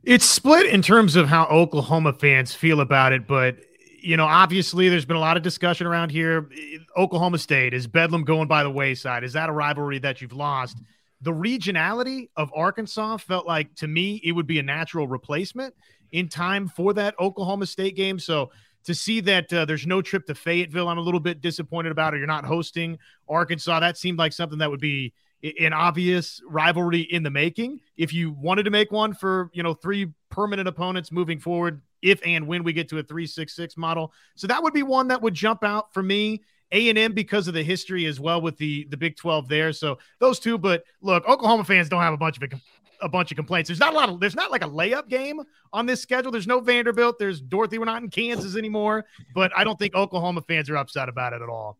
It's 0.02 0.26
split 0.26 0.66
in 0.66 0.82
terms 0.82 1.16
of 1.16 1.28
how 1.28 1.46
Oklahoma 1.46 2.12
fans 2.12 2.54
feel 2.54 2.80
about 2.80 3.12
it, 3.12 3.26
but 3.26 3.56
you 4.02 4.18
know, 4.18 4.26
obviously 4.26 4.90
there's 4.90 5.06
been 5.06 5.16
a 5.16 5.20
lot 5.20 5.38
of 5.38 5.42
discussion 5.42 5.86
around 5.86 6.10
here. 6.10 6.50
Oklahoma 6.94 7.38
State 7.38 7.72
is 7.72 7.86
Bedlam 7.86 8.24
going 8.24 8.46
by 8.46 8.62
the 8.62 8.70
wayside? 8.70 9.24
Is 9.24 9.32
that 9.32 9.48
a 9.48 9.52
rivalry 9.52 9.98
that 10.00 10.20
you've 10.20 10.34
lost? 10.34 10.76
The 11.20 11.32
regionality 11.32 12.28
of 12.36 12.50
Arkansas 12.54 13.18
felt 13.18 13.46
like 13.46 13.74
to 13.76 13.88
me 13.88 14.20
it 14.24 14.32
would 14.32 14.46
be 14.46 14.58
a 14.58 14.62
natural 14.62 15.08
replacement 15.08 15.74
in 16.12 16.28
time 16.28 16.68
for 16.68 16.92
that 16.94 17.14
Oklahoma 17.18 17.66
State 17.66 17.96
game. 17.96 18.18
So 18.18 18.50
to 18.84 18.94
see 18.94 19.20
that 19.20 19.52
uh, 19.52 19.64
there's 19.64 19.86
no 19.86 20.02
trip 20.02 20.26
to 20.26 20.34
Fayetteville, 20.34 20.88
I'm 20.88 20.98
a 20.98 21.02
little 21.02 21.20
bit 21.20 21.40
disappointed 21.40 21.92
about. 21.92 22.14
Or 22.14 22.18
you're 22.18 22.26
not 22.26 22.44
hosting 22.44 22.98
Arkansas. 23.28 23.80
That 23.80 23.96
seemed 23.96 24.18
like 24.18 24.32
something 24.32 24.58
that 24.58 24.70
would 24.70 24.80
be 24.80 25.12
an 25.60 25.72
obvious 25.72 26.40
rivalry 26.46 27.00
in 27.00 27.22
the 27.22 27.30
making. 27.30 27.80
If 27.96 28.12
you 28.12 28.32
wanted 28.32 28.64
to 28.64 28.70
make 28.70 28.92
one 28.92 29.12
for, 29.12 29.50
you 29.52 29.62
know, 29.62 29.74
three 29.74 30.12
permanent 30.30 30.68
opponents 30.68 31.12
moving 31.12 31.38
forward, 31.38 31.82
if 32.02 32.20
and 32.24 32.46
when 32.46 32.62
we 32.64 32.72
get 32.72 32.88
to 32.90 32.98
a 32.98 33.02
366 33.02 33.76
model. 33.76 34.12
So 34.36 34.46
that 34.46 34.62
would 34.62 34.74
be 34.74 34.82
one 34.82 35.08
that 35.08 35.22
would 35.22 35.34
jump 35.34 35.64
out 35.64 35.92
for 35.92 36.02
me. 36.02 36.42
A&M 36.74 37.12
because 37.12 37.48
of 37.48 37.54
the 37.54 37.62
history 37.62 38.06
as 38.06 38.20
well 38.20 38.40
with 38.40 38.58
the 38.58 38.86
the 38.90 38.96
Big 38.96 39.16
12 39.16 39.48
there. 39.48 39.72
So 39.72 39.98
those 40.18 40.38
two, 40.38 40.58
but 40.58 40.84
look, 41.00 41.26
Oklahoma 41.28 41.64
fans 41.64 41.88
don't 41.88 42.02
have 42.02 42.12
a 42.12 42.18
bunch 42.18 42.36
of 42.36 42.60
a 43.00 43.08
bunch 43.08 43.30
of 43.30 43.36
complaints. 43.36 43.68
There's 43.68 43.80
not 43.80 43.92
a 43.92 43.96
lot 43.96 44.08
of 44.08 44.20
there's 44.20 44.34
not 44.34 44.50
like 44.50 44.64
a 44.64 44.68
layup 44.68 45.08
game 45.08 45.40
on 45.72 45.86
this 45.86 46.00
schedule. 46.00 46.32
There's 46.32 46.46
no 46.46 46.60
Vanderbilt. 46.60 47.18
There's 47.18 47.40
Dorothy. 47.40 47.78
We're 47.78 47.84
not 47.84 48.02
in 48.02 48.10
Kansas 48.10 48.56
anymore, 48.56 49.04
but 49.34 49.52
I 49.56 49.64
don't 49.64 49.78
think 49.78 49.94
Oklahoma 49.94 50.42
fans 50.42 50.68
are 50.70 50.76
upset 50.76 51.08
about 51.08 51.32
it 51.32 51.42
at 51.42 51.48
all. 51.48 51.78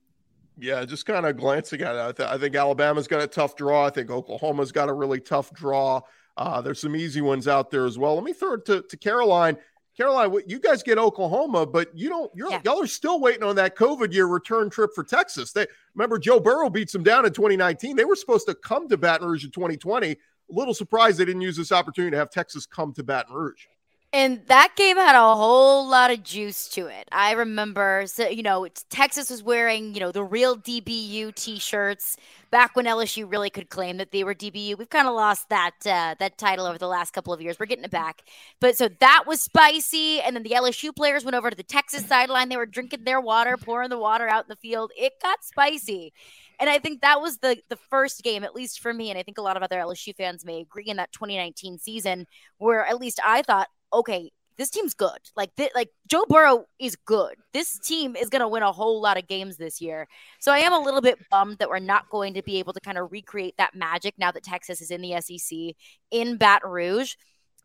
Yeah, 0.57 0.85
just 0.85 1.05
kind 1.05 1.27
of 1.27 1.37
glancing 1.37 1.81
at 1.81 1.97
it, 1.97 2.01
I, 2.01 2.13
th- 2.13 2.29
I, 2.29 2.39
think 2.39 2.55
Alabama's 2.55 3.09
got 3.09 3.21
a 3.21 3.27
tough 3.27 3.57
draw. 3.57 3.87
I 3.87 3.91
think 3.91 4.09
Oklahoma's 4.09 4.71
got 4.71 4.89
a 4.89 4.93
really 4.93 5.19
tough 5.19 5.53
draw. 5.53 6.01
Uh, 6.37 6.61
there's 6.61 6.81
some 6.81 6.95
easy 6.95 7.21
ones 7.21 7.49
out 7.49 7.73
there 7.73 7.87
as 7.87 7.99
well. 7.99 8.15
Let 8.15 8.23
me 8.23 8.33
throw 8.33 8.55
it 8.55 8.65
to, 8.67 8.83
to 8.83 8.97
Caroline. 8.97 9.57
Caroline, 9.97 10.35
you 10.47 10.59
guys 10.59 10.83
get 10.83 10.99
Oklahoma, 10.99 11.67
but 11.67 11.97
you 11.97 12.09
don't. 12.09 12.31
You're, 12.35 12.51
yeah. 12.51 12.61
Y'all 12.65 12.83
are 12.83 12.87
still 12.87 13.21
waiting 13.21 13.45
on 13.45 13.55
that 13.57 13.77
COVID 13.77 14.13
year 14.13 14.27
return 14.27 14.69
trip 14.69 14.91
for 14.95 15.05
Texas. 15.05 15.53
They 15.53 15.67
remember 15.95 16.19
Joe 16.19 16.41
Burrow 16.41 16.69
beats 16.69 16.93
them 16.93 17.05
down 17.05 17.25
in 17.25 17.33
2019. 17.33 17.95
They 17.95 18.05
were 18.05 18.17
supposed 18.17 18.47
to 18.49 18.55
come 18.57 18.89
to 18.89 18.97
Baton 18.97 19.29
Rouge 19.29 19.45
in 19.45 19.53
2020. 19.53 20.11
A 20.11 20.17
little 20.49 20.75
surprised 20.75 21.19
they 21.19 21.25
didn't 21.25 21.43
use 21.43 21.57
this 21.57 21.71
opportunity 21.71 22.11
to 22.11 22.17
have 22.17 22.31
Texas 22.31 22.67
come 22.67 22.93
to 22.95 23.05
Baton 23.05 23.35
Rouge. 23.35 23.67
And 24.15 24.47
that 24.47 24.77
game 24.77 24.97
had 24.97 25.17
a 25.17 25.35
whole 25.35 25.89
lot 25.89 26.13
of 26.13 26.23
juice 26.23 26.69
to 26.69 26.87
it. 26.87 27.09
I 27.11 27.33
remember, 27.33 28.05
so, 28.07 28.29
you 28.29 28.45
know, 28.45 28.69
Texas 28.89 29.29
was 29.29 29.43
wearing, 29.43 29.93
you 29.93 29.99
know, 29.99 30.13
the 30.13 30.23
real 30.23 30.57
DBU 30.57 31.35
t-shirts 31.35 32.17
back 32.49 32.77
when 32.77 32.85
LSU 32.85 33.29
really 33.29 33.51
could 33.51 33.71
claim 33.71 33.97
that 33.97 34.13
they 34.13 34.23
were 34.23 34.33
DBU. 34.33 34.79
We've 34.79 34.89
kind 34.89 35.09
of 35.09 35.17
lost 35.17 35.49
that 35.49 35.73
uh, 35.85 36.15
that 36.21 36.39
title 36.39 36.65
over 36.65 36.79
the 36.79 36.87
last 36.87 37.13
couple 37.13 37.33
of 37.33 37.43
years. 37.43 37.59
We're 37.59 37.67
getting 37.67 37.85
it 37.85 37.91
back. 37.91 38.23
But 38.61 38.77
so 38.77 38.89
that 39.01 39.25
was 39.27 39.43
spicy. 39.43 40.21
And 40.21 40.37
then 40.37 40.45
the 40.45 40.51
LSU 40.51 40.95
players 40.95 41.25
went 41.25 41.35
over 41.35 41.51
to 41.51 41.57
the 41.57 41.65
Texas 41.65 42.07
sideline. 42.07 42.51
They 42.51 42.57
were 42.57 42.67
drinking 42.67 43.03
their 43.03 43.21
water, 43.21 43.57
pouring 43.57 43.91
the 43.91 43.99
water 43.99 44.29
out 44.29 44.45
in 44.45 44.49
the 44.49 44.55
field. 44.55 44.93
It 44.97 45.15
got 45.21 45.43
spicy. 45.43 46.13
And 46.61 46.71
I 46.71 46.79
think 46.79 47.01
that 47.01 47.21
was 47.21 47.39
the 47.39 47.57
the 47.69 47.79
first 47.91 48.23
game, 48.23 48.45
at 48.45 48.55
least 48.55 48.79
for 48.79 48.95
me, 48.95 49.11
and 49.11 49.19
I 49.19 49.25
think 49.25 49.39
a 49.39 49.43
lot 49.43 49.57
of 49.57 49.65
other 49.65 49.81
LSU 49.81 50.15
fans 50.15 50.45
may 50.45 50.61
agree 50.61 50.87
in 50.87 50.99
that 50.99 51.11
2019 51.11 51.79
season, 51.79 52.29
where 52.59 52.87
at 52.87 53.01
least 53.01 53.19
I 53.25 53.43
thought 53.43 53.69
okay, 53.93 54.31
this 54.57 54.71
team's 54.71 54.95
good. 54.95 55.19
Like 55.37 55.55
th- 55.57 55.73
like 55.75 55.91
Joe 56.07 56.25
Burrow 56.29 56.67
is 56.79 56.97
good. 56.97 57.35
This 57.53 57.79
team 57.79 58.17
is 58.17 58.31
going 58.31 58.41
to 58.41 58.49
win 58.49 58.63
a 58.63 58.73
whole 58.73 59.01
lot 59.01 59.17
of 59.17 59.27
games 59.27 59.57
this 59.57 59.81
year. 59.81 60.07
So 60.41 60.53
I 60.53 60.59
am 60.59 60.73
a 60.73 60.79
little 60.79 61.01
bit 61.01 61.19
bummed 61.31 61.59
that 61.59 61.69
we're 61.69 61.79
not 61.79 62.09
going 62.11 62.35
to 62.35 62.43
be 62.43 62.59
able 62.59 62.73
to 62.73 62.81
kind 62.81 62.99
of 62.99 63.11
recreate 63.11 63.55
that 63.59 63.75
magic 63.75 64.15
now 64.19 64.31
that 64.31 64.45
Texas 64.45 64.81
is 64.81 64.91
in 64.91 65.01
the 65.01 65.21
SEC 65.21 65.75
in 66.11 66.37
Baton 66.37 66.71
Rouge. 66.71 67.15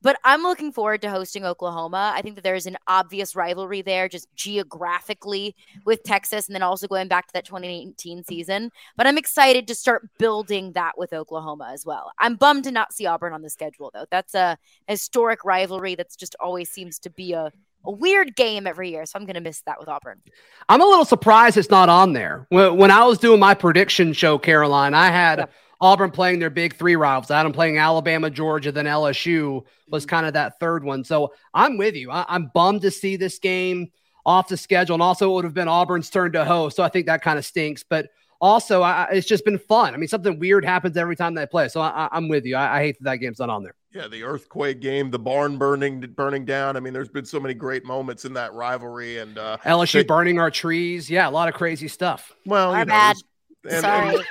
But 0.01 0.17
I'm 0.23 0.43
looking 0.43 0.71
forward 0.71 1.01
to 1.01 1.09
hosting 1.09 1.45
Oklahoma. 1.45 2.13
I 2.15 2.21
think 2.21 2.35
that 2.35 2.43
there's 2.43 2.65
an 2.65 2.77
obvious 2.87 3.35
rivalry 3.35 3.81
there, 3.81 4.07
just 4.07 4.33
geographically 4.35 5.55
with 5.85 6.03
Texas, 6.03 6.47
and 6.47 6.55
then 6.55 6.63
also 6.63 6.87
going 6.87 7.07
back 7.07 7.27
to 7.27 7.33
that 7.33 7.45
2018 7.45 8.23
season. 8.23 8.71
But 8.95 9.07
I'm 9.07 9.17
excited 9.17 9.67
to 9.67 9.75
start 9.75 10.09
building 10.17 10.71
that 10.73 10.97
with 10.97 11.13
Oklahoma 11.13 11.71
as 11.73 11.85
well. 11.85 12.11
I'm 12.19 12.35
bummed 12.35 12.63
to 12.65 12.71
not 12.71 12.93
see 12.93 13.05
Auburn 13.05 13.33
on 13.33 13.41
the 13.41 13.49
schedule, 13.49 13.91
though. 13.93 14.05
That's 14.09 14.35
a 14.35 14.57
historic 14.87 15.43
rivalry 15.43 15.95
that's 15.95 16.15
just 16.15 16.35
always 16.39 16.69
seems 16.69 16.99
to 16.99 17.09
be 17.09 17.33
a 17.33 17.51
a 17.85 17.91
weird 17.91 18.35
game 18.35 18.67
every 18.67 18.89
year. 18.89 19.05
So 19.05 19.17
I'm 19.17 19.25
going 19.25 19.35
to 19.35 19.41
miss 19.41 19.61
that 19.61 19.79
with 19.79 19.87
Auburn. 19.87 20.21
I'm 20.67 20.81
a 20.81 20.85
little 20.85 21.05
surprised 21.05 21.57
it's 21.57 21.69
not 21.69 21.89
on 21.89 22.13
there. 22.13 22.45
When, 22.49 22.75
when 22.77 22.91
I 22.91 23.05
was 23.05 23.17
doing 23.17 23.39
my 23.39 23.53
prediction 23.53 24.13
show, 24.13 24.37
Caroline, 24.37 24.93
I 24.93 25.11
had. 25.11 25.49
Auburn 25.81 26.11
playing 26.11 26.39
their 26.39 26.49
big 26.49 26.75
three 26.75 26.95
rivals. 26.95 27.31
I 27.31 27.41
had 27.41 27.53
playing 27.53 27.77
Alabama, 27.77 28.29
Georgia, 28.29 28.71
then 28.71 28.85
LSU 28.85 29.63
was 29.89 30.05
kind 30.05 30.25
of 30.25 30.33
that 30.33 30.59
third 30.59 30.83
one. 30.83 31.03
So 31.03 31.33
I'm 31.53 31.77
with 31.77 31.95
you. 31.95 32.11
I, 32.11 32.25
am 32.35 32.51
bummed 32.53 32.81
to 32.81 32.91
see 32.91 33.15
this 33.15 33.39
game 33.39 33.91
off 34.25 34.49
the 34.49 34.57
schedule. 34.57 34.95
And 34.95 35.01
also, 35.01 35.31
it 35.31 35.33
would 35.35 35.45
have 35.45 35.53
been 35.53 35.69
Auburn's 35.69 36.09
turn 36.09 36.33
to 36.33 36.43
host. 36.43 36.75
So 36.75 36.83
I 36.83 36.89
think 36.89 37.05
that 37.05 37.21
kind 37.21 37.39
of 37.39 37.45
stinks. 37.45 37.83
But 37.83 38.09
also, 38.41 38.81
I, 38.81 39.07
it's 39.11 39.27
just 39.27 39.45
been 39.45 39.57
fun. 39.57 39.93
I 39.93 39.97
mean, 39.97 40.09
something 40.09 40.37
weird 40.37 40.65
happens 40.65 40.97
every 40.97 41.15
time 41.15 41.33
they 41.33 41.45
play. 41.45 41.69
So 41.69 41.79
I, 41.79 42.09
am 42.11 42.27
with 42.27 42.45
you. 42.45 42.57
I, 42.57 42.77
I, 42.77 42.81
hate 42.81 42.97
that 42.99 43.05
that 43.05 43.17
game's 43.17 43.39
not 43.39 43.49
on 43.49 43.63
there. 43.63 43.75
Yeah, 43.91 44.07
the 44.07 44.23
earthquake 44.23 44.81
game, 44.81 45.09
the 45.09 45.17
barn 45.17 45.57
burning, 45.57 46.01
burning 46.01 46.45
down. 46.45 46.77
I 46.77 46.79
mean, 46.79 46.93
there's 46.93 47.09
been 47.09 47.25
so 47.25 47.39
many 47.39 47.53
great 47.53 47.85
moments 47.85 48.23
in 48.25 48.33
that 48.33 48.53
rivalry, 48.53 49.17
and 49.17 49.37
uh, 49.37 49.57
LSU 49.65 49.93
they, 49.93 50.03
burning 50.03 50.39
our 50.39 50.51
trees. 50.51 51.09
Yeah, 51.09 51.27
a 51.27 51.31
lot 51.31 51.49
of 51.49 51.55
crazy 51.55 51.87
stuff. 51.87 52.31
Well, 52.45 52.73
you 52.73 52.79
know, 52.79 52.85
bad. 52.85 53.15
And, 53.67 53.81
Sorry. 53.81 54.15
And, 54.15 54.25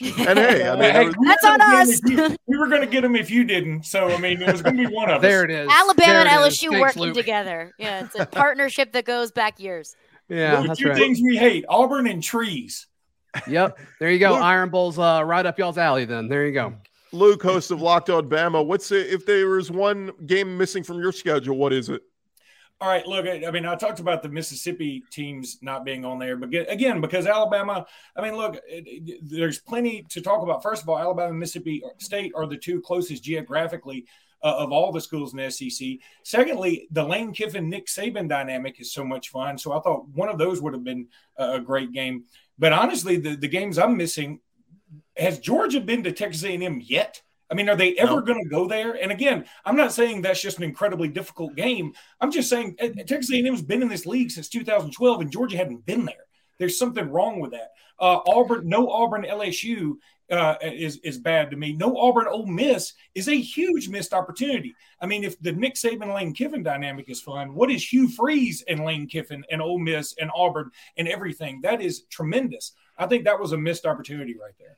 and 0.00 0.38
hey, 0.38 0.68
I 0.68 0.76
mean, 0.80 0.90
hey, 0.90 1.10
that's 1.26 1.44
on 1.44 1.60
us. 1.60 2.00
You, 2.04 2.36
we 2.46 2.56
were 2.56 2.68
going 2.68 2.82
to 2.82 2.86
get 2.86 3.02
them 3.02 3.16
if 3.16 3.30
you 3.30 3.44
didn't. 3.44 3.84
So 3.84 4.08
I 4.08 4.18
mean, 4.18 4.40
it 4.40 4.50
was 4.50 4.62
going 4.62 4.76
to 4.76 4.88
be 4.88 4.94
one 4.94 5.10
of 5.10 5.22
there 5.22 5.40
us. 5.40 5.44
It 5.44 5.50
is. 5.50 5.70
Alabama 5.70 6.06
there 6.06 6.20
and 6.20 6.28
LSU 6.28 6.70
Thanks, 6.70 6.80
working 6.80 7.02
Luke. 7.02 7.14
together. 7.14 7.72
Yeah, 7.78 8.04
it's 8.04 8.18
a 8.18 8.26
partnership 8.32 8.92
that 8.92 9.04
goes 9.04 9.32
back 9.32 9.58
years. 9.60 9.96
Yeah, 10.28 10.58
Luke, 10.58 10.68
that's 10.68 10.80
two 10.80 10.88
right. 10.88 10.96
things 10.96 11.20
we 11.22 11.36
hate: 11.36 11.64
Auburn 11.68 12.06
and 12.06 12.22
trees. 12.22 12.86
Yep, 13.46 13.78
there 14.00 14.10
you 14.10 14.18
go. 14.18 14.32
Luke. 14.34 14.42
Iron 14.42 14.70
Bowl's 14.70 14.98
uh, 14.98 15.22
right 15.24 15.44
up 15.44 15.58
y'all's 15.58 15.78
alley. 15.78 16.04
Then 16.04 16.28
there 16.28 16.46
you 16.46 16.52
go. 16.52 16.74
Luke, 17.12 17.42
host 17.42 17.70
of 17.70 17.80
Locked 17.80 18.10
On 18.10 18.28
Bama. 18.28 18.64
What's 18.64 18.92
it, 18.92 19.06
if 19.08 19.24
there 19.24 19.48
was 19.48 19.70
one 19.70 20.12
game 20.26 20.58
missing 20.58 20.82
from 20.82 20.98
your 20.98 21.12
schedule? 21.12 21.56
What 21.56 21.72
is 21.72 21.88
it? 21.88 22.02
All 22.80 22.88
right, 22.88 23.04
look, 23.08 23.26
I 23.26 23.50
mean, 23.50 23.66
I 23.66 23.74
talked 23.74 23.98
about 23.98 24.22
the 24.22 24.28
Mississippi 24.28 25.02
teams 25.10 25.58
not 25.62 25.84
being 25.84 26.04
on 26.04 26.20
there, 26.20 26.36
but 26.36 26.48
again, 26.68 27.00
because 27.00 27.26
Alabama, 27.26 27.84
I 28.14 28.22
mean, 28.22 28.36
look, 28.36 28.60
there's 29.20 29.58
plenty 29.58 30.04
to 30.10 30.20
talk 30.20 30.42
about. 30.42 30.62
First 30.62 30.84
of 30.84 30.88
all, 30.88 30.96
Alabama 30.96 31.30
and 31.30 31.40
Mississippi 31.40 31.82
State 31.98 32.32
are 32.36 32.46
the 32.46 32.56
two 32.56 32.80
closest 32.80 33.24
geographically 33.24 34.06
uh, 34.44 34.54
of 34.58 34.70
all 34.70 34.92
the 34.92 35.00
schools 35.00 35.32
in 35.32 35.38
the 35.38 35.50
SEC. 35.50 35.88
Secondly, 36.22 36.86
the 36.92 37.02
Lane 37.02 37.32
Kiffin 37.32 37.68
Nick 37.68 37.86
Saban 37.86 38.28
dynamic 38.28 38.80
is 38.80 38.92
so 38.92 39.04
much 39.04 39.30
fun. 39.30 39.58
So 39.58 39.72
I 39.72 39.80
thought 39.80 40.08
one 40.10 40.28
of 40.28 40.38
those 40.38 40.62
would 40.62 40.72
have 40.72 40.84
been 40.84 41.08
a 41.36 41.58
great 41.58 41.90
game. 41.90 42.26
But 42.60 42.72
honestly, 42.72 43.16
the, 43.16 43.34
the 43.34 43.48
games 43.48 43.78
I'm 43.78 43.96
missing, 43.96 44.38
has 45.16 45.40
Georgia 45.40 45.80
been 45.80 46.04
to 46.04 46.12
Texas 46.12 46.44
A&M 46.44 46.80
yet? 46.80 47.22
I 47.50 47.54
mean, 47.54 47.68
are 47.68 47.76
they 47.76 47.94
ever 47.94 48.16
no. 48.16 48.20
going 48.22 48.42
to 48.42 48.48
go 48.48 48.68
there? 48.68 48.92
And 48.92 49.10
again, 49.10 49.46
I'm 49.64 49.76
not 49.76 49.92
saying 49.92 50.22
that's 50.22 50.42
just 50.42 50.58
an 50.58 50.64
incredibly 50.64 51.08
difficult 51.08 51.56
game. 51.56 51.94
I'm 52.20 52.30
just 52.30 52.50
saying 52.50 52.76
uh, 52.80 52.88
Texas 53.06 53.32
A&M's 53.32 53.62
been 53.62 53.82
in 53.82 53.88
this 53.88 54.06
league 54.06 54.30
since 54.30 54.48
2012, 54.48 55.20
and 55.20 55.32
Georgia 55.32 55.56
hadn't 55.56 55.86
been 55.86 56.04
there. 56.04 56.26
There's 56.58 56.78
something 56.78 57.08
wrong 57.10 57.40
with 57.40 57.52
that. 57.52 57.72
Uh, 57.98 58.20
Auburn, 58.26 58.68
no 58.68 58.90
Auburn 58.90 59.24
LSU 59.24 59.94
uh, 60.30 60.56
is 60.62 60.98
is 60.98 61.18
bad 61.18 61.50
to 61.50 61.56
me. 61.56 61.72
No 61.72 61.96
Auburn 61.96 62.26
Ole 62.28 62.46
Miss 62.46 62.92
is 63.14 63.28
a 63.28 63.40
huge 63.40 63.88
missed 63.88 64.12
opportunity. 64.12 64.74
I 65.00 65.06
mean, 65.06 65.24
if 65.24 65.40
the 65.40 65.52
Nick 65.52 65.74
Saban 65.74 66.14
Lane 66.14 66.34
Kiffin 66.34 66.62
dynamic 66.62 67.08
is 67.08 67.20
fun, 67.20 67.54
what 67.54 67.70
is 67.70 67.92
Hugh 67.92 68.08
Freeze 68.08 68.62
and 68.68 68.84
Lane 68.84 69.06
Kiffin 69.06 69.44
and 69.50 69.62
Ole 69.62 69.78
Miss 69.78 70.14
and 70.20 70.30
Auburn 70.34 70.70
and 70.96 71.08
everything? 71.08 71.60
That 71.62 71.80
is 71.80 72.02
tremendous. 72.10 72.72
I 72.98 73.06
think 73.06 73.24
that 73.24 73.40
was 73.40 73.52
a 73.52 73.58
missed 73.58 73.86
opportunity 73.86 74.36
right 74.36 74.54
there. 74.58 74.76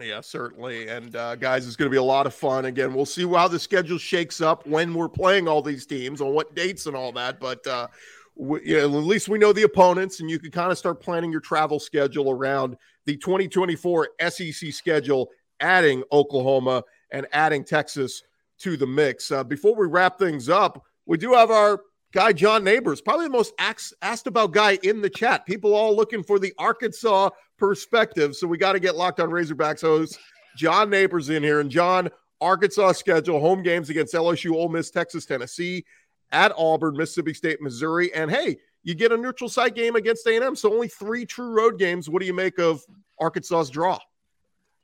Yeah, 0.00 0.20
certainly. 0.20 0.88
And 0.88 1.16
uh, 1.16 1.34
guys, 1.34 1.66
it's 1.66 1.74
going 1.74 1.88
to 1.88 1.92
be 1.92 1.98
a 1.98 2.02
lot 2.02 2.26
of 2.26 2.34
fun. 2.34 2.66
Again, 2.66 2.94
we'll 2.94 3.04
see 3.04 3.26
how 3.26 3.48
the 3.48 3.58
schedule 3.58 3.98
shakes 3.98 4.40
up 4.40 4.64
when 4.64 4.94
we're 4.94 5.08
playing 5.08 5.48
all 5.48 5.60
these 5.60 5.86
teams 5.86 6.20
on 6.20 6.32
what 6.32 6.54
dates 6.54 6.86
and 6.86 6.94
all 6.94 7.10
that. 7.12 7.40
But 7.40 7.66
uh, 7.66 7.88
we, 8.36 8.64
you 8.64 8.76
know, 8.76 8.84
at 8.84 9.04
least 9.04 9.28
we 9.28 9.38
know 9.38 9.52
the 9.52 9.64
opponents, 9.64 10.20
and 10.20 10.30
you 10.30 10.38
can 10.38 10.52
kind 10.52 10.70
of 10.70 10.78
start 10.78 11.00
planning 11.00 11.32
your 11.32 11.40
travel 11.40 11.80
schedule 11.80 12.30
around 12.30 12.76
the 13.06 13.16
2024 13.16 14.10
SEC 14.28 14.72
schedule, 14.72 15.30
adding 15.58 16.04
Oklahoma 16.12 16.84
and 17.10 17.26
adding 17.32 17.64
Texas 17.64 18.22
to 18.58 18.76
the 18.76 18.86
mix. 18.86 19.32
Uh, 19.32 19.42
before 19.42 19.74
we 19.74 19.88
wrap 19.88 20.16
things 20.16 20.48
up, 20.48 20.84
we 21.06 21.18
do 21.18 21.32
have 21.32 21.50
our 21.50 21.80
guy 22.12 22.32
John 22.32 22.64
Neighbors, 22.64 23.00
probably 23.00 23.26
the 23.26 23.32
most 23.32 23.52
asked, 23.58 23.94
asked 24.02 24.26
about 24.26 24.52
guy 24.52 24.78
in 24.82 25.00
the 25.00 25.10
chat. 25.10 25.46
People 25.46 25.74
all 25.74 25.94
looking 25.94 26.22
for 26.22 26.38
the 26.38 26.52
Arkansas 26.58 27.30
perspective. 27.58 28.36
So 28.36 28.46
we 28.46 28.58
got 28.58 28.72
to 28.72 28.80
get 28.80 28.96
locked 28.96 29.20
on 29.20 29.30
Razorbacks 29.30 29.82
host 29.82 30.18
John 30.56 30.90
Neighbors 30.90 31.30
in 31.30 31.42
here. 31.42 31.60
And 31.60 31.70
John, 31.70 32.08
Arkansas 32.40 32.92
schedule 32.92 33.40
home 33.40 33.62
games 33.62 33.90
against 33.90 34.14
LSU, 34.14 34.52
Ole 34.52 34.68
Miss, 34.68 34.90
Texas, 34.90 35.26
Tennessee, 35.26 35.84
at 36.30 36.52
Auburn, 36.56 36.96
Mississippi 36.96 37.34
State, 37.34 37.60
Missouri, 37.60 38.12
and 38.14 38.30
hey, 38.30 38.58
you 38.84 38.94
get 38.94 39.12
a 39.12 39.16
neutral 39.16 39.50
site 39.50 39.74
game 39.74 39.96
against 39.96 40.26
A&M. 40.26 40.54
So 40.56 40.72
only 40.72 40.88
three 40.88 41.26
true 41.26 41.50
road 41.50 41.78
games. 41.78 42.08
What 42.08 42.20
do 42.20 42.26
you 42.26 42.34
make 42.34 42.58
of 42.58 42.82
Arkansas's 43.18 43.70
draw? 43.70 43.98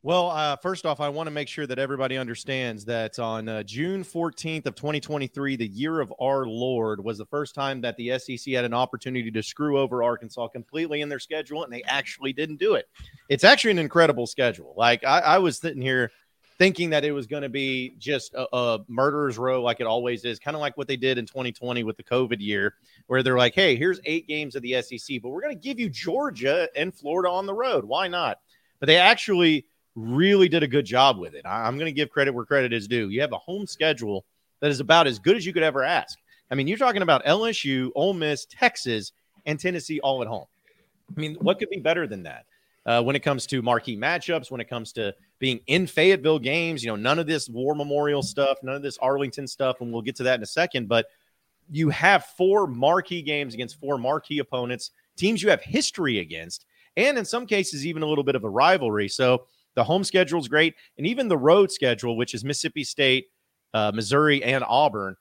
Well, 0.04 0.28
uh, 0.32 0.56
first 0.56 0.84
off, 0.84 1.00
I 1.00 1.08
want 1.08 1.28
to 1.28 1.30
make 1.30 1.48
sure 1.48 1.66
that 1.66 1.78
everybody 1.78 2.18
understands 2.18 2.84
that 2.84 3.18
on 3.18 3.48
uh, 3.48 3.62
June 3.62 4.04
14th 4.04 4.66
of 4.66 4.74
2023, 4.74 5.56
the 5.56 5.66
year 5.66 5.98
of 5.98 6.12
our 6.20 6.44
Lord 6.44 7.02
was 7.02 7.16
the 7.16 7.24
first 7.24 7.54
time 7.54 7.80
that 7.80 7.96
the 7.96 8.18
SEC 8.18 8.52
had 8.52 8.66
an 8.66 8.74
opportunity 8.74 9.30
to 9.30 9.42
screw 9.42 9.78
over 9.78 10.02
Arkansas 10.02 10.48
completely 10.48 11.00
in 11.00 11.08
their 11.08 11.18
schedule, 11.18 11.64
and 11.64 11.72
they 11.72 11.82
actually 11.84 12.34
didn't 12.34 12.56
do 12.56 12.74
it. 12.74 12.86
It's 13.30 13.44
actually 13.44 13.70
an 13.70 13.78
incredible 13.78 14.26
schedule. 14.26 14.74
Like 14.76 15.02
I, 15.04 15.20
I 15.20 15.38
was 15.38 15.56
sitting 15.56 15.80
here 15.80 16.10
thinking 16.58 16.90
that 16.90 17.06
it 17.06 17.12
was 17.12 17.26
going 17.26 17.42
to 17.42 17.48
be 17.48 17.94
just 17.98 18.34
a, 18.34 18.46
a 18.54 18.84
murderer's 18.88 19.38
row, 19.38 19.62
like 19.62 19.80
it 19.80 19.86
always 19.86 20.26
is, 20.26 20.38
kind 20.38 20.54
of 20.54 20.60
like 20.60 20.76
what 20.76 20.86
they 20.86 20.98
did 20.98 21.16
in 21.16 21.24
2020 21.24 21.82
with 21.82 21.96
the 21.96 22.04
COVID 22.04 22.40
year, 22.40 22.74
where 23.06 23.22
they're 23.22 23.38
like, 23.38 23.54
"Hey, 23.54 23.74
here's 23.74 24.00
eight 24.04 24.28
games 24.28 24.54
of 24.54 24.60
the 24.60 24.82
SEC, 24.82 25.22
but 25.22 25.30
we're 25.30 25.40
going 25.40 25.58
to 25.58 25.66
give 25.66 25.80
you 25.80 25.88
Georgia 25.88 26.68
and 26.76 26.94
Florida 26.94 27.30
on 27.30 27.46
the 27.46 27.54
road. 27.54 27.86
Why 27.86 28.06
not?" 28.06 28.40
But 28.80 28.88
they 28.88 28.98
actually 28.98 29.64
really 29.94 30.48
did 30.48 30.62
a 30.62 30.68
good 30.68 30.84
job 30.84 31.18
with 31.18 31.34
it. 31.34 31.46
I, 31.46 31.68
am 31.68 31.76
going 31.76 31.86
to 31.86 31.92
give 31.92 32.10
credit 32.10 32.34
where 32.34 32.44
credit 32.44 32.72
is 32.72 32.88
due. 32.88 33.08
You 33.08 33.20
have 33.20 33.32
a 33.32 33.38
home 33.38 33.66
schedule 33.66 34.24
that 34.60 34.70
is 34.70 34.80
about 34.80 35.06
as 35.06 35.18
good 35.18 35.36
as 35.36 35.46
you 35.46 35.52
could 35.52 35.62
ever 35.62 35.82
ask. 35.84 36.18
I 36.50 36.54
mean, 36.54 36.66
you're 36.66 36.78
talking 36.78 37.02
about 37.02 37.24
LSU, 37.24 37.90
Ole 37.94 38.14
Miss, 38.14 38.46
Texas, 38.46 39.12
and 39.46 39.58
Tennessee 39.58 40.00
all 40.00 40.22
at 40.22 40.28
home. 40.28 40.46
I 41.14 41.20
mean, 41.20 41.36
what 41.36 41.58
could 41.58 41.70
be 41.70 41.78
better 41.78 42.06
than 42.06 42.22
that? 42.24 42.46
Uh, 42.86 43.02
when 43.02 43.16
it 43.16 43.20
comes 43.20 43.46
to 43.46 43.62
marquee 43.62 43.96
matchups, 43.96 44.50
when 44.50 44.60
it 44.60 44.68
comes 44.68 44.92
to 44.92 45.14
being 45.38 45.60
in 45.66 45.86
Fayetteville 45.86 46.38
games, 46.38 46.82
you 46.84 46.90
know, 46.90 46.96
none 46.96 47.18
of 47.18 47.26
this 47.26 47.48
War 47.48 47.74
Memorial 47.74 48.22
stuff, 48.22 48.58
none 48.62 48.74
of 48.74 48.82
this 48.82 48.98
Arlington 48.98 49.46
stuff, 49.46 49.80
and 49.80 49.92
we'll 49.92 50.02
get 50.02 50.16
to 50.16 50.22
that 50.24 50.34
in 50.34 50.42
a 50.42 50.46
second. 50.46 50.86
But 50.86 51.06
you 51.70 51.88
have 51.90 52.26
four 52.36 52.66
marquee 52.66 53.22
games 53.22 53.54
against 53.54 53.80
four 53.80 53.96
marquee 53.96 54.38
opponents, 54.38 54.90
teams 55.16 55.42
you 55.42 55.48
have 55.48 55.62
history 55.62 56.18
against, 56.18 56.66
and 56.96 57.16
in 57.16 57.24
some 57.24 57.46
cases, 57.46 57.86
even 57.86 58.02
a 58.02 58.06
little 58.06 58.24
bit 58.24 58.34
of 58.34 58.44
a 58.44 58.50
rivalry. 58.50 59.08
So 59.08 59.46
the 59.74 59.84
home 59.84 60.04
schedule 60.04 60.40
is 60.40 60.48
great, 60.48 60.74
and 60.98 61.06
even 61.06 61.28
the 61.28 61.36
road 61.36 61.70
schedule, 61.70 62.16
which 62.16 62.34
is 62.34 62.44
Mississippi 62.44 62.84
State, 62.84 63.26
uh, 63.72 63.92
Missouri, 63.94 64.42
and 64.42 64.64
Auburn, 64.66 65.16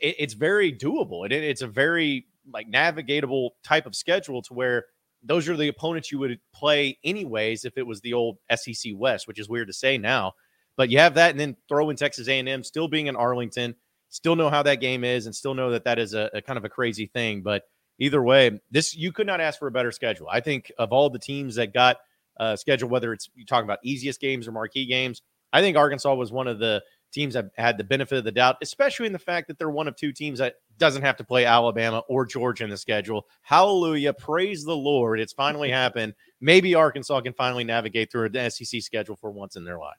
it, 0.00 0.16
it's 0.18 0.34
very 0.34 0.72
doable. 0.72 1.24
It, 1.24 1.32
it's 1.32 1.62
a 1.62 1.66
very 1.66 2.26
like 2.52 2.70
navigatable 2.70 3.50
type 3.62 3.86
of 3.86 3.94
schedule 3.94 4.42
to 4.42 4.54
where 4.54 4.86
those 5.22 5.48
are 5.48 5.56
the 5.56 5.68
opponents 5.68 6.12
you 6.12 6.18
would 6.18 6.38
play 6.54 6.98
anyways 7.02 7.64
if 7.64 7.78
it 7.78 7.86
was 7.86 8.00
the 8.02 8.12
old 8.12 8.36
SEC 8.54 8.92
West, 8.94 9.26
which 9.26 9.38
is 9.38 9.48
weird 9.48 9.68
to 9.68 9.72
say 9.72 9.96
now. 9.96 10.32
But 10.76 10.90
you 10.90 10.98
have 10.98 11.14
that, 11.14 11.30
and 11.30 11.40
then 11.40 11.56
throw 11.68 11.88
in 11.90 11.96
Texas 11.96 12.28
A&M 12.28 12.64
still 12.64 12.88
being 12.88 13.06
in 13.06 13.16
Arlington, 13.16 13.76
still 14.08 14.36
know 14.36 14.50
how 14.50 14.62
that 14.64 14.80
game 14.80 15.04
is 15.04 15.26
and 15.26 15.34
still 15.34 15.54
know 15.54 15.70
that 15.70 15.84
that 15.84 15.98
is 15.98 16.14
a, 16.14 16.30
a 16.34 16.42
kind 16.42 16.56
of 16.56 16.64
a 16.64 16.68
crazy 16.68 17.06
thing. 17.06 17.42
But 17.42 17.62
either 17.98 18.22
way, 18.22 18.60
this 18.70 18.94
you 18.94 19.12
could 19.12 19.26
not 19.26 19.40
ask 19.40 19.58
for 19.58 19.68
a 19.68 19.72
better 19.72 19.92
schedule. 19.92 20.28
I 20.30 20.40
think 20.40 20.70
of 20.78 20.92
all 20.92 21.10
the 21.10 21.18
teams 21.18 21.54
that 21.56 21.72
got 21.72 21.98
uh, 22.38 22.56
schedule, 22.56 22.88
whether 22.88 23.12
it's 23.12 23.28
you 23.34 23.44
talking 23.44 23.64
about 23.64 23.78
easiest 23.82 24.20
games 24.20 24.46
or 24.48 24.52
marquee 24.52 24.86
games, 24.86 25.22
I 25.52 25.60
think 25.60 25.76
Arkansas 25.76 26.14
was 26.14 26.32
one 26.32 26.48
of 26.48 26.58
the 26.58 26.82
teams 27.12 27.34
that 27.34 27.46
had 27.56 27.78
the 27.78 27.84
benefit 27.84 28.18
of 28.18 28.24
the 28.24 28.32
doubt, 28.32 28.56
especially 28.60 29.06
in 29.06 29.12
the 29.12 29.18
fact 29.18 29.46
that 29.46 29.58
they're 29.58 29.70
one 29.70 29.86
of 29.86 29.94
two 29.94 30.12
teams 30.12 30.40
that 30.40 30.56
doesn't 30.78 31.02
have 31.02 31.16
to 31.16 31.24
play 31.24 31.44
Alabama 31.44 32.02
or 32.08 32.26
Georgia 32.26 32.64
in 32.64 32.70
the 32.70 32.76
schedule. 32.76 33.26
Hallelujah. 33.42 34.12
Praise 34.12 34.64
the 34.64 34.76
Lord. 34.76 35.20
It's 35.20 35.32
finally 35.32 35.70
happened. 35.70 36.14
Maybe 36.40 36.74
Arkansas 36.74 37.20
can 37.20 37.32
finally 37.32 37.64
navigate 37.64 38.10
through 38.10 38.30
an 38.34 38.50
SEC 38.50 38.82
schedule 38.82 39.16
for 39.16 39.30
once 39.30 39.56
in 39.56 39.64
their 39.64 39.78
life. 39.78 39.96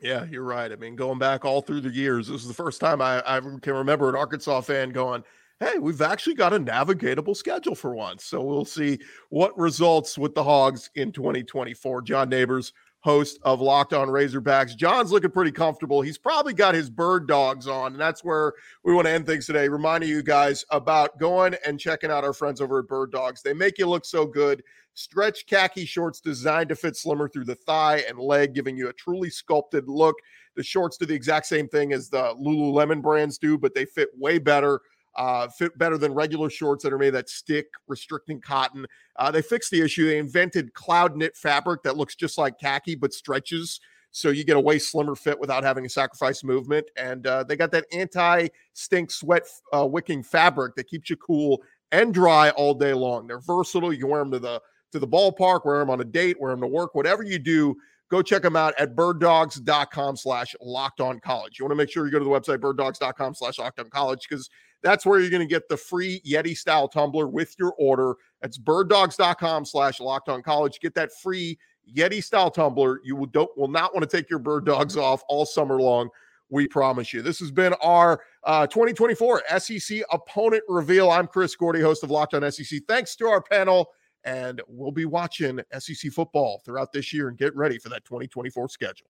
Yeah, 0.00 0.24
you're 0.24 0.42
right. 0.42 0.70
I 0.70 0.76
mean, 0.76 0.94
going 0.94 1.18
back 1.18 1.44
all 1.44 1.62
through 1.62 1.80
the 1.80 1.90
years, 1.90 2.28
this 2.28 2.42
is 2.42 2.48
the 2.48 2.54
first 2.54 2.80
time 2.80 3.00
I, 3.00 3.22
I 3.24 3.40
can 3.40 3.72
remember 3.72 4.10
an 4.10 4.16
Arkansas 4.16 4.60
fan 4.60 4.90
going, 4.90 5.24
hey, 5.60 5.78
we've 5.78 6.02
actually 6.02 6.34
got 6.34 6.52
a 6.52 6.60
navigatable 6.60 7.36
schedule 7.36 7.74
for 7.74 7.94
once. 7.94 8.24
So 8.24 8.42
we'll 8.42 8.64
see 8.64 8.98
what 9.30 9.58
results 9.58 10.18
with 10.18 10.34
the 10.34 10.44
Hogs 10.44 10.90
in 10.94 11.12
2024. 11.12 12.02
John 12.02 12.28
Neighbors, 12.28 12.72
host 13.00 13.38
of 13.42 13.60
Locked 13.60 13.94
On 13.94 14.08
Razorbacks. 14.08 14.76
John's 14.76 15.12
looking 15.12 15.30
pretty 15.30 15.52
comfortable. 15.52 16.02
He's 16.02 16.18
probably 16.18 16.52
got 16.52 16.74
his 16.74 16.90
bird 16.90 17.26
dogs 17.26 17.66
on, 17.66 17.92
and 17.92 18.00
that's 18.00 18.22
where 18.22 18.52
we 18.84 18.92
want 18.92 19.06
to 19.06 19.12
end 19.12 19.24
things 19.24 19.46
today. 19.46 19.68
Reminding 19.68 20.10
you 20.10 20.22
guys 20.22 20.64
about 20.70 21.18
going 21.18 21.56
and 21.64 21.80
checking 21.80 22.10
out 22.10 22.24
our 22.24 22.34
friends 22.34 22.60
over 22.60 22.80
at 22.80 22.88
Bird 22.88 23.12
Dogs. 23.12 23.42
They 23.42 23.54
make 23.54 23.78
you 23.78 23.86
look 23.86 24.04
so 24.04 24.26
good. 24.26 24.62
Stretch 24.92 25.46
khaki 25.46 25.84
shorts 25.84 26.20
designed 26.20 26.68
to 26.70 26.76
fit 26.76 26.96
slimmer 26.96 27.28
through 27.28 27.44
the 27.44 27.54
thigh 27.54 28.02
and 28.08 28.18
leg, 28.18 28.54
giving 28.54 28.76
you 28.76 28.88
a 28.88 28.94
truly 28.94 29.30
sculpted 29.30 29.88
look. 29.88 30.16
The 30.54 30.62
shorts 30.62 30.96
do 30.96 31.06
the 31.06 31.14
exact 31.14 31.46
same 31.46 31.68
thing 31.68 31.92
as 31.92 32.08
the 32.08 32.34
Lululemon 32.34 33.02
brands 33.02 33.38
do, 33.38 33.56
but 33.58 33.74
they 33.74 33.84
fit 33.84 34.08
way 34.16 34.38
better 34.38 34.80
uh, 35.16 35.48
fit 35.48 35.76
better 35.78 35.98
than 35.98 36.12
regular 36.14 36.50
shorts 36.50 36.82
that 36.84 36.92
are 36.92 36.98
made 36.98 37.10
that 37.10 37.28
stick, 37.28 37.66
restricting 37.88 38.40
cotton. 38.40 38.86
Uh, 39.16 39.30
they 39.30 39.42
fixed 39.42 39.70
the 39.70 39.80
issue. 39.80 40.06
They 40.06 40.18
invented 40.18 40.74
cloud 40.74 41.16
knit 41.16 41.36
fabric 41.36 41.82
that 41.82 41.96
looks 41.96 42.14
just 42.14 42.38
like 42.38 42.58
khaki 42.58 42.94
but 42.94 43.12
stretches. 43.12 43.80
So 44.10 44.30
you 44.30 44.44
get 44.44 44.56
a 44.56 44.60
way 44.60 44.78
slimmer 44.78 45.14
fit 45.14 45.38
without 45.38 45.62
having 45.62 45.84
to 45.84 45.90
sacrifice 45.90 46.42
movement. 46.42 46.86
And 46.96 47.26
uh, 47.26 47.44
they 47.44 47.56
got 47.56 47.70
that 47.72 47.84
anti 47.92 48.48
stink 48.72 49.10
sweat 49.10 49.42
uh, 49.74 49.86
wicking 49.86 50.22
fabric 50.22 50.74
that 50.76 50.88
keeps 50.88 51.10
you 51.10 51.16
cool 51.16 51.62
and 51.92 52.14
dry 52.14 52.50
all 52.50 52.74
day 52.74 52.94
long. 52.94 53.26
They're 53.26 53.40
versatile. 53.40 53.92
You 53.92 54.00
can 54.00 54.08
wear 54.08 54.20
them 54.20 54.30
to 54.32 54.38
the 54.38 54.62
to 54.92 54.98
the 54.98 55.08
ballpark, 55.08 55.64
wear 55.64 55.80
them 55.80 55.90
on 55.90 56.00
a 56.00 56.04
date, 56.04 56.40
wear 56.40 56.52
them 56.52 56.60
to 56.60 56.66
work, 56.66 56.94
whatever 56.94 57.22
you 57.22 57.38
do 57.38 57.76
go 58.10 58.22
check 58.22 58.42
them 58.42 58.56
out 58.56 58.74
at 58.78 58.94
birddogs.com 58.94 60.16
slash 60.16 60.54
locked 60.60 61.00
on 61.00 61.20
college. 61.20 61.58
You 61.58 61.64
want 61.64 61.72
to 61.72 61.76
make 61.76 61.90
sure 61.90 62.06
you 62.06 62.12
go 62.12 62.18
to 62.18 62.24
the 62.24 62.30
website 62.30 62.58
birddogs.com 62.58 63.34
slash 63.34 63.58
locked 63.58 63.80
on 63.80 63.90
college 63.90 64.26
because 64.28 64.48
that's 64.82 65.04
where 65.04 65.20
you're 65.20 65.30
going 65.30 65.46
to 65.46 65.52
get 65.52 65.68
the 65.68 65.76
free 65.76 66.20
Yeti 66.26 66.56
style 66.56 66.88
tumbler 66.88 67.26
with 67.26 67.54
your 67.58 67.74
order. 67.78 68.14
That's 68.40 68.58
birddogs.com 68.58 69.64
slash 69.64 70.00
locked 70.00 70.28
on 70.28 70.42
college. 70.42 70.80
Get 70.80 70.94
that 70.94 71.10
free 71.22 71.58
Yeti 71.94 72.22
style 72.22 72.50
tumbler. 72.50 73.00
You 73.04 73.16
will 73.16 73.26
don't 73.26 73.50
will 73.56 73.68
not 73.68 73.94
want 73.94 74.08
to 74.08 74.16
take 74.16 74.28
your 74.30 74.38
bird 74.38 74.64
dogs 74.64 74.96
off 74.96 75.22
all 75.28 75.46
summer 75.46 75.80
long. 75.80 76.08
We 76.48 76.68
promise 76.68 77.12
you. 77.12 77.22
This 77.22 77.40
has 77.40 77.50
been 77.50 77.74
our 77.82 78.20
uh, 78.44 78.68
2024 78.68 79.42
SEC 79.58 79.98
opponent 80.12 80.62
reveal. 80.68 81.10
I'm 81.10 81.26
Chris 81.26 81.56
Gordy, 81.56 81.80
host 81.80 82.04
of 82.04 82.12
Locked 82.12 82.34
On 82.34 82.52
SEC. 82.52 82.82
Thanks 82.86 83.16
to 83.16 83.26
our 83.26 83.42
panel, 83.42 83.88
and 84.22 84.62
we'll 84.68 84.92
be 84.92 85.06
watching 85.06 85.60
SEC 85.76 86.12
football 86.12 86.62
throughout 86.64 86.92
this 86.92 87.12
year 87.12 87.28
and 87.28 87.36
get 87.36 87.54
ready 87.56 87.78
for 87.78 87.88
that 87.88 88.04
2024 88.04 88.68
schedule. 88.68 89.04